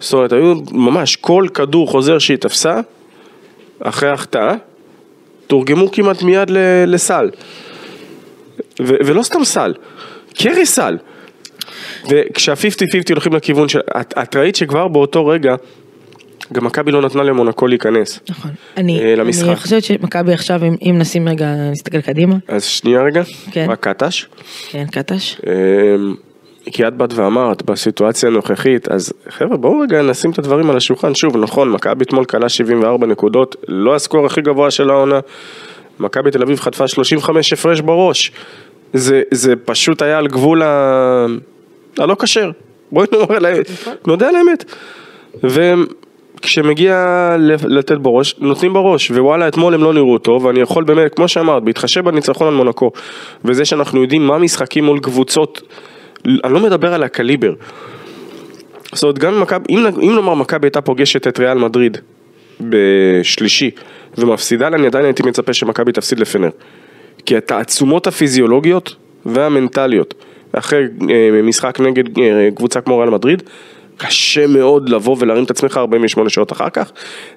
זאת 0.00 0.12
אומרת, 0.12 0.32
היו 0.32 0.54
ממש 0.70 1.16
כל 1.16 1.46
כדור 1.54 1.88
חוזר 1.90 2.18
שהיא 2.18 2.36
תפסה, 2.36 2.80
אחרי 3.80 4.10
החטאה, 4.10 4.54
תורגמו 5.46 5.92
כמעט 5.92 6.22
מיד 6.22 6.50
ל- 6.50 6.84
לסל. 6.86 7.30
ו- 8.80 8.96
ולא 9.06 9.22
סתם 9.22 9.44
סל, 9.44 9.74
קרי 10.34 10.66
סל. 10.66 10.98
וכשה-50-50 12.08 13.10
הולכים 13.10 13.34
לכיוון 13.34 13.68
של... 13.68 13.80
את, 14.00 14.14
את 14.22 14.36
ראית 14.36 14.56
שכבר 14.56 14.88
באותו 14.88 15.26
רגע, 15.26 15.54
גם 16.52 16.64
מכבי 16.64 16.92
לא 16.92 17.02
נתנה 17.02 17.22
למונקו 17.22 17.66
להיכנס. 17.66 18.20
נכון. 18.28 18.50
אני, 18.76 19.00
אה, 19.00 19.14
למשחק. 19.16 19.48
אני 19.48 19.56
חושבת 19.56 19.84
שמכבי 19.84 20.32
עכשיו, 20.32 20.64
אם, 20.64 20.76
אם 20.82 20.98
נשים 20.98 21.28
רגע, 21.28 21.46
נסתכל 21.70 22.00
קדימה, 22.00 22.34
אז 22.48 22.64
שנייה 22.64 23.02
רגע, 23.02 23.22
כן. 23.50 23.66
רק 23.70 23.80
קטש. 23.88 24.26
כן, 24.70 24.84
קטש. 24.86 25.36
אמ, 25.46 26.14
כי 26.66 26.88
את 26.88 26.94
באת 26.96 27.12
ואמרת, 27.12 27.62
בסיטואציה 27.62 28.28
הנוכחית, 28.28 28.88
אז 28.88 29.12
חבר'ה 29.28 29.56
בואו 29.56 29.80
רגע 29.80 30.02
נשים 30.02 30.30
את 30.30 30.38
הדברים 30.38 30.70
על 30.70 30.76
השולחן, 30.76 31.14
שוב 31.14 31.36
נכון, 31.36 31.70
מכבי 31.70 32.04
אתמול 32.04 32.24
כלה 32.24 32.48
74 32.48 33.06
נקודות, 33.06 33.56
לא 33.68 33.94
הסקור 33.94 34.26
הכי 34.26 34.40
גבוה 34.40 34.70
של 34.70 34.90
העונה, 34.90 35.20
מכבי 36.00 36.30
תל 36.30 36.42
אביב 36.42 36.60
חטפה 36.60 36.88
35 36.88 37.52
הפרש 37.52 37.80
בראש, 37.80 38.32
זה, 38.92 39.22
זה 39.30 39.56
פשוט 39.56 40.02
היה 40.02 40.18
על 40.18 40.26
גבול 40.26 40.62
ה... 40.62 41.26
הלא 41.98 42.16
כשר, 42.22 42.50
בואי 42.92 43.06
נאמר 43.12 43.36
על 43.36 43.44
האמת, 43.44 43.70
נודה 44.06 44.28
על 44.28 44.34
האמת, 44.34 44.64
וכשמגיע 45.34 46.01
ל- 47.38 47.78
לתת 47.78 47.98
בראש, 47.98 48.34
נותנים 48.38 48.72
בראש, 48.72 49.10
ווואלה 49.10 49.48
אתמול 49.48 49.74
הם 49.74 49.82
לא 49.82 49.94
נראו 49.94 50.18
טוב, 50.18 50.44
ואני 50.44 50.60
יכול 50.60 50.84
באמת, 50.84 51.14
כמו 51.14 51.28
שאמרת, 51.28 51.62
בהתחשב 51.62 52.04
בניצחון 52.04 52.48
על 52.48 52.54
מונקו, 52.54 52.90
וזה 53.44 53.64
שאנחנו 53.64 54.02
יודעים 54.02 54.26
מה 54.26 54.38
משחקים 54.38 54.84
מול 54.84 55.00
קבוצות 55.00 55.62
אני 56.24 56.52
לא 56.52 56.60
מדבר 56.60 56.94
על 56.94 57.02
הקליבר. 57.02 57.54
זאת 58.92 59.02
אומרת, 59.02 59.18
גם 59.18 59.34
אם 59.34 59.40
מכבי, 59.40 59.64
אם, 59.70 59.86
אם 59.86 60.14
נאמר 60.14 60.34
מכבי 60.34 60.66
הייתה 60.66 60.80
פוגשת 60.80 61.26
את 61.26 61.38
ריאל 61.38 61.58
מדריד 61.58 61.98
בשלישי 62.60 63.70
ומפסידה 64.18 64.68
לה, 64.68 64.76
אני 64.76 64.86
עדיין 64.86 65.04
הייתי 65.04 65.22
מצפה 65.22 65.52
שמכבי 65.52 65.92
תפסיד 65.92 66.20
לפנר. 66.20 66.50
כי 67.26 67.36
התעצומות 67.36 68.06
הפיזיולוגיות 68.06 68.96
והמנטליות 69.26 70.14
אחרי 70.52 70.84
אה, 71.10 71.42
משחק 71.42 71.80
נגד 71.80 72.18
אה, 72.18 72.48
קבוצה 72.54 72.80
כמו 72.80 72.98
ריאל 72.98 73.10
מדריד, 73.10 73.42
קשה 73.96 74.46
מאוד 74.46 74.88
לבוא 74.88 75.16
ולהרים 75.18 75.44
את 75.44 75.50
עצמך 75.50 75.76
48 75.76 76.30
שעות 76.30 76.52
אחר 76.52 76.70
כך, 76.70 76.92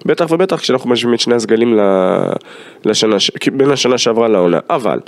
בטח 0.05 0.31
ובטח 0.31 0.59
כשאנחנו 0.59 0.89
משווים 0.89 1.13
את 1.13 1.19
שני 1.19 1.35
הסגלים 1.35 1.79
לשנה, 2.85 3.15
בין 3.53 3.71
השנה 3.71 3.97
שעברה 3.97 4.27
לעונה. 4.27 4.59
אבל 4.69 4.99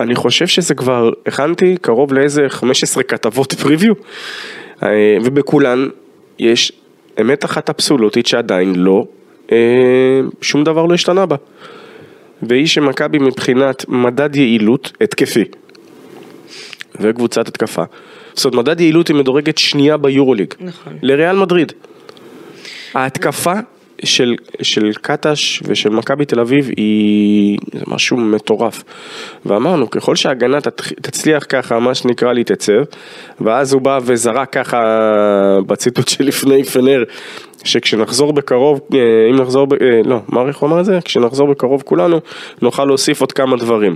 אני 0.00 0.14
חושב 0.14 0.46
שזה 0.46 0.74
כבר, 0.74 1.10
הכנתי 1.26 1.76
קרוב 1.80 2.12
לאיזה 2.12 2.42
15 2.48 3.02
כתבות 3.02 3.54
פריוויו, 3.54 3.94
אה, 4.82 5.16
ובכולן 5.24 5.88
יש 6.38 6.72
אמת 7.20 7.44
אחת 7.44 7.70
אבסולוטית 7.70 8.26
שעדיין 8.26 8.74
לא, 8.74 9.06
אה, 9.52 10.20
שום 10.40 10.64
דבר 10.64 10.86
לא 10.86 10.94
השתנה 10.94 11.26
בה. 11.26 11.36
והיא 12.42 12.66
שמכבי 12.66 13.18
מבחינת 13.18 13.88
מדד 13.88 14.36
יעילות 14.36 14.92
התקפי 15.00 15.44
וקבוצת 17.00 17.48
התקפה. 17.48 17.82
זאת 18.34 18.44
אומרת, 18.44 18.68
מדד 18.68 18.80
יעילות 18.80 19.08
היא 19.08 19.16
מדורגת 19.16 19.58
שנייה 19.58 19.96
ביורוליג. 19.96 20.54
נכון. 20.60 20.92
לריאל 21.02 21.36
מדריד. 21.36 21.72
ההתקפה 22.94 23.52
של, 24.04 24.34
של 24.62 24.92
קטש 25.02 25.62
ושל 25.66 25.90
מכבי 25.90 26.24
תל 26.24 26.40
אביב 26.40 26.70
היא 26.76 27.58
זה 27.72 27.84
משהו 27.86 28.16
מטורף. 28.16 28.84
ואמרנו, 29.46 29.90
ככל 29.90 30.16
שההגנה 30.16 30.60
תצליח 31.02 31.46
ככה, 31.48 31.78
מה 31.78 31.94
שנקרא 31.94 32.32
להתייצב, 32.32 32.82
ואז 33.40 33.72
הוא 33.72 33.82
בא 33.82 33.98
וזרק 34.02 34.52
ככה 34.52 34.80
בציטוט 35.66 36.08
שלפני 36.08 36.64
פנר, 36.64 37.04
שכשנחזור 37.64 38.32
בקרוב, 38.32 38.80
אה, 38.94 38.98
אם 39.30 39.36
נחזור, 39.36 39.66
ב- 39.66 39.72
אה, 39.72 40.00
לא, 40.04 40.18
מה 40.28 40.42
איך 40.48 40.56
הוא 40.58 40.68
אמר 40.68 40.80
את 40.80 40.84
זה? 40.84 40.98
כשנחזור 41.04 41.48
בקרוב 41.48 41.82
כולנו, 41.82 42.20
נוכל 42.62 42.84
להוסיף 42.84 43.20
עוד 43.20 43.32
כמה 43.32 43.56
דברים. 43.56 43.94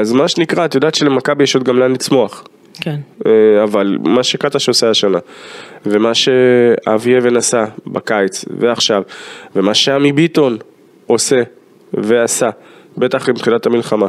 אז 0.00 0.12
מה 0.12 0.28
שנקרא, 0.28 0.64
את 0.64 0.74
יודעת 0.74 0.94
שלמכבי 0.94 1.44
יש 1.44 1.54
עוד 1.54 1.64
גם 1.64 1.78
לאן 1.78 1.92
לצמוח. 1.92 2.44
כן. 2.80 2.96
אה, 3.26 3.62
אבל 3.62 3.98
מה 4.00 4.22
שקטש 4.22 4.68
עושה 4.68 4.90
השנה, 4.90 5.18
ומה 5.86 6.14
שאבי 6.14 7.18
אבן 7.18 7.36
עשה 7.36 7.64
בקיץ 7.86 8.44
ועכשיו, 8.58 9.02
ומה 9.56 9.74
שעמי 9.74 10.12
ביטון 10.12 10.56
עושה 11.06 11.42
ועשה, 11.94 12.50
בטח 12.98 13.28
עם 13.28 13.34
תחילת 13.34 13.66
המלחמה. 13.66 14.06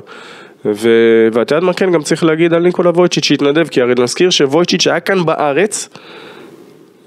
ו... 0.65 0.89
ואת 1.33 1.51
יודעת 1.51 1.63
מה 1.63 1.73
כן, 1.73 1.91
גם 1.91 2.01
צריך 2.01 2.23
להגיד 2.23 2.53
על 2.53 2.63
ניקולה 2.63 2.89
וויצ'יץ' 2.89 3.25
שהתנדב, 3.25 3.67
כי 3.67 3.81
הרי 3.81 3.93
נזכיר 3.99 4.29
שוויצ'יץ' 4.29 4.87
היה 4.87 4.99
כאן 4.99 5.25
בארץ 5.25 5.89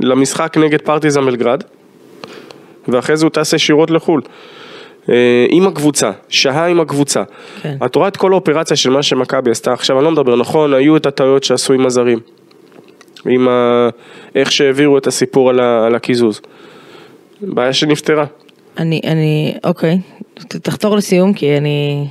למשחק 0.01 0.57
נגד 0.57 0.83
פרטיזן 0.83 1.27
בלגרד, 1.27 1.63
ואחרי 2.89 3.17
זה 3.17 3.27
הוא 3.27 3.31
טס 3.31 3.53
ישירות 3.53 3.91
לחו"ל. 3.91 4.21
אה, 5.09 5.47
עם 5.51 5.67
הקבוצה, 5.67 6.11
שהה 6.29 6.67
עם 6.67 6.81
הקבוצה. 6.81 7.23
כן. 7.63 7.77
את 7.85 7.95
רואה 7.95 8.09
את 8.09 8.17
כל 8.17 8.33
האופרציה 8.33 8.77
של 8.77 8.91
מה 8.91 9.03
שמכבי 9.03 9.51
עשתה, 9.51 9.73
עכשיו 9.73 9.97
אני 9.97 10.05
לא 10.05 10.11
מדבר, 10.11 10.37
נכון, 10.37 10.75
היו 10.75 10.97
את 10.97 11.07
הטעויות 11.07 11.45
שעשו 11.45 11.73
עם 11.73 11.87
הזרים. 11.87 12.19
עם 13.29 13.49
ה... 13.49 13.89
איך 14.35 14.53
שהעבירו 14.53 14.99
את 14.99 15.07
הסיפור 15.07 15.51
על, 15.51 15.61
ה... 15.61 15.87
על 15.87 15.95
הקיזוז. 15.95 16.41
בעיה 17.41 17.73
שנפתרה. 17.73 18.25
אני, 18.79 19.01
אני, 19.07 19.55
אוקיי, 19.65 19.99
תחתור 20.49 20.97
לסיום 20.97 21.33
כי 21.33 21.57
אני, 21.57 22.07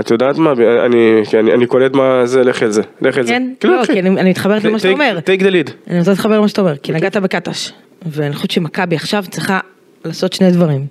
את 0.00 0.10
יודעת 0.10 0.38
מה, 0.38 0.52
אני, 0.86 1.22
אני, 1.40 1.52
אני 1.52 1.66
קולט 1.66 1.92
מה 1.92 2.26
זה, 2.26 2.42
לך 2.44 2.62
על 2.62 2.70
זה, 2.70 2.82
לך 3.00 3.18
על 3.18 3.26
זה. 3.26 3.32
כן? 3.32 3.52
כן, 3.60 3.68
לא. 3.68 3.84
כי 3.86 4.00
אני 4.00 4.08
אני 4.08 4.30
מתחברת 4.30 4.64
למה 4.64 4.78
שאתה 4.78 4.92
אומר. 4.92 5.18
take 5.18 5.40
the 5.40 5.44
lead. 5.44 5.70
אני 5.90 5.98
רוצה 5.98 6.10
להתחבר 6.10 6.38
למה 6.38 6.48
שאתה 6.48 6.60
אומר, 6.60 6.76
כי 6.76 6.92
נגעת 6.92 7.16
בקטש, 7.16 7.72
ואני 8.06 8.34
חושבת 8.34 8.50
שמכבי 8.50 8.96
עכשיו 8.96 9.24
צריכה 9.30 9.60
לעשות 10.04 10.32
שני 10.32 10.50
דברים. 10.50 10.86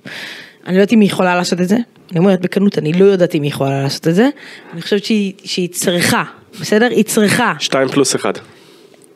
אני 0.66 0.76
לא 0.76 0.80
יודעת 0.80 0.92
אם 0.92 1.00
היא 1.00 1.08
יכולה 1.08 1.36
לעשות 1.36 1.60
את 1.60 1.68
זה, 1.68 1.76
אני 2.10 2.18
אומרת 2.18 2.40
בכנות, 2.40 2.78
אני 2.78 2.92
לא 2.92 3.04
יודעת 3.04 3.34
אם 3.34 3.42
היא 3.42 3.50
יכולה 3.50 3.82
לעשות 3.82 4.08
את 4.08 4.14
זה, 4.14 4.28
אני 4.72 4.82
חושבת 4.82 5.04
שהיא, 5.04 5.32
שהיא 5.44 5.68
צריכה, 5.68 6.24
בסדר? 6.60 6.86
היא 6.90 7.04
צריכה. 7.04 7.52
שתיים 7.58 7.88
פלוס 7.88 8.16
אחד. 8.16 8.32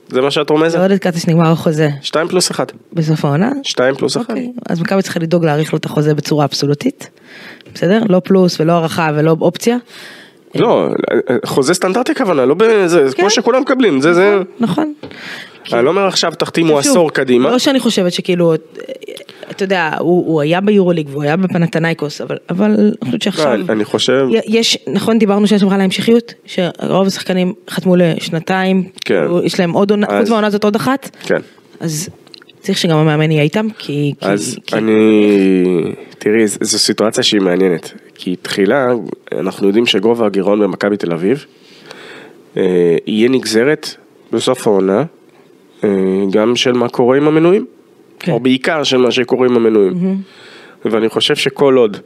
זה 0.08 0.20
מה 0.20 0.30
שאת 0.30 0.50
רומזת? 0.50 0.78
לעוד 0.78 0.90
את 0.90 1.00
קטש 1.00 1.26
נגמר 1.26 1.52
החוזה 1.52 1.88
שתיים 2.02 2.28
פלוס 2.28 2.50
אחד. 2.50 2.66
בסוף 2.92 3.24
העונה. 3.24 3.50
שתיים 3.62 3.94
פלוס 3.94 4.16
אחד. 4.16 4.30
אוקיי, 4.30 4.52
אז 4.68 4.80
מכבי 4.80 5.02
צריכה 5.02 5.20
לדאוג 5.20 5.44
להאריך 5.44 5.72
לו 5.72 5.78
את 5.78 5.84
החוזה 5.84 6.14
בצורה 6.14 6.44
אבסולוטית, 6.44 7.10
בסדר? 7.74 8.00
לא 8.08 8.20
פלוס 8.24 8.60
ולא 8.60 8.72
הערכה 8.72 9.10
ולא 9.14 9.36
אופציה. 9.40 9.76
לא, 10.54 10.88
חוזה 11.44 11.74
סטנדרטי 11.74 12.14
כוונה, 12.14 12.44
לא 12.44 12.54
בזה, 12.54 13.08
זה 13.08 13.16
כן. 13.16 13.22
כמו 13.22 13.30
שכולם 13.30 13.62
מקבלים, 13.62 14.00
זה 14.00 14.14
זה... 14.14 14.38
נכון. 14.60 14.94
אני 15.72 15.84
לא 15.84 15.90
אומר 15.90 16.06
עכשיו 16.06 16.32
תחתימו 16.38 16.78
עשור 16.78 17.10
קדימה. 17.10 17.50
לא 17.50 17.58
שאני 17.58 17.80
חושבת 17.80 18.12
שכאילו, 18.12 18.54
אתה 19.50 19.64
יודע, 19.64 19.90
הוא, 19.98 20.40
היה 20.40 20.60
ביורוליג 20.60 21.08
והוא 21.10 21.22
היה 21.22 21.36
בפנתנייקוס, 21.36 22.20
אבל, 22.50 22.74
אני 22.76 22.92
חושבת 23.04 23.22
שעכשיו, 23.22 23.56
לא, 23.56 23.72
אני 23.72 23.84
חושב, 23.84 24.26
יש, 24.46 24.78
נכון 24.86 25.18
דיברנו 25.18 25.46
שיש 25.46 25.62
לך 25.62 25.72
על 25.72 25.80
ההמשכיות, 25.80 26.34
שרוב 26.44 27.06
השחקנים 27.06 27.52
חתמו 27.70 27.96
לשנתיים, 27.96 28.88
כן. 29.04 29.24
יש 29.44 29.60
להם 29.60 29.72
עוד 29.72 29.90
עונה, 29.90 30.06
חוץ 30.18 30.28
מהעונה 30.28 30.46
הזאת 30.46 30.64
עוד 30.64 30.76
אחת, 30.76 31.16
כן. 31.22 31.40
אז 31.80 32.08
צריך 32.60 32.78
שגם 32.78 32.96
המאמן 32.96 33.30
יהיה 33.30 33.42
איתם, 33.42 33.66
כי, 33.78 34.12
אז 34.20 34.56
כי 34.66 34.76
אני, 34.76 35.94
תראי, 36.18 36.46
זו 36.46 36.78
סיטואציה 36.78 37.22
שהיא 37.22 37.40
מעניינת, 37.40 37.92
כי 38.14 38.36
תחילה, 38.36 38.86
אנחנו 39.32 39.66
יודעים 39.66 39.86
שגובה 39.86 40.26
הגירעון 40.26 40.60
במכבי 40.60 40.96
תל 40.96 41.12
אביב 41.12 41.44
אה, 42.56 42.96
יהיה 43.06 43.28
נגזרת 43.28 43.94
בסוף 44.32 44.66
העונה 44.66 44.98
אה, 44.98 45.04
גם 46.30 46.56
של 46.56 46.72
מה 46.72 46.88
קורה 46.88 47.16
עם 47.16 47.28
המנויים, 47.28 47.66
כן. 48.18 48.32
או 48.32 48.40
בעיקר 48.40 48.82
של 48.82 48.96
מה 48.96 49.10
שקורה 49.10 49.46
עם 49.46 49.56
המנויים. 49.56 49.92
ואני 50.84 51.08
חושב 51.08 51.36
שכל 51.36 51.76
עוד 51.76 51.96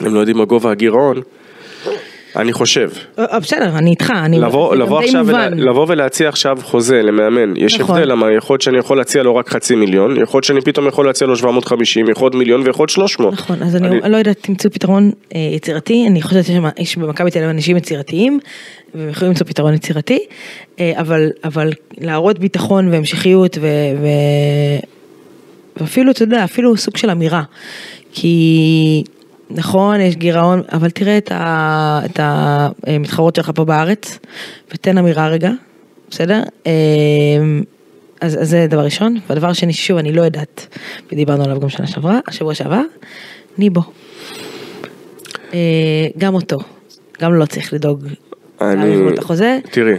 הם 0.00 0.14
לא 0.14 0.20
יודעים 0.20 0.36
מה 0.38 0.44
גובה 0.44 0.70
הגירעון, 0.70 1.20
אני 2.36 2.52
חושב, 2.52 2.90
אה, 3.18 3.40
בסדר, 3.40 3.78
אני 3.78 3.90
איתך, 3.90 4.12
אני... 4.16 4.38
לבוא, 4.38 4.76
לבוא, 4.76 5.00
די 5.00 5.06
עכשיו 5.06 5.26
ולה. 5.26 5.48
לבוא 5.48 5.86
ולהציע 5.88 6.28
עכשיו 6.28 6.56
חוזה 6.62 7.02
למאמן, 7.02 7.56
יש 7.56 7.80
נכון. 7.80 7.96
הבדל, 7.96 8.12
למה 8.12 8.32
יכול 8.32 8.54
להיות 8.54 8.62
שאני 8.62 8.78
יכול 8.78 8.96
להציע 8.96 9.22
לו 9.22 9.36
רק 9.36 9.48
חצי 9.48 9.74
מיליון, 9.74 10.22
יכול 10.22 10.38
להיות 10.38 10.44
שאני 10.44 10.60
פתאום 10.60 10.88
יכול 10.88 11.06
להציע 11.06 11.26
לו 11.26 11.36
750, 11.36 12.08
יכול 12.08 12.26
להיות 12.26 12.34
מיליון 12.34 12.60
ויכול 12.66 12.82
להיות 12.82 12.90
300. 12.90 13.32
נכון, 13.32 13.62
אז 13.62 13.76
אני 13.76 13.88
אני 13.88 14.12
לא 14.12 14.16
יודעת, 14.16 14.38
תמצאו 14.40 14.70
פתרון 14.70 15.10
אה, 15.34 15.40
יצירתי, 15.40 16.06
אני 16.08 16.22
חושבת 16.22 16.44
שיש 16.44 16.96
במכבי 16.96 17.30
תל 17.30 17.38
אביב 17.38 17.50
אנשים 17.50 17.76
יצירתיים, 17.76 18.38
והם 18.94 19.08
יכולים 19.08 19.30
למצוא 19.30 19.46
פתרון 19.46 19.74
יצירתי, 19.74 20.18
אה, 20.80 20.92
אבל, 20.96 21.30
אבל 21.44 21.72
להראות 21.98 22.38
ביטחון 22.38 22.88
והמשכיות 22.88 23.58
ו, 23.60 23.66
ו, 24.02 24.06
ואפילו, 25.76 26.10
אתה 26.10 26.22
יודע, 26.22 26.44
אפילו 26.44 26.76
סוג 26.76 26.96
של 26.96 27.10
אמירה, 27.10 27.42
כי 28.12 29.04
נכון, 29.50 30.00
יש 30.00 30.16
גירעון, 30.16 30.62
אבל 30.72 30.90
תראה 30.90 31.18
את, 31.18 32.20
המתחרות 32.86 33.36
שלך 33.36 33.50
פה 33.54 33.64
בארץ, 33.64 34.18
ותן 34.74 34.98
אמירה 34.98 35.28
רגע, 35.28 35.50
בסדר? 36.10 36.42
אה, 36.66 36.72
אז, 38.20 38.42
אז 38.42 38.48
זה 38.50 38.66
דבר 38.70 38.84
ראשון, 38.84 39.16
והדבר 39.28 39.48
השני, 39.48 39.72
שוב, 39.72 39.98
אני 39.98 40.12
לא 40.12 40.22
יודעת, 40.22 40.76
ודיברנו 41.12 41.44
עליו 41.44 41.60
גם 41.60 41.68
שנה 41.68 41.86
שעברה, 41.86 42.18
השבוע 42.26 42.54
שעבר, 42.54 42.80
ניבו. 43.58 43.80
אה, 45.54 45.58
גם 46.18 46.34
אותו, 46.34 46.58
גם 47.20 47.34
לא 47.34 47.46
צריך 47.46 47.72
לדאוג. 47.72 48.06
אני, 48.60 48.96
החוזה. 49.18 49.58
תראי, 49.70 49.92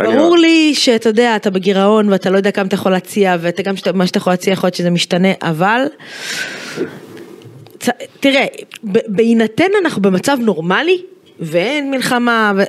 אני- 0.00 0.08
ברור 0.16 0.36
לי 0.36 0.74
שאתה 0.74 1.08
יודע, 1.08 1.36
אתה 1.36 1.50
בגירעון 1.50 2.08
ואתה 2.08 2.30
לא 2.30 2.36
יודע 2.36 2.50
כמה 2.50 2.66
אתה 2.66 2.74
יכול 2.74 2.92
להציע, 2.92 3.36
ואתה 3.40 3.62
גם 3.62 3.74
מה 3.94 4.06
שאתה 4.06 4.18
יכול 4.18 4.32
להציע 4.32 4.52
יכול 4.52 4.66
להיות 4.66 4.74
שזה 4.74 4.90
משתנה, 4.90 5.28
אבל... 5.42 5.86
תראה, 8.20 8.46
בהינתן 9.06 9.70
אנחנו 9.82 10.02
במצב 10.02 10.36
נורמלי, 10.40 11.02
ואין 11.40 11.90
מלחמה, 11.90 12.52
ו... 12.56 12.62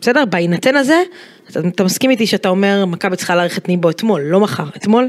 בסדר? 0.00 0.24
בהינתן 0.24 0.76
הזה, 0.76 1.02
אתה, 1.50 1.60
אתה 1.68 1.84
מסכים 1.84 2.10
איתי 2.10 2.26
שאתה 2.26 2.48
אומר, 2.48 2.84
מכבי 2.86 3.16
צריכה 3.16 3.34
להאריך 3.34 3.58
את 3.58 3.68
ניבו 3.68 3.90
אתמול, 3.90 4.20
לא 4.20 4.40
מחר, 4.40 4.64
אתמול? 4.76 5.08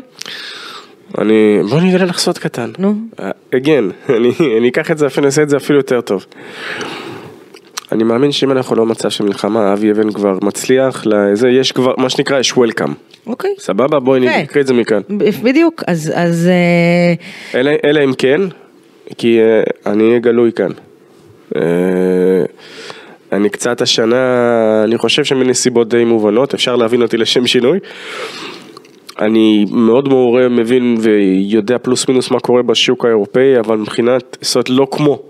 אני, 1.18 1.60
בוא 1.70 1.80
אני 1.80 1.96
אגלה 1.96 2.06
לך 2.06 2.18
סוד 2.18 2.38
קטן. 2.38 2.72
נו. 2.78 2.96
again, 3.56 4.10
אני, 4.18 4.32
אני 4.58 4.70
אקח 4.70 4.92
את 4.92 4.98
זה, 4.98 5.08
אפילו 5.08 5.26
נעשה 5.26 5.44
את 5.44 5.50
זה 5.50 5.58
אפילו 5.58 5.80
יותר 5.80 6.02
טוב. 6.02 6.26
אני 7.92 8.04
מאמין 8.04 8.32
שאם 8.32 8.52
אנחנו 8.52 8.76
לא 8.76 8.86
במצב 8.86 9.10
של 9.10 9.24
מלחמה, 9.24 9.74
אבי 9.74 9.92
אבן 9.92 10.12
כבר 10.12 10.38
מצליח, 10.42 11.04
לזה, 11.06 11.50
יש 11.50 11.72
כבר, 11.72 11.94
מה 11.98 12.10
שנקרא, 12.10 12.40
יש 12.40 12.54
וולקאם. 12.58 12.94
אוקיי. 13.28 13.52
סבבה? 13.60 14.00
בואי 14.00 14.22
כן. 14.22 14.42
נקריא 14.42 14.62
את 14.62 14.68
זה 14.68 14.74
מכאן. 14.74 15.02
בדיוק, 15.44 15.84
אז, 15.88 16.12
אז 16.16 16.48
אה, 16.48 17.60
אלא, 17.60 17.72
אלא 17.86 18.04
אם 18.04 18.14
כן, 18.18 18.42
כי 19.18 19.40
אה, 19.40 19.92
אני 19.92 20.08
אהיה 20.08 20.20
גלוי 20.20 20.52
כאן. 20.52 20.72
אה, 21.56 21.62
אני 23.32 23.50
קצת 23.50 23.82
השנה, 23.82 24.84
אני 24.84 24.98
חושב 24.98 25.24
שמנסיבות 25.24 25.90
די 25.90 26.04
מובנות, 26.04 26.54
אפשר 26.54 26.76
להבין 26.76 27.02
אותי 27.02 27.18
לשם 27.18 27.48
שינוי. 27.48 27.80
אני 29.20 29.66
מאוד 29.72 30.08
מעורה, 30.08 30.50
מבין 30.50 30.98
ויודע 31.00 31.78
פלוס 31.78 32.08
מינוס 32.08 32.32
מה 32.32 32.40
קורה 32.40 32.64
בשוק 32.64 33.06
האירופאי, 33.06 33.60
אבל 33.60 33.78
מבחינת, 33.78 34.38
זאת 34.42 34.56
אומרת, 34.56 34.70
לא 34.70 34.88
כמו, 34.92 35.22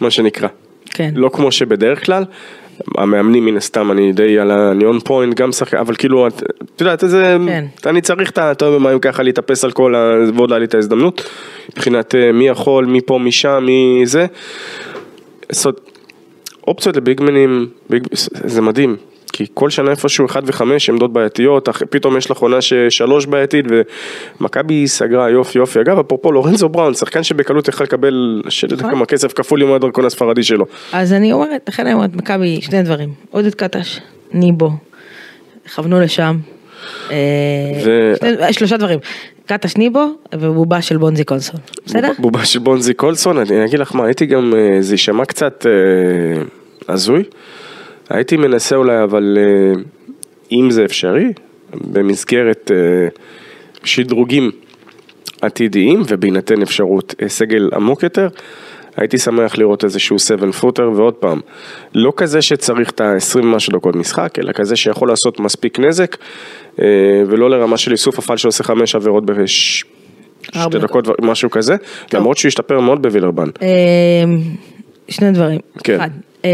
מה 0.00 0.10
שנקרא. 0.10 0.48
כן. 0.90 1.10
לא 1.14 1.30
כמו 1.32 1.52
שבדרך 1.52 2.06
כלל. 2.06 2.24
המאמנים 2.98 3.44
מן 3.44 3.56
הסתם 3.56 3.90
אני 3.90 4.12
די 4.12 4.38
על 4.38 4.50
ה... 4.50 4.70
אני 4.70 4.84
און 4.84 5.00
פוינט 5.00 5.34
גם 5.34 5.52
שחק... 5.52 5.74
אבל 5.74 5.94
כאילו 5.94 6.26
את 6.26 6.42
את 6.74 6.80
יודעת 6.80 7.04
איזה... 7.04 7.36
כן. 7.46 7.64
אני 7.86 8.00
צריך 8.00 8.30
את 8.30 8.38
ה... 8.38 8.52
אתה 8.52 8.64
יודע 8.64 8.78
במים 8.78 8.98
ככה 8.98 9.22
להתאפס 9.22 9.64
על 9.64 9.72
כל 9.72 9.94
ה... 9.94 10.14
ועוד 10.34 10.52
היה 10.52 10.58
לי 10.58 10.64
את 10.64 10.74
ההזדמנות. 10.74 11.28
מבחינת 11.72 12.14
אה, 12.14 12.32
מי 12.32 12.48
יכול, 12.48 12.84
מי 12.86 13.00
פה, 13.00 13.18
מי 13.18 13.32
שם, 13.32 13.62
מי 13.66 14.02
זה. 14.04 14.26
זאת 15.52 15.90
אופציות 16.66 16.96
לביגמנים, 16.96 17.66
ביג... 17.90 18.06
זה 18.44 18.62
מדהים. 18.62 18.96
כי 19.42 19.52
כל 19.54 19.70
שנה 19.70 19.90
איפשהו 19.90 20.26
1 20.26 20.42
ו-5 20.46 20.62
עמדות 20.88 21.12
בעייתיות, 21.12 21.68
פתאום 21.90 22.16
יש 22.16 22.30
לך 22.30 22.38
עונה 22.38 22.60
ששלוש 22.60 23.26
בעייתית 23.26 23.64
ומכבי 24.40 24.88
סגרה 24.88 25.30
יופי 25.30 25.58
יופי. 25.58 25.80
אגב, 25.80 25.98
אפרופו 25.98 26.32
לורנזו 26.32 26.68
בראון, 26.68 26.94
שחקן 26.94 27.22
שבקלות 27.22 27.68
יכל 27.68 27.84
לקבל, 27.84 28.42
שלא 28.48 28.72
יודע 28.72 28.82
נכון. 28.82 28.90
כמה 28.96 29.06
כסף 29.06 29.32
כפול 29.32 29.62
עם 29.62 29.72
הדרכון 29.72 30.04
הספרדי 30.04 30.42
שלו. 30.42 30.64
אז 30.92 31.12
אני 31.12 31.32
אומרת, 31.32 31.68
לכן 31.68 31.86
אני 31.86 31.94
אומרת, 31.94 32.14
מכבי, 32.16 32.60
שני 32.60 32.82
דברים, 32.82 33.08
עודד 33.30 33.54
קטש, 33.54 34.00
ניבו, 34.32 34.70
כוונו 35.74 36.00
לשם. 36.00 36.36
אה, 37.10 37.16
ו- 37.84 38.12
שני- 38.20 38.52
שלושה 38.52 38.76
דברים, 38.76 38.98
קטש 39.46 39.76
ניבו 39.76 40.04
ובובה 40.34 40.82
של 40.82 40.96
בונזי 40.96 41.24
קונסול, 41.24 41.60
בסדר? 41.86 42.10
בובה- 42.18 42.44
של 42.44 42.58
בונזי 42.58 42.94
קולסון, 42.94 43.38
אני 43.38 43.64
אגיד 43.64 43.78
לך 43.80 43.94
מה, 43.94 44.04
הייתי 44.04 44.26
גם, 44.26 44.54
אה, 44.56 44.82
זה 44.82 44.94
יישמע 44.94 45.24
קצת 45.24 45.66
אה, 45.66 46.42
הזוי, 46.94 47.22
הייתי 48.12 48.36
מנסה 48.36 48.76
אולי, 48.76 49.02
אבל 49.02 49.38
אה, 49.40 49.82
אם 50.52 50.70
זה 50.70 50.84
אפשרי, 50.84 51.32
במסגרת 51.74 52.70
אה, 52.74 53.08
שדרוגים 53.84 54.50
עתידיים 55.42 56.02
ובהינתן 56.08 56.62
אפשרות 56.62 57.14
אה, 57.22 57.28
סגל 57.28 57.70
עמוק 57.74 58.02
יותר, 58.02 58.28
הייתי 58.96 59.18
שמח 59.18 59.58
לראות 59.58 59.84
איזשהו 59.84 60.18
7 60.18 60.52
פוטר 60.52 60.90
ועוד 60.94 61.14
פעם, 61.14 61.40
לא 61.94 62.12
כזה 62.16 62.42
שצריך 62.42 62.90
את 62.90 63.00
ה-20 63.00 63.42
משהו 63.42 63.72
דקות 63.72 63.96
משחק, 63.96 64.38
אלא 64.38 64.52
כזה 64.52 64.76
שיכול 64.76 65.08
לעשות 65.08 65.40
מספיק 65.40 65.78
נזק, 65.78 66.16
ולא 67.26 67.50
לרמה 67.50 67.76
של 67.76 67.92
איסוף 67.92 68.18
הפעל 68.18 68.36
שעושה 68.36 68.64
חמש 68.64 68.94
עבירות 68.94 69.26
בש... 69.26 69.84
ארבע 70.56 70.70
שתי 70.70 70.78
דקות, 70.78 71.08
משהו 71.22 71.50
כזה, 71.50 71.76
למרות 72.14 72.36
שהוא 72.36 72.48
השתפר 72.48 72.80
מאוד 72.80 73.02
בווילרבן. 73.02 73.48
שני 75.08 75.30
דברים, 75.32 75.58
כן. 75.84 75.94
אחד, 76.00 76.10
אה, 76.44 76.50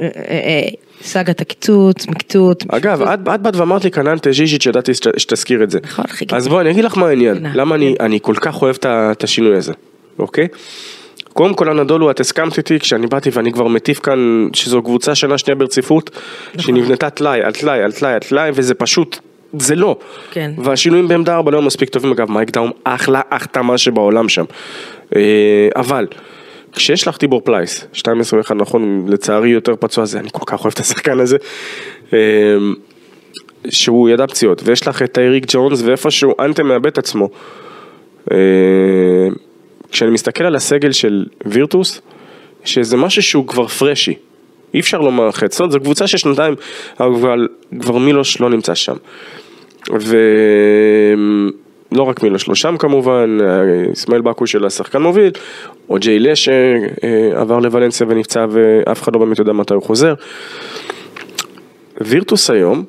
אה, 0.00 0.08
אה, 0.30 0.68
סאגת 1.02 1.40
הקיצוץ, 1.40 2.06
מקצוץ, 2.08 2.58
אגב, 2.68 3.02
את 3.02 3.18
את 3.34 3.40
באת 3.42 3.56
ואמרת 3.56 3.84
לי 3.84 3.90
כנן 3.90 4.16
תז'יז'יץ' 4.22 4.62
שידעתי 4.62 4.94
שת- 4.94 5.18
שתזכיר 5.18 5.62
את 5.62 5.70
זה. 5.70 5.78
נכון, 5.84 6.04
חיכיתי. 6.08 6.36
אז 6.36 6.48
בואי, 6.48 6.60
אני 6.60 6.70
אגיד 6.70 6.84
לך 6.84 6.96
מה 6.98 7.06
העניין, 7.08 7.46
למה 7.54 7.74
אני- 8.00 8.18
כל 8.22 8.34
כך 8.40 8.62
אוהב 8.62 8.76
את 8.86 9.24
השינוי 9.24 9.56
הזה, 9.56 9.72
אוקיי? 10.18 10.48
קודם 11.32 11.54
כל 11.54 11.68
הנדולו, 11.70 12.10
את 12.10 12.20
הסכמת 12.20 12.58
איתי 12.58 12.78
כשאני 12.78 13.06
באתי 13.06 13.30
ואני 13.32 13.52
כבר 13.52 13.66
מטיף 13.68 13.98
כאן 13.98 14.48
שזו 14.52 14.82
קבוצה 14.82 15.14
שנה 15.14 15.38
שנייה 15.38 15.54
ברציפות, 15.56 16.10
נכון. 16.54 16.60
שנבנתה 16.76 17.10
טלאי 17.10 17.40
על 17.42 17.52
טלאי 17.52 17.82
על 17.82 17.92
טלאי 17.92 18.12
על 18.12 18.18
טלאי, 18.20 18.50
וזה 18.54 18.74
פשוט, 18.74 19.18
זה 19.58 19.74
לא. 19.74 19.96
כן. 20.30 20.50
והשינויים 20.58 21.08
בעמדה 21.08 21.34
4 21.34 21.50
לא 21.50 21.62
מספיק 21.62 21.88
טובים, 21.88 22.12
אגב, 22.12 22.30
מייק 22.30 22.50
דאום 22.50 22.70
אחלה 22.84 23.20
החתמה 23.30 23.78
שבעולם 23.78 24.28
שם. 24.28 24.44
אבל, 25.76 26.06
כשיש 26.78 27.08
לך 27.08 27.16
טיבור 27.16 27.40
פלייס, 27.40 27.84
2.21 27.94 28.54
נכון, 28.54 29.06
לצערי 29.08 29.48
יותר 29.48 29.74
פצוע 29.80 30.04
זה, 30.04 30.18
אני 30.18 30.28
כל 30.32 30.44
כך 30.46 30.64
אוהב 30.64 30.72
את 30.72 30.80
השחקן 30.80 31.20
הזה. 31.20 31.36
אה, 32.12 32.18
שהוא 33.68 34.08
ידע 34.08 34.26
פציעות, 34.26 34.62
ויש 34.64 34.88
לך 34.88 35.02
את 35.02 35.18
אריק 35.18 35.44
ג'ונס 35.48 35.82
ואיפשהו 35.82 36.34
אנטה 36.40 36.62
מאבד 36.62 36.86
את 36.86 36.98
עצמו. 36.98 37.28
אה, 38.32 38.36
כשאני 39.90 40.10
מסתכל 40.10 40.44
על 40.44 40.56
הסגל 40.56 40.92
של 40.92 41.26
וירטוס, 41.46 42.00
שזה 42.64 42.96
משהו 42.96 43.22
שהוא 43.22 43.46
כבר 43.46 43.66
פרשי. 43.66 44.14
אי 44.74 44.80
אפשר 44.80 45.00
לומר 45.00 45.28
אחרת, 45.28 45.52
זאת 45.52 45.60
אומרת, 45.60 45.72
זו 45.72 45.80
קבוצה 45.80 46.06
של 46.06 46.18
שנתיים, 46.18 46.54
אבל 47.00 47.48
כבר 47.80 47.98
מילוש 47.98 48.40
לא 48.40 48.50
נמצא 48.50 48.74
שם. 48.74 48.96
ולא 51.92 52.02
רק 52.02 52.22
מילוש 52.22 52.48
לא 52.48 52.54
שם 52.54 52.76
כמובן, 52.78 53.38
אסמאעיל 53.92 54.22
באקו 54.22 54.46
של 54.46 54.66
השחקן 54.66 55.02
מוביל, 55.02 55.30
או 55.88 55.96
ג'יי 55.98 56.18
לה 56.18 56.36
שעבר 56.36 57.58
לוולנסיה 57.58 58.06
ונפצע 58.10 58.46
ואף 58.50 59.02
אחד 59.02 59.14
לא 59.14 59.20
באמת 59.20 59.38
יודע 59.38 59.52
מתי 59.52 59.74
הוא 59.74 59.82
חוזר. 59.82 60.14
וירטוס 62.00 62.50
היום, 62.50 62.84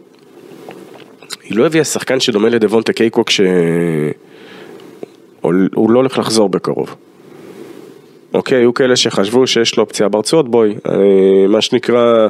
היא 1.43 1.57
לא 1.57 1.65
הביאה 1.65 1.83
שחקן 1.83 2.19
שדומה 2.19 2.49
לדבונטה 2.49 2.93
קייקוק 2.93 3.29
שהוא 3.29 3.47
הוא 5.73 5.91
לא 5.91 5.99
הולך 5.99 6.17
לחזור 6.17 6.49
בקרוב. 6.49 6.95
אוקיי, 8.33 8.57
היו 8.57 8.73
כאלה 8.73 8.95
שחשבו 8.95 9.47
שיש 9.47 9.77
לו 9.77 9.87
פציעה 9.87 10.09
ברצועות, 10.09 10.51
בואי, 10.51 10.73
אה, 10.89 11.47
מה 11.47 11.61
שנקרא, 11.61 12.27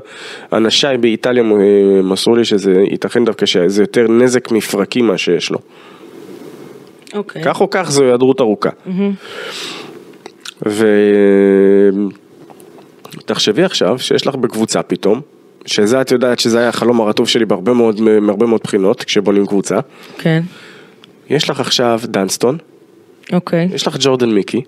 אנשיי 0.53 0.97
באיטליה 0.97 1.43
אה, 1.43 2.01
מסרו 2.03 2.35
לי 2.35 2.45
שזה 2.45 2.83
ייתכן 2.91 3.25
דווקא 3.25 3.45
שזה 3.45 3.83
יותר 3.83 4.07
נזק 4.07 4.51
מפרקים 4.51 5.07
מה 5.07 5.17
שיש 5.17 5.51
לו. 5.51 5.57
אוקיי. 7.13 7.41
כך 7.45 7.61
או 7.61 7.69
כך 7.69 7.91
זו 7.91 8.03
היעדרות 8.03 8.41
ארוכה. 8.41 8.69
ותחשבי 13.25 13.63
עכשיו 13.63 13.99
שיש 13.99 14.27
לך 14.27 14.35
בקבוצה 14.35 14.83
פתאום, 14.83 15.21
שזה 15.65 16.01
את 16.01 16.11
יודעת 16.11 16.39
שזה 16.39 16.59
היה 16.59 16.69
החלום 16.69 17.01
הרטוב 17.01 17.27
שלי 17.27 17.45
בהרבה 17.45 17.73
מאוד, 17.73 18.01
מהרבה 18.01 18.45
מאוד 18.45 18.61
בחינות 18.63 19.03
כשבונים 19.03 19.45
קבוצה. 19.45 19.79
כן. 20.17 20.43
יש 21.29 21.49
לך 21.49 21.59
עכשיו 21.59 21.99
דנסטון, 22.03 22.57
אוקיי. 23.33 23.69
יש 23.73 23.87
לך 23.87 23.97
ג'ורדן 23.99 24.29
מיקי, 24.29 24.61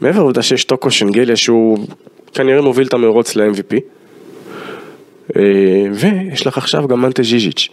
מעבר 0.00 0.18
לעובדה 0.18 0.42
שיש 0.42 0.64
טוקו 0.64 0.90
שנגליה 0.90 1.36
שהוא 1.36 1.78
כנראה 2.34 2.60
מוביל 2.60 2.86
את 2.86 2.94
המרוץ 2.94 3.36
ל-MVP, 3.36 3.76
אה, 5.36 5.42
ויש 5.92 6.46
לך 6.46 6.58
עכשיו 6.58 6.88
גם 6.88 7.02
מנטה 7.02 7.22
ז'יז'יץ'. 7.22 7.68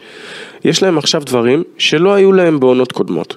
יש 0.64 0.84
להם 0.84 0.98
עכשיו 0.98 1.22
דברים 1.26 1.64
שלא 1.78 2.14
היו 2.14 2.32
להם 2.32 2.60
בעונות 2.60 2.92
קודמות. 2.92 3.36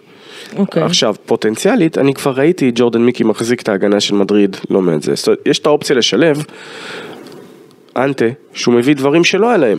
אוקיי. 0.57 0.83
עכשיו, 0.83 1.15
פוטנציאלית, 1.27 1.99
אני 1.99 2.15
כבר 2.15 2.33
ראיתי 2.33 2.71
ג'ורדן 2.75 3.01
מיקי 3.03 3.25
מחזיק 3.25 3.63
את 3.63 3.69
ההגנה 3.69 4.01
של 4.01 4.15
מדריד, 4.15 4.57
לא 4.71 4.83
מעט 4.83 5.03
זה. 5.03 5.15
זאת 5.15 5.27
אומרת, 5.27 5.41
יש 5.47 5.59
את 5.59 5.67
האופציה 5.67 5.97
לשלב 5.97 6.45
אנטה, 7.97 8.25
שהוא 8.53 8.75
מביא 8.75 8.95
דברים 8.95 9.25
שלא 9.25 9.49
היה 9.49 9.57
להם, 9.57 9.79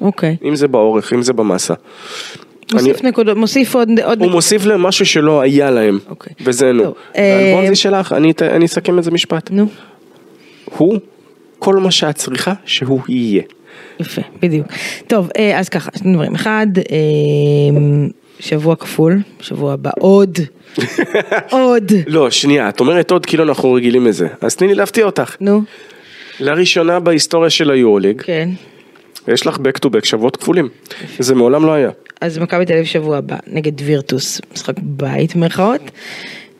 אוקיי. 0.00 0.36
אם 0.44 0.56
זה 0.56 0.68
באורך, 0.68 1.12
אם 1.12 1.22
זה 1.22 1.32
במסה. 1.32 1.74
מוסיף 2.72 3.04
נקודות, 3.04 3.36
מוסיף 3.36 3.74
עוד... 3.74 3.88
עוד 4.04 4.20
הוא 4.22 4.30
מוסיף 4.30 4.64
להם 4.66 4.82
משהו 4.82 5.06
שלא 5.06 5.40
היה 5.40 5.70
להם, 5.70 5.98
אוקיי. 6.08 6.32
וזה 6.44 6.72
נו. 6.72 6.84
טוב, 6.84 6.94
אה, 7.16 7.74
שלך, 7.74 8.12
אני 8.12 8.30
את- 8.30 8.42
אני 8.42 8.64
אסכם 8.64 8.98
את 8.98 9.04
זה 9.04 9.10
משפט. 9.10 9.50
נו, 9.50 9.66
הוא 10.76 10.98
כל 11.58 11.76
מה 11.76 11.90
שאת 11.90 12.14
צריכה 12.14 12.52
שהוא 12.64 13.00
יהיה. 13.08 13.42
יפה, 14.00 14.22
בדיוק. 14.42 14.66
טוב, 15.06 15.28
אה, 15.38 15.58
אז 15.58 15.68
ככה, 15.68 15.90
שני 15.98 16.12
דברים. 16.14 16.34
אחד, 16.34 16.66
אה, 16.78 16.84
שבוע 18.40 18.76
כפול, 18.76 19.18
שבוע 19.40 19.72
הבא 19.72 19.90
עוד, 19.98 20.38
עוד. 21.50 21.92
לא, 22.06 22.30
שנייה, 22.30 22.68
את 22.68 22.80
אומרת 22.80 23.10
עוד 23.10 23.26
כאילו 23.26 23.44
אנחנו 23.44 23.72
רגילים 23.72 24.06
לזה. 24.06 24.28
אז 24.40 24.56
תני 24.56 24.68
לי 24.68 24.74
להפתיע 24.74 25.04
אותך. 25.04 25.36
נו, 25.40 25.62
לראשונה 26.40 27.00
בהיסטוריה 27.00 27.50
של 27.50 27.70
היורוליג, 27.70 28.22
כן. 28.22 28.48
יש 29.28 29.46
לך 29.46 29.56
back 29.56 29.86
to 29.86 29.88
back 29.88 30.04
שבועות 30.04 30.36
כפולים. 30.36 30.68
זה 31.18 31.34
מעולם 31.34 31.66
לא 31.66 31.72
היה. 31.72 31.90
אז 32.20 32.38
מכבי 32.38 32.66
תל 32.66 32.72
אביב 32.72 32.84
שבוע 32.84 33.16
הבא 33.16 33.36
נגד 33.46 33.72
וירטוס, 33.80 34.40
משחק 34.52 34.74
בית 34.82 35.36
מירכאות. 35.36 35.80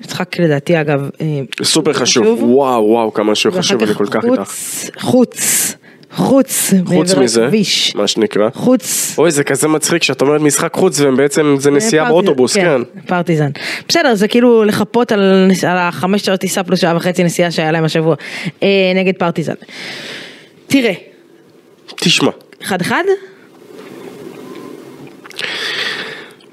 משחק 0.01 0.39
לדעתי 0.41 0.81
אגב 0.81 1.11
אה, 1.21 1.41
סופר 1.63 1.93
חשוב. 1.93 2.43
וואו, 2.43 2.85
וואו, 2.85 3.13
כמה 3.15 3.35
שהוא 3.35 3.55
חשוב, 3.55 3.83
אני 3.83 3.95
כל 3.95 4.07
כך 4.07 4.25
איתך. 4.25 4.53
חוץ, 5.01 5.75
חוץ, 6.15 6.73
חוץ, 6.85 7.15
מזה, 7.15 7.45
לכביש. 7.45 7.97
מה 7.97 8.07
שנקרא. 8.07 8.49
חוץ. 8.55 9.15
אוי, 9.19 9.31
זה 9.31 9.45
כזה 9.45 9.69
מצחיק 9.69 10.03
שאת 10.03 10.23
אומרת 10.23 10.41
משחק 10.41 10.75
חוץ 10.75 11.01
ובעצם 11.01 11.57
זה 11.59 11.71
נסיעה 11.71 12.05
פרטיזן, 12.05 12.27
באוטובוס, 12.27 12.55
כן. 12.57 12.83
פרטיזן. 13.07 13.51
בסדר, 13.89 14.15
זה 14.15 14.29
כאילו 14.29 14.65
לחפות 14.65 15.13
על, 15.13 15.51
על 15.69 15.79
החמש 15.79 16.23
שעות 16.23 16.41
טיסה 16.41 16.63
פלוס 16.63 16.81
שעה 16.81 16.97
וחצי 16.97 17.25
נסיעה 17.25 17.51
שהיה 17.51 17.73
להם 17.73 17.85
השבוע 17.85 18.15
אה, 18.63 18.69
נגד 18.95 19.15
פרטיזן. 19.19 19.55
תראה, 20.67 20.93
תשמע, 21.97 22.31
אחד 22.63 22.81
אחד? 22.81 23.03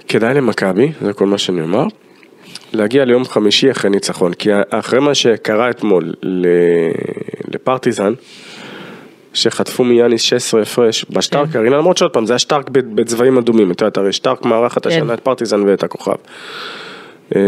כדאי 0.08 0.34
למכבי, 0.34 0.92
זה 1.02 1.14
כל 1.14 1.26
מה 1.26 1.38
שאני 1.38 1.62
אומר, 1.62 1.84
להגיע 2.74 3.06
ליום 3.06 3.26
חמישי 3.26 3.72
אחרי 3.72 3.90
ניצחון, 3.90 4.34
כי 4.34 4.50
אחרי 4.70 5.00
מה 5.00 5.16
שקרה 5.16 5.70
אתמול 5.70 6.14
ל- 6.24 6.46
לפרטיזן, 7.56 8.14
שחטפו 9.34 9.84
מיאניס 9.84 10.22
16 10.22 10.62
הפרש 10.62 11.06
בשטרק 11.10 11.50
כן. 11.50 11.60
ארינה, 11.60 11.78
למרות 11.78 11.98
שעוד 11.98 12.12
פעם 12.12 12.26
זה 12.26 12.34
היה 12.34 12.40
שטרק 12.40 12.70
ב- 12.70 12.96
בצבעים 13.02 13.38
אדומים, 13.38 13.72
את 13.72 13.82
יודעת, 13.82 13.98
הרי 13.98 14.14
שטרק 14.14 14.46
מארחת 14.46 14.88
כן. 14.88 14.90
השנה 14.90 15.14
את 15.14 15.20
פרטיזן 15.20 15.64
ואת 15.68 15.84
הכוכב. 15.84 16.16
אה, 17.36 17.42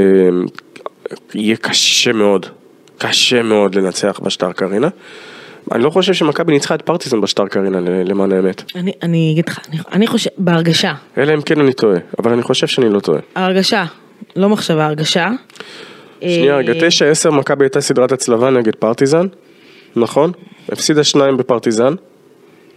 יהיה 1.34 1.56
קשה 1.56 2.14
מאוד, 2.14 2.46
קשה 2.98 3.44
מאוד 3.44 3.76
לנצח 3.76 4.20
בשטרק 4.24 4.64
ארינה. 4.64 4.90
אני 5.72 5.84
לא 5.84 5.90
חושב 5.90 6.14
שמכבי 6.14 6.54
ניצחה 6.54 6.76
את 6.76 6.82
פרטיזן 6.82 7.22
בשטרק 7.22 7.58
ארינה 7.58 7.80
למען 7.80 8.32
האמת. 8.32 8.64
אני, 8.76 8.92
אני 9.04 9.32
אגיד 9.34 9.50
לך, 9.50 9.60
אני, 9.70 9.78
אני 9.92 10.08
חושב, 10.08 10.30
בהרגשה, 10.38 10.94
אלא 11.18 11.34
אם 11.34 11.42
כן 11.42 11.60
אני 11.60 11.74
טועה, 11.74 11.98
אבל 12.20 12.34
אני 12.34 12.44
חושב 12.44 12.68
שאני 12.68 12.90
לא 12.90 13.00
טועה. 13.00 13.20
ההרגשה, 13.36 13.86
לא 14.36 14.50
מחשבה, 14.50 14.86
הרגשה. 14.86 15.30
שנייה 16.22 16.54
אה, 16.54 16.58
רגע, 16.58 16.74
תשע 16.82 17.06
עשר 17.06 17.32
מכבי 17.32 17.66
הייתה 17.66 17.82
סדרת 17.82 18.12
הצלבה 18.12 18.50
נגד 18.50 18.76
פרטיזן, 18.76 19.28
נכון? 19.96 20.32
הפסידה 20.72 21.03
שניים 21.03 21.38
בפרטיזן, 21.38 21.93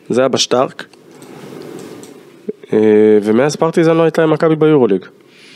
זה 0.09 0.21
היה 0.21 0.29
בשטרק, 0.29 0.85
אה, 2.73 2.79
ומאז 3.23 3.57
פרטיזן 3.57 3.97
לא 3.97 4.03
הייתה 4.03 4.23
עם 4.23 4.31
מכבי 4.31 4.57
ביורוליג, 4.57 5.05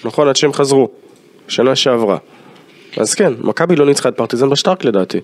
נכון? 0.04 0.28
עד 0.28 0.36
שהם 0.36 0.52
חזרו, 0.52 0.88
שנה 1.48 1.76
שעברה. 1.76 2.18
אז 2.96 3.14
כן, 3.14 3.32
מכבי 3.40 3.76
לא 3.76 3.86
ניצחה 3.86 4.08
את 4.08 4.16
פרטיזן 4.16 4.50
בשטרק 4.50 4.84
לדעתי. 4.84 5.18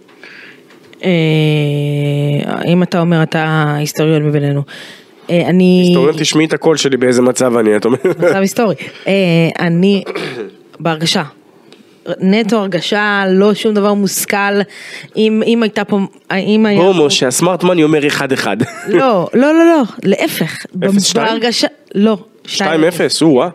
אה, 1.04 1.11
אם 2.66 2.82
אתה 2.82 3.00
אומר 3.00 3.22
אתה 3.22 3.74
היסטוריון 3.78 4.22
מבינינו. 4.22 4.62
אה, 5.30 5.46
אני... 5.48 5.82
היסטוריון 5.86 6.14
תשמעי 6.18 6.46
את 6.46 6.52
הקול 6.52 6.76
שלי 6.76 6.96
באיזה 6.96 7.22
מצב 7.22 7.57
אני, 7.57 7.76
את 7.76 7.84
אומרת. 7.84 8.07
מצב 8.07 8.36
היסטורי. 8.36 8.74
אני, 9.59 10.04
בהרגשה. 10.80 11.22
נטו 12.20 12.57
הרגשה, 12.57 13.24
לא 13.28 13.54
שום 13.54 13.74
דבר 13.74 13.94
מושכל. 13.94 14.61
אם, 15.16 15.42
אם 15.46 15.62
הייתה 15.62 15.84
פה, 15.84 16.00
אם 16.32 16.66
היה... 16.66 16.80
הומו 16.80 17.11
שהסמארט 17.11 17.64
מאני 17.64 17.84
אומר 17.84 18.07
אחד 18.07 18.32
אחד. 18.32 18.57
לא, 18.88 19.28
לא, 19.34 19.54
לא, 19.54 19.64
לא, 19.64 19.82
להפך. 20.02 20.66
אפס 20.84 21.04
שתיים? 21.04 21.26
בהרגשה, 21.26 21.66
לא. 21.94 22.16
שתיים 22.46 22.84
אפס, 22.84 23.22
או-אה. 23.22 23.48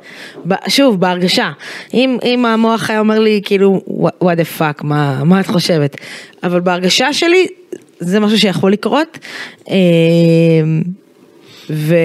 ב- 0.48 0.70
שוב, 0.70 1.00
בהרגשה. 1.00 1.52
אם, 1.94 2.18
אם 2.24 2.46
המוח 2.46 2.90
היה 2.90 3.00
אומר 3.00 3.20
לי, 3.20 3.42
כאילו, 3.44 3.82
what 4.24 4.26
the 4.26 4.60
fuck, 4.60 4.84
מה, 4.84 5.24
מה 5.24 5.40
את 5.40 5.48
חושבת? 5.48 5.98
אבל 6.44 6.60
בהרגשה 6.60 7.14
שלי, 7.14 7.48
זה 8.00 8.20
משהו 8.20 8.40
שיכול 8.40 8.72
לקרות. 8.72 9.18
אה, 9.70 9.76
ו, 11.70 11.96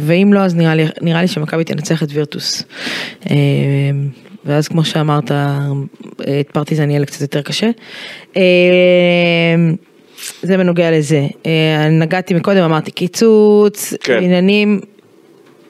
ואם 0.00 0.32
לא, 0.32 0.40
אז 0.40 0.54
נראה 0.54 0.74
לי, 0.74 0.86
נראה 1.00 1.20
לי 1.20 1.28
שמכבי 1.28 1.64
תנצח 1.64 2.02
את 2.02 2.08
וירטוס. 2.12 2.62
ואז 4.44 4.68
כמו 4.68 4.84
שאמרת, 4.84 5.30
את 6.40 6.50
פרטיזן 6.52 6.90
יהיה 6.90 7.06
קצת 7.06 7.20
יותר 7.20 7.42
קשה. 7.42 7.70
אה, 8.36 8.42
זה 10.42 10.56
בנוגע 10.56 10.90
לזה. 10.90 11.26
אה, 11.46 11.88
נגעתי 11.90 12.34
מקודם, 12.34 12.62
אמרתי 12.62 12.90
קיצוץ, 12.90 13.94
כן. 14.00 14.18
עניינים. 14.22 14.80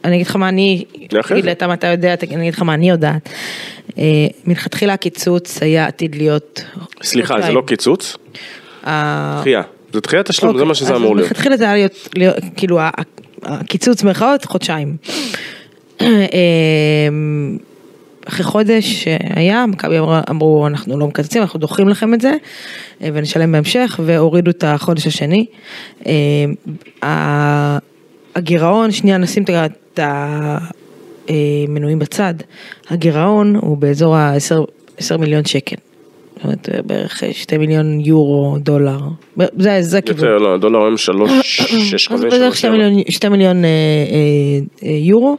אני 0.05 0.17
אגיד 0.17 0.27
לך 0.27 0.37
מה 0.37 0.49
אני, 0.49 0.85
תגיד. 1.09 1.45
לי 1.45 1.53
אתה 1.53 1.67
מה 1.67 1.75
אתה 1.75 1.87
יודע, 1.87 2.15
אני 2.33 2.43
אגיד 2.43 2.55
לך 2.55 2.63
מה 2.63 2.75
אני 2.75 2.91
יודעת. 2.91 3.29
אה, 3.99 4.27
מלכתחילה 4.45 4.93
הקיצוץ 4.93 5.63
היה 5.63 5.87
עתיד 5.87 6.15
להיות... 6.15 6.65
סליחה, 7.03 7.41
זה. 7.41 7.53
לא 7.53 7.63
קיצוץ? 7.67 8.17
דחייה. 8.85 9.63
זה 9.93 10.01
דחיית 10.01 10.27
תשלום, 10.27 10.53
זה 10.53 10.55
אוקיי, 10.55 10.69
מה 10.69 10.75
שזה 10.75 10.97
אמור 10.97 11.17
להיות. 11.17 11.29
מלכתחילה 11.29 11.57
זה 11.57 11.65
היה 11.65 11.75
להיות, 11.75 12.09
להיות 12.15 12.37
כאילו 12.57 12.79
הקיצוץ 13.43 14.03
מירכאות 14.03 14.45
חודשיים. 14.45 14.97
אה, 18.29 18.35
אחרי 18.35 18.45
חודש 18.45 19.05
שהיה, 19.05 19.67
מכבי 19.67 19.99
אמרו, 19.99 20.15
אמרו 20.31 20.67
אנחנו 20.67 20.99
לא 20.99 21.07
מקצצים, 21.07 21.43
אנחנו 21.43 21.59
דוחים 21.59 21.89
לכם 21.89 22.15
את 22.15 22.21
זה 22.21 22.33
אה, 23.03 23.09
ונשלם 23.15 23.53
בהמשך 23.53 24.01
והורידו 24.05 24.51
את 24.51 24.65
החודש 24.65 25.07
השני. 25.07 25.47
אה, 27.03 27.79
הגירעון, 28.35 28.91
שנייה 28.91 29.19
נשים 29.19 29.45
את 29.45 30.01
המנויים 31.29 31.99
בצד, 31.99 32.35
הגירעון 32.91 33.57
הוא 33.57 33.77
באזור 33.77 34.17
ה-10 34.17 35.17
מיליון 35.17 35.45
שקל. 35.45 35.77
זאת 36.37 36.45
אומרת 36.45 36.69
בערך 36.87 37.23
2 37.33 37.61
מיליון 37.61 38.01
יורו, 38.01 38.57
דולר, 38.59 38.99
זה, 39.37 39.79
זה 39.81 39.99
הכיוון. 39.99 40.25
יותר, 40.25 40.39
לא, 40.39 40.59
דולר 40.59 40.79
היום 40.79 40.97
שלוש, 40.97 41.31
שש, 41.43 42.13
אז 42.13 42.21
חמש, 42.21 42.33
בערך 42.33 42.57
שלוש, 42.57 42.59
2 42.59 42.73
שבע. 42.73 42.89
מיליון, 42.89 43.05
2 43.11 43.33
מיליון 43.33 43.65
אה, 43.65 43.71
אה, 43.71 44.89
אה, 44.89 44.97
יורו. 44.97 45.37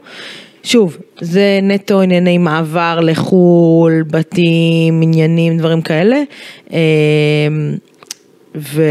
שוב, 0.70 0.98
זה 1.22 1.60
נטו 1.64 2.02
ענייני 2.02 2.38
מעבר 2.38 3.00
לחו"ל, 3.00 4.04
בתים, 4.08 5.02
עניינים, 5.02 5.58
דברים 5.58 5.82
כאלה. 5.82 6.22
אה, 6.74 6.78
ו... 8.56 8.84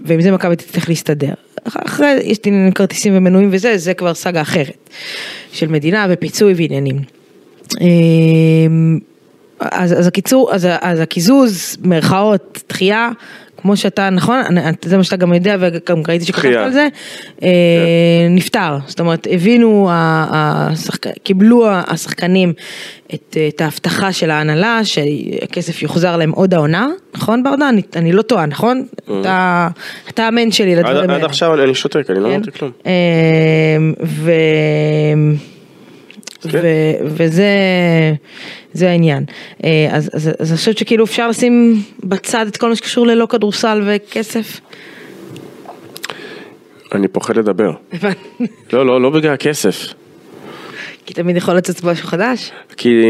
ועם 0.00 0.20
זה 0.20 0.30
מכבי 0.32 0.56
תצטרך 0.56 0.88
להסתדר. 0.88 1.32
אח- 1.68 1.76
אחרי, 1.86 2.18
יש 2.24 2.38
עניינים 2.46 2.72
כרטיסים 2.72 3.16
ומנויים 3.16 3.48
וזה, 3.52 3.78
זה 3.78 3.94
כבר 3.94 4.14
סאגה 4.14 4.40
אחרת. 4.40 4.90
של 5.52 5.68
מדינה 5.68 6.06
ופיצוי 6.10 6.54
ועניינים. 6.56 6.96
אה, 7.80 7.86
אז, 9.60 9.92
אז 9.92 10.06
הקיצור, 10.06 10.54
אז, 10.54 10.68
אז 10.80 11.00
הקיזוז, 11.00 11.76
מירכאות, 11.84 12.62
דחייה, 12.68 13.10
כמו 13.62 13.76
שאתה, 13.76 14.10
נכון? 14.10 14.40
זה 14.84 14.96
מה 14.96 15.04
שאתה 15.04 15.16
גם 15.16 15.34
יודע 15.34 15.56
וגם 15.60 16.02
ראיתי 16.08 16.24
שכתבת. 16.24 16.44
על 16.56 16.72
זה, 16.72 16.88
אה, 17.42 17.48
נפתר. 18.30 18.76
זאת 18.86 19.00
אומרת, 19.00 19.26
הבינו. 19.30 19.90
קיבלו 21.22 21.66
השחקנים 21.70 22.52
את, 23.14 23.36
את 23.48 23.60
ההבטחה 23.60 24.12
של 24.12 24.30
ההנהלה, 24.30 24.80
שהכסף 24.84 25.82
יוחזר 25.82 26.16
להם 26.16 26.30
עוד 26.30 26.54
העונה, 26.54 26.88
נכון 27.14 27.42
ברדה? 27.42 27.68
אני, 27.68 28.12
לא 28.12 28.22
טועה, 28.22 28.46
נכון? 28.46 28.86
אתה, 29.20 29.68
אתה 30.10 30.26
המן 30.26 30.50
שלי 30.50 30.72
עד 30.72 30.78
לדברים 30.78 31.10
עד 31.10 31.10
האלה. 31.10 31.26
עכשיו 31.26 31.54
אני- 31.54 31.74
שותק, 31.74 32.10
אני 32.10 32.20
לא 32.20 32.28
כן? 32.28 32.34
אמרתי 32.34 32.50
כלום. 32.52 32.70
כן. 36.50 36.60
ו- 36.62 37.06
וזה 37.06 37.50
זה 38.72 38.90
העניין. 38.90 39.24
אה, 39.64 39.88
אז, 39.92 40.10
אז, 40.12 40.30
אז 40.38 40.50
אני 40.50 40.56
חושבת 40.56 40.78
שכאילו 40.78 41.04
אפשר 41.04 41.28
לשים 41.28 41.82
בצד 42.04 42.46
את 42.46 42.56
כל 42.56 42.68
מה 42.68 42.76
שקשור 42.76 43.06
ללא 43.06 43.26
כדורסל 43.26 43.82
וכסף. 43.86 44.60
אני 46.92 47.08
פוחד 47.08 47.36
לדבר. 47.36 47.70
לא, 48.72 48.86
לא, 48.86 49.00
לא 49.00 49.10
בגלל 49.10 49.32
הכסף. 49.32 49.94
כי 51.06 51.14
תמיד 51.14 51.36
יכול 51.36 51.54
לצאת 51.54 51.84
משהו 51.84 52.08
חדש. 52.08 52.52
כי 52.76 53.00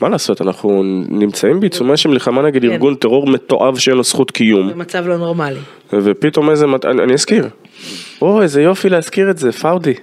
מה 0.00 0.08
לעשות, 0.08 0.40
אנחנו 0.42 0.82
נמצאים 1.08 1.60
בעיצומה 1.60 1.96
של 1.96 2.08
מלחמה 2.08 2.42
נגד 2.42 2.62
כן. 2.62 2.70
ארגון 2.70 2.94
טרור 2.94 3.26
מתועב 3.26 3.78
שאין 3.78 3.96
לו 3.96 4.02
זכות 4.02 4.30
קיום, 4.30 4.70
במצב 4.70 5.06
לא 5.06 5.16
נורמלי. 5.16 5.60
ופתאום 5.92 6.50
איזה, 6.50 6.66
אני 6.84 7.02
אני 7.02 7.14
אזכיר. 7.14 7.48
או, 8.22 8.42
איזה 8.42 8.62
יופי 8.62 8.88
להזכיר 8.88 9.30
את 9.30 9.38
זה, 9.38 9.52
פאודי. 9.52 9.94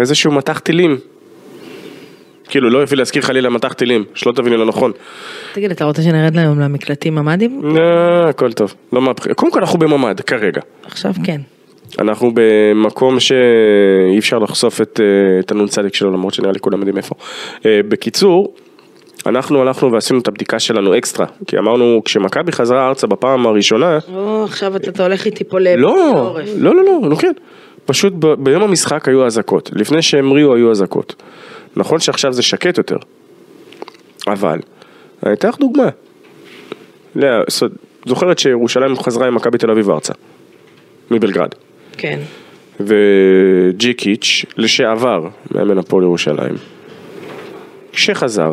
איזשהו 0.00 0.32
מטח 0.32 0.58
טילים. 0.58 0.98
כאילו, 2.48 2.70
לא 2.70 2.78
יופי 2.78 2.96
להזכיר 2.96 3.22
חלילה 3.22 3.50
מטח 3.50 3.72
טילים, 3.72 4.04
שלא 4.14 4.32
תביני 4.32 4.56
לא 4.56 4.66
נכון. 4.66 4.92
תגיד, 5.52 5.70
אתה 5.70 5.84
רוצה 5.84 6.02
שנרד 6.02 6.34
להם 6.34 6.60
למקלטים 6.60 7.14
ממ"דים? 7.14 7.76
אה, 7.76 8.28
הכל 8.28 8.52
טוב, 8.52 8.74
לא 8.92 9.02
מהפכ... 9.02 9.32
קודם 9.32 9.52
כל 9.52 9.60
אנחנו 9.60 9.78
בממ"ד, 9.78 10.20
כרגע. 10.20 10.60
עכשיו 10.84 11.12
כן. 11.24 11.40
אנחנו 11.98 12.32
במקום 12.34 13.20
שאי 13.20 14.18
אפשר 14.18 14.38
לחשוף 14.38 14.80
את, 14.80 15.00
אה, 15.02 15.40
את 15.40 15.50
הנ"צ 15.50 15.78
שלו, 15.92 16.12
למרות 16.12 16.34
שנראה 16.34 16.52
לי 16.52 16.60
כולם 16.60 16.78
יודעים 16.78 16.96
איפה. 16.96 17.14
אה, 17.66 17.80
בקיצור, 17.88 18.54
אנחנו 19.26 19.62
הלכנו 19.62 19.92
ועשינו 19.92 20.20
את 20.20 20.28
הבדיקה 20.28 20.58
שלנו 20.58 20.98
אקסטרה, 20.98 21.26
כי 21.46 21.58
אמרנו, 21.58 22.02
כשמכבי 22.04 22.52
חזרה 22.52 22.88
ארצה 22.88 23.06
בפעם 23.06 23.46
הראשונה, 23.46 23.98
או, 24.14 24.44
עכשיו 24.44 24.76
אתה 24.76 25.02
הולך 25.02 25.24
איתי 25.24 25.44
פה. 25.44 25.58
לא, 25.58 25.74
לעורף. 25.76 26.48
לא, 26.58 26.74
לא, 26.74 26.84
לא, 26.84 27.00
נו 27.08 27.16
כן. 27.16 27.32
פשוט 27.86 28.12
ב- 28.18 28.34
ביום 28.44 28.62
המשחק 28.62 29.08
היו 29.08 29.26
אזעקות, 29.26 29.70
לפני 29.74 30.02
שהמריאו 30.02 30.54
היו 30.54 30.70
אזעקות. 30.70 31.22
נכון 31.76 32.00
שעכשיו 32.00 32.32
זה 32.32 32.42
שקט 32.42 32.78
יותר, 32.78 32.96
אבל, 34.26 34.58
אני 35.26 35.32
אתן 35.32 35.48
לך 35.48 35.58
דוגמה. 35.58 35.88
לאה, 37.16 37.40
ס- 37.50 37.62
זוכרת 38.06 38.38
שירושלים 38.38 38.96
חזרה 38.98 39.26
עם 39.26 39.34
מכבי 39.34 39.58
תל 39.58 39.70
אביב 39.70 39.90
ארצה, 39.90 40.12
מבלגרד. 41.10 41.48
כן. 41.98 42.18
וג'יקיץ' 42.80 44.44
לשעבר, 44.56 45.28
מאמן 45.50 45.78
הפועל 45.78 46.02
ירושלים, 46.04 46.54
כשחזר, 47.92 48.52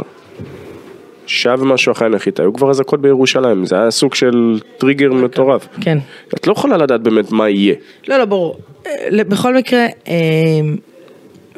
שעה 1.32 1.56
ומשהו 1.60 1.92
אחרי 1.92 2.08
הנחיתה, 2.08 2.44
היו 2.44 2.54
כבר 2.54 2.70
אזעקות 2.70 3.02
בירושלים, 3.02 3.66
זה 3.66 3.76
היה 3.82 3.92
סוג 3.92 4.16
של 4.16 4.60
טריגר 4.78 5.14
מטורף. 5.14 5.68
כן. 5.82 5.98
את 6.36 6.48
לא 6.48 6.52
יכולה 6.52 6.78
לדעת 6.78 7.02
באמת 7.02 7.32
מה 7.32 7.50
יהיה. 7.50 7.76
לא, 8.08 8.18
לא, 8.18 8.26
ברור. 8.26 8.58
אה, 8.88 8.92
בכל 9.28 9.56
מקרה, 9.56 9.86
אה, 10.08 10.14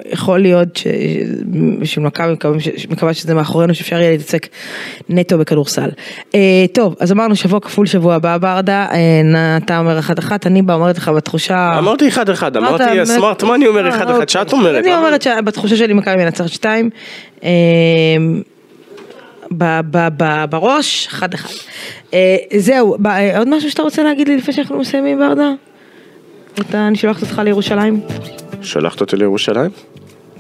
יכול 0.05 0.39
להיות 0.39 0.77
ש- 0.77 0.87
בשביל 1.79 2.05
מכבי 2.05 2.33
מקווה 2.89 3.13
שזה 3.13 3.33
מאחורינו, 3.33 3.73
שאפשר 3.75 3.95
יהיה 3.95 4.11
להתעסק 4.11 4.47
נטו 5.09 5.37
בכדורסל. 5.37 5.89
אה, 6.35 6.39
טוב, 6.73 6.95
אז 6.99 7.11
אמרנו 7.11 7.35
שבוע 7.35 7.59
כפול 7.59 7.85
שבוע 7.85 8.13
הבא 8.15 8.37
ברדה, 8.37 8.87
אתה 9.63 9.79
אומר 9.79 9.99
אחת 9.99 10.19
אחת, 10.19 10.47
אני 10.47 10.61
באה 10.61 10.75
אומרת 10.75 10.97
לך 10.97 11.09
בתחושה... 11.09 11.75
אמרתי 11.77 12.07
אחד 12.07 12.29
אחד, 12.29 12.57
אמרת, 12.57 12.69
אמרתי 12.69 12.83
באמת- 12.85 12.99
הסמארט 13.09 13.43
מאני 13.43 13.67
אומר 13.67 13.89
אחד 13.89 14.01
אוקיי. 14.01 14.17
אחד, 14.17 14.29
שאת 14.29 14.53
אומרת. 14.53 14.85
אני? 14.85 14.95
אומרת 14.95 15.21
שבתחושה 15.21 15.75
שלי 15.75 15.93
מכבי 15.93 16.15
מנצחת 16.15 16.49
שתיים. 16.49 16.89
ב- 19.51 19.79
ב- 19.91 20.07
ב- 20.17 20.45
בראש, 20.49 21.07
אחד 21.07 21.33
אחד. 21.33 21.49
אה, 22.13 22.35
זהו, 22.57 22.95
ב- 22.99 23.07
אה, 23.07 23.37
עוד 23.37 23.47
משהו 23.49 23.69
שאתה 23.71 23.81
רוצה 23.81 24.03
להגיד 24.03 24.27
לי 24.27 24.37
לפני 24.37 24.53
שאנחנו 24.53 24.79
מסיימים 24.79 25.19
ברדה? 25.19 25.49
אתה, 26.59 26.87
אני 26.87 26.95
שולחת 26.95 27.21
אותך 27.21 27.41
לירושלים, 27.45 27.99
שלחת 28.61 29.01
אותי 29.01 29.15
לירושלים? 29.15 29.71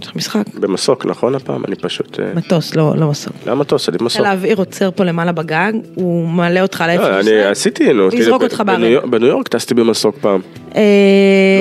צריך 0.01 0.15
משחק. 0.15 0.43
במסוק, 0.59 1.05
נכון 1.05 1.35
הפעם? 1.35 1.63
אני 1.67 1.75
פשוט... 1.75 2.19
אה, 2.19 2.25
מטוס, 2.35 2.75
לא, 2.75 2.93
לא 2.97 3.07
מסוק. 3.09 3.33
למה 3.45 3.55
מטוס? 3.55 3.89
אני 3.89 3.97
במסוק. 3.97 4.17
חיל 4.17 4.25
האוויר 4.25 4.57
עוצר 4.57 4.89
פה 4.95 5.03
למעלה 5.03 5.31
בגג, 5.31 5.73
הוא 5.95 6.27
מעלה 6.27 6.61
אותך 6.61 6.83
לאיפה 6.87 7.09
לא. 7.09 7.19
אני 7.19 7.43
עשיתי, 7.43 7.93
נו. 7.93 8.03
הוא 8.03 8.11
יזרוק 8.13 8.19
כאילו, 8.41 8.43
אותך 8.43 8.61
בארץ. 8.65 9.03
בניו 9.09 9.27
יורק- 9.27 9.47
טסתי 9.47 9.73
במסוק 9.73 10.15
פעם. 10.21 10.39
אה, 10.75 10.81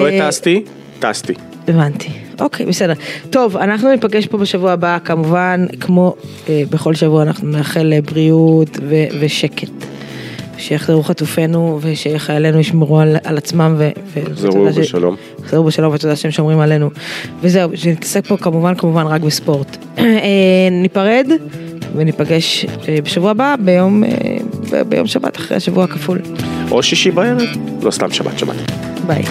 לא 0.02 0.08
הטסתי, 0.08 0.64
טסתי. 0.98 1.34
הבנתי. 1.68 2.08
אוקיי, 2.40 2.66
בסדר. 2.66 2.92
טוב, 3.30 3.56
אנחנו 3.56 3.90
ניפגש 3.90 4.26
פה 4.26 4.38
בשבוע 4.38 4.72
הבא, 4.72 4.98
כמובן, 5.04 5.66
כמו 5.80 6.14
אה, 6.48 6.62
בכל 6.70 6.94
שבוע, 6.94 7.22
אנחנו 7.22 7.48
נאחל 7.48 7.92
אה, 7.92 8.00
בריאות 8.02 8.78
ו- 8.88 9.06
ושקט. 9.20 9.70
שיחזרו 10.62 11.02
חטופינו 11.02 11.78
ושחיילינו 11.82 12.58
ישמרו 12.58 13.00
על, 13.00 13.16
על 13.24 13.38
עצמם 13.38 13.74
ו... 13.78 13.90
יחזרו 14.16 14.64
בשלום. 14.64 15.16
יחזרו 15.44 15.64
בשלום 15.64 15.94
ותודה 15.94 16.16
שהם 16.16 16.30
שומרים 16.30 16.60
עלינו. 16.60 16.90
וזהו, 17.40 17.70
שנתעסק 17.74 18.26
פה 18.26 18.36
כמובן 18.36 18.74
כמובן 18.74 19.06
רק 19.06 19.20
בספורט. 19.20 19.76
אה, 19.98 20.04
ניפרד 20.70 21.26
וניפגש 21.96 22.66
אה, 22.88 22.98
בשבוע 23.04 23.30
הבא 23.30 23.54
ביום, 23.60 24.04
אה, 24.04 24.84
ביום 24.84 25.06
שבת 25.06 25.36
אחרי 25.36 25.56
השבוע 25.56 25.84
הכפול. 25.84 26.18
או 26.70 26.82
שישי 26.82 27.10
בערב. 27.10 27.42
לא, 27.82 27.90
סתם 27.90 28.10
שבת, 28.10 28.38
שבת. 28.38 28.56
ביי. 29.06 29.22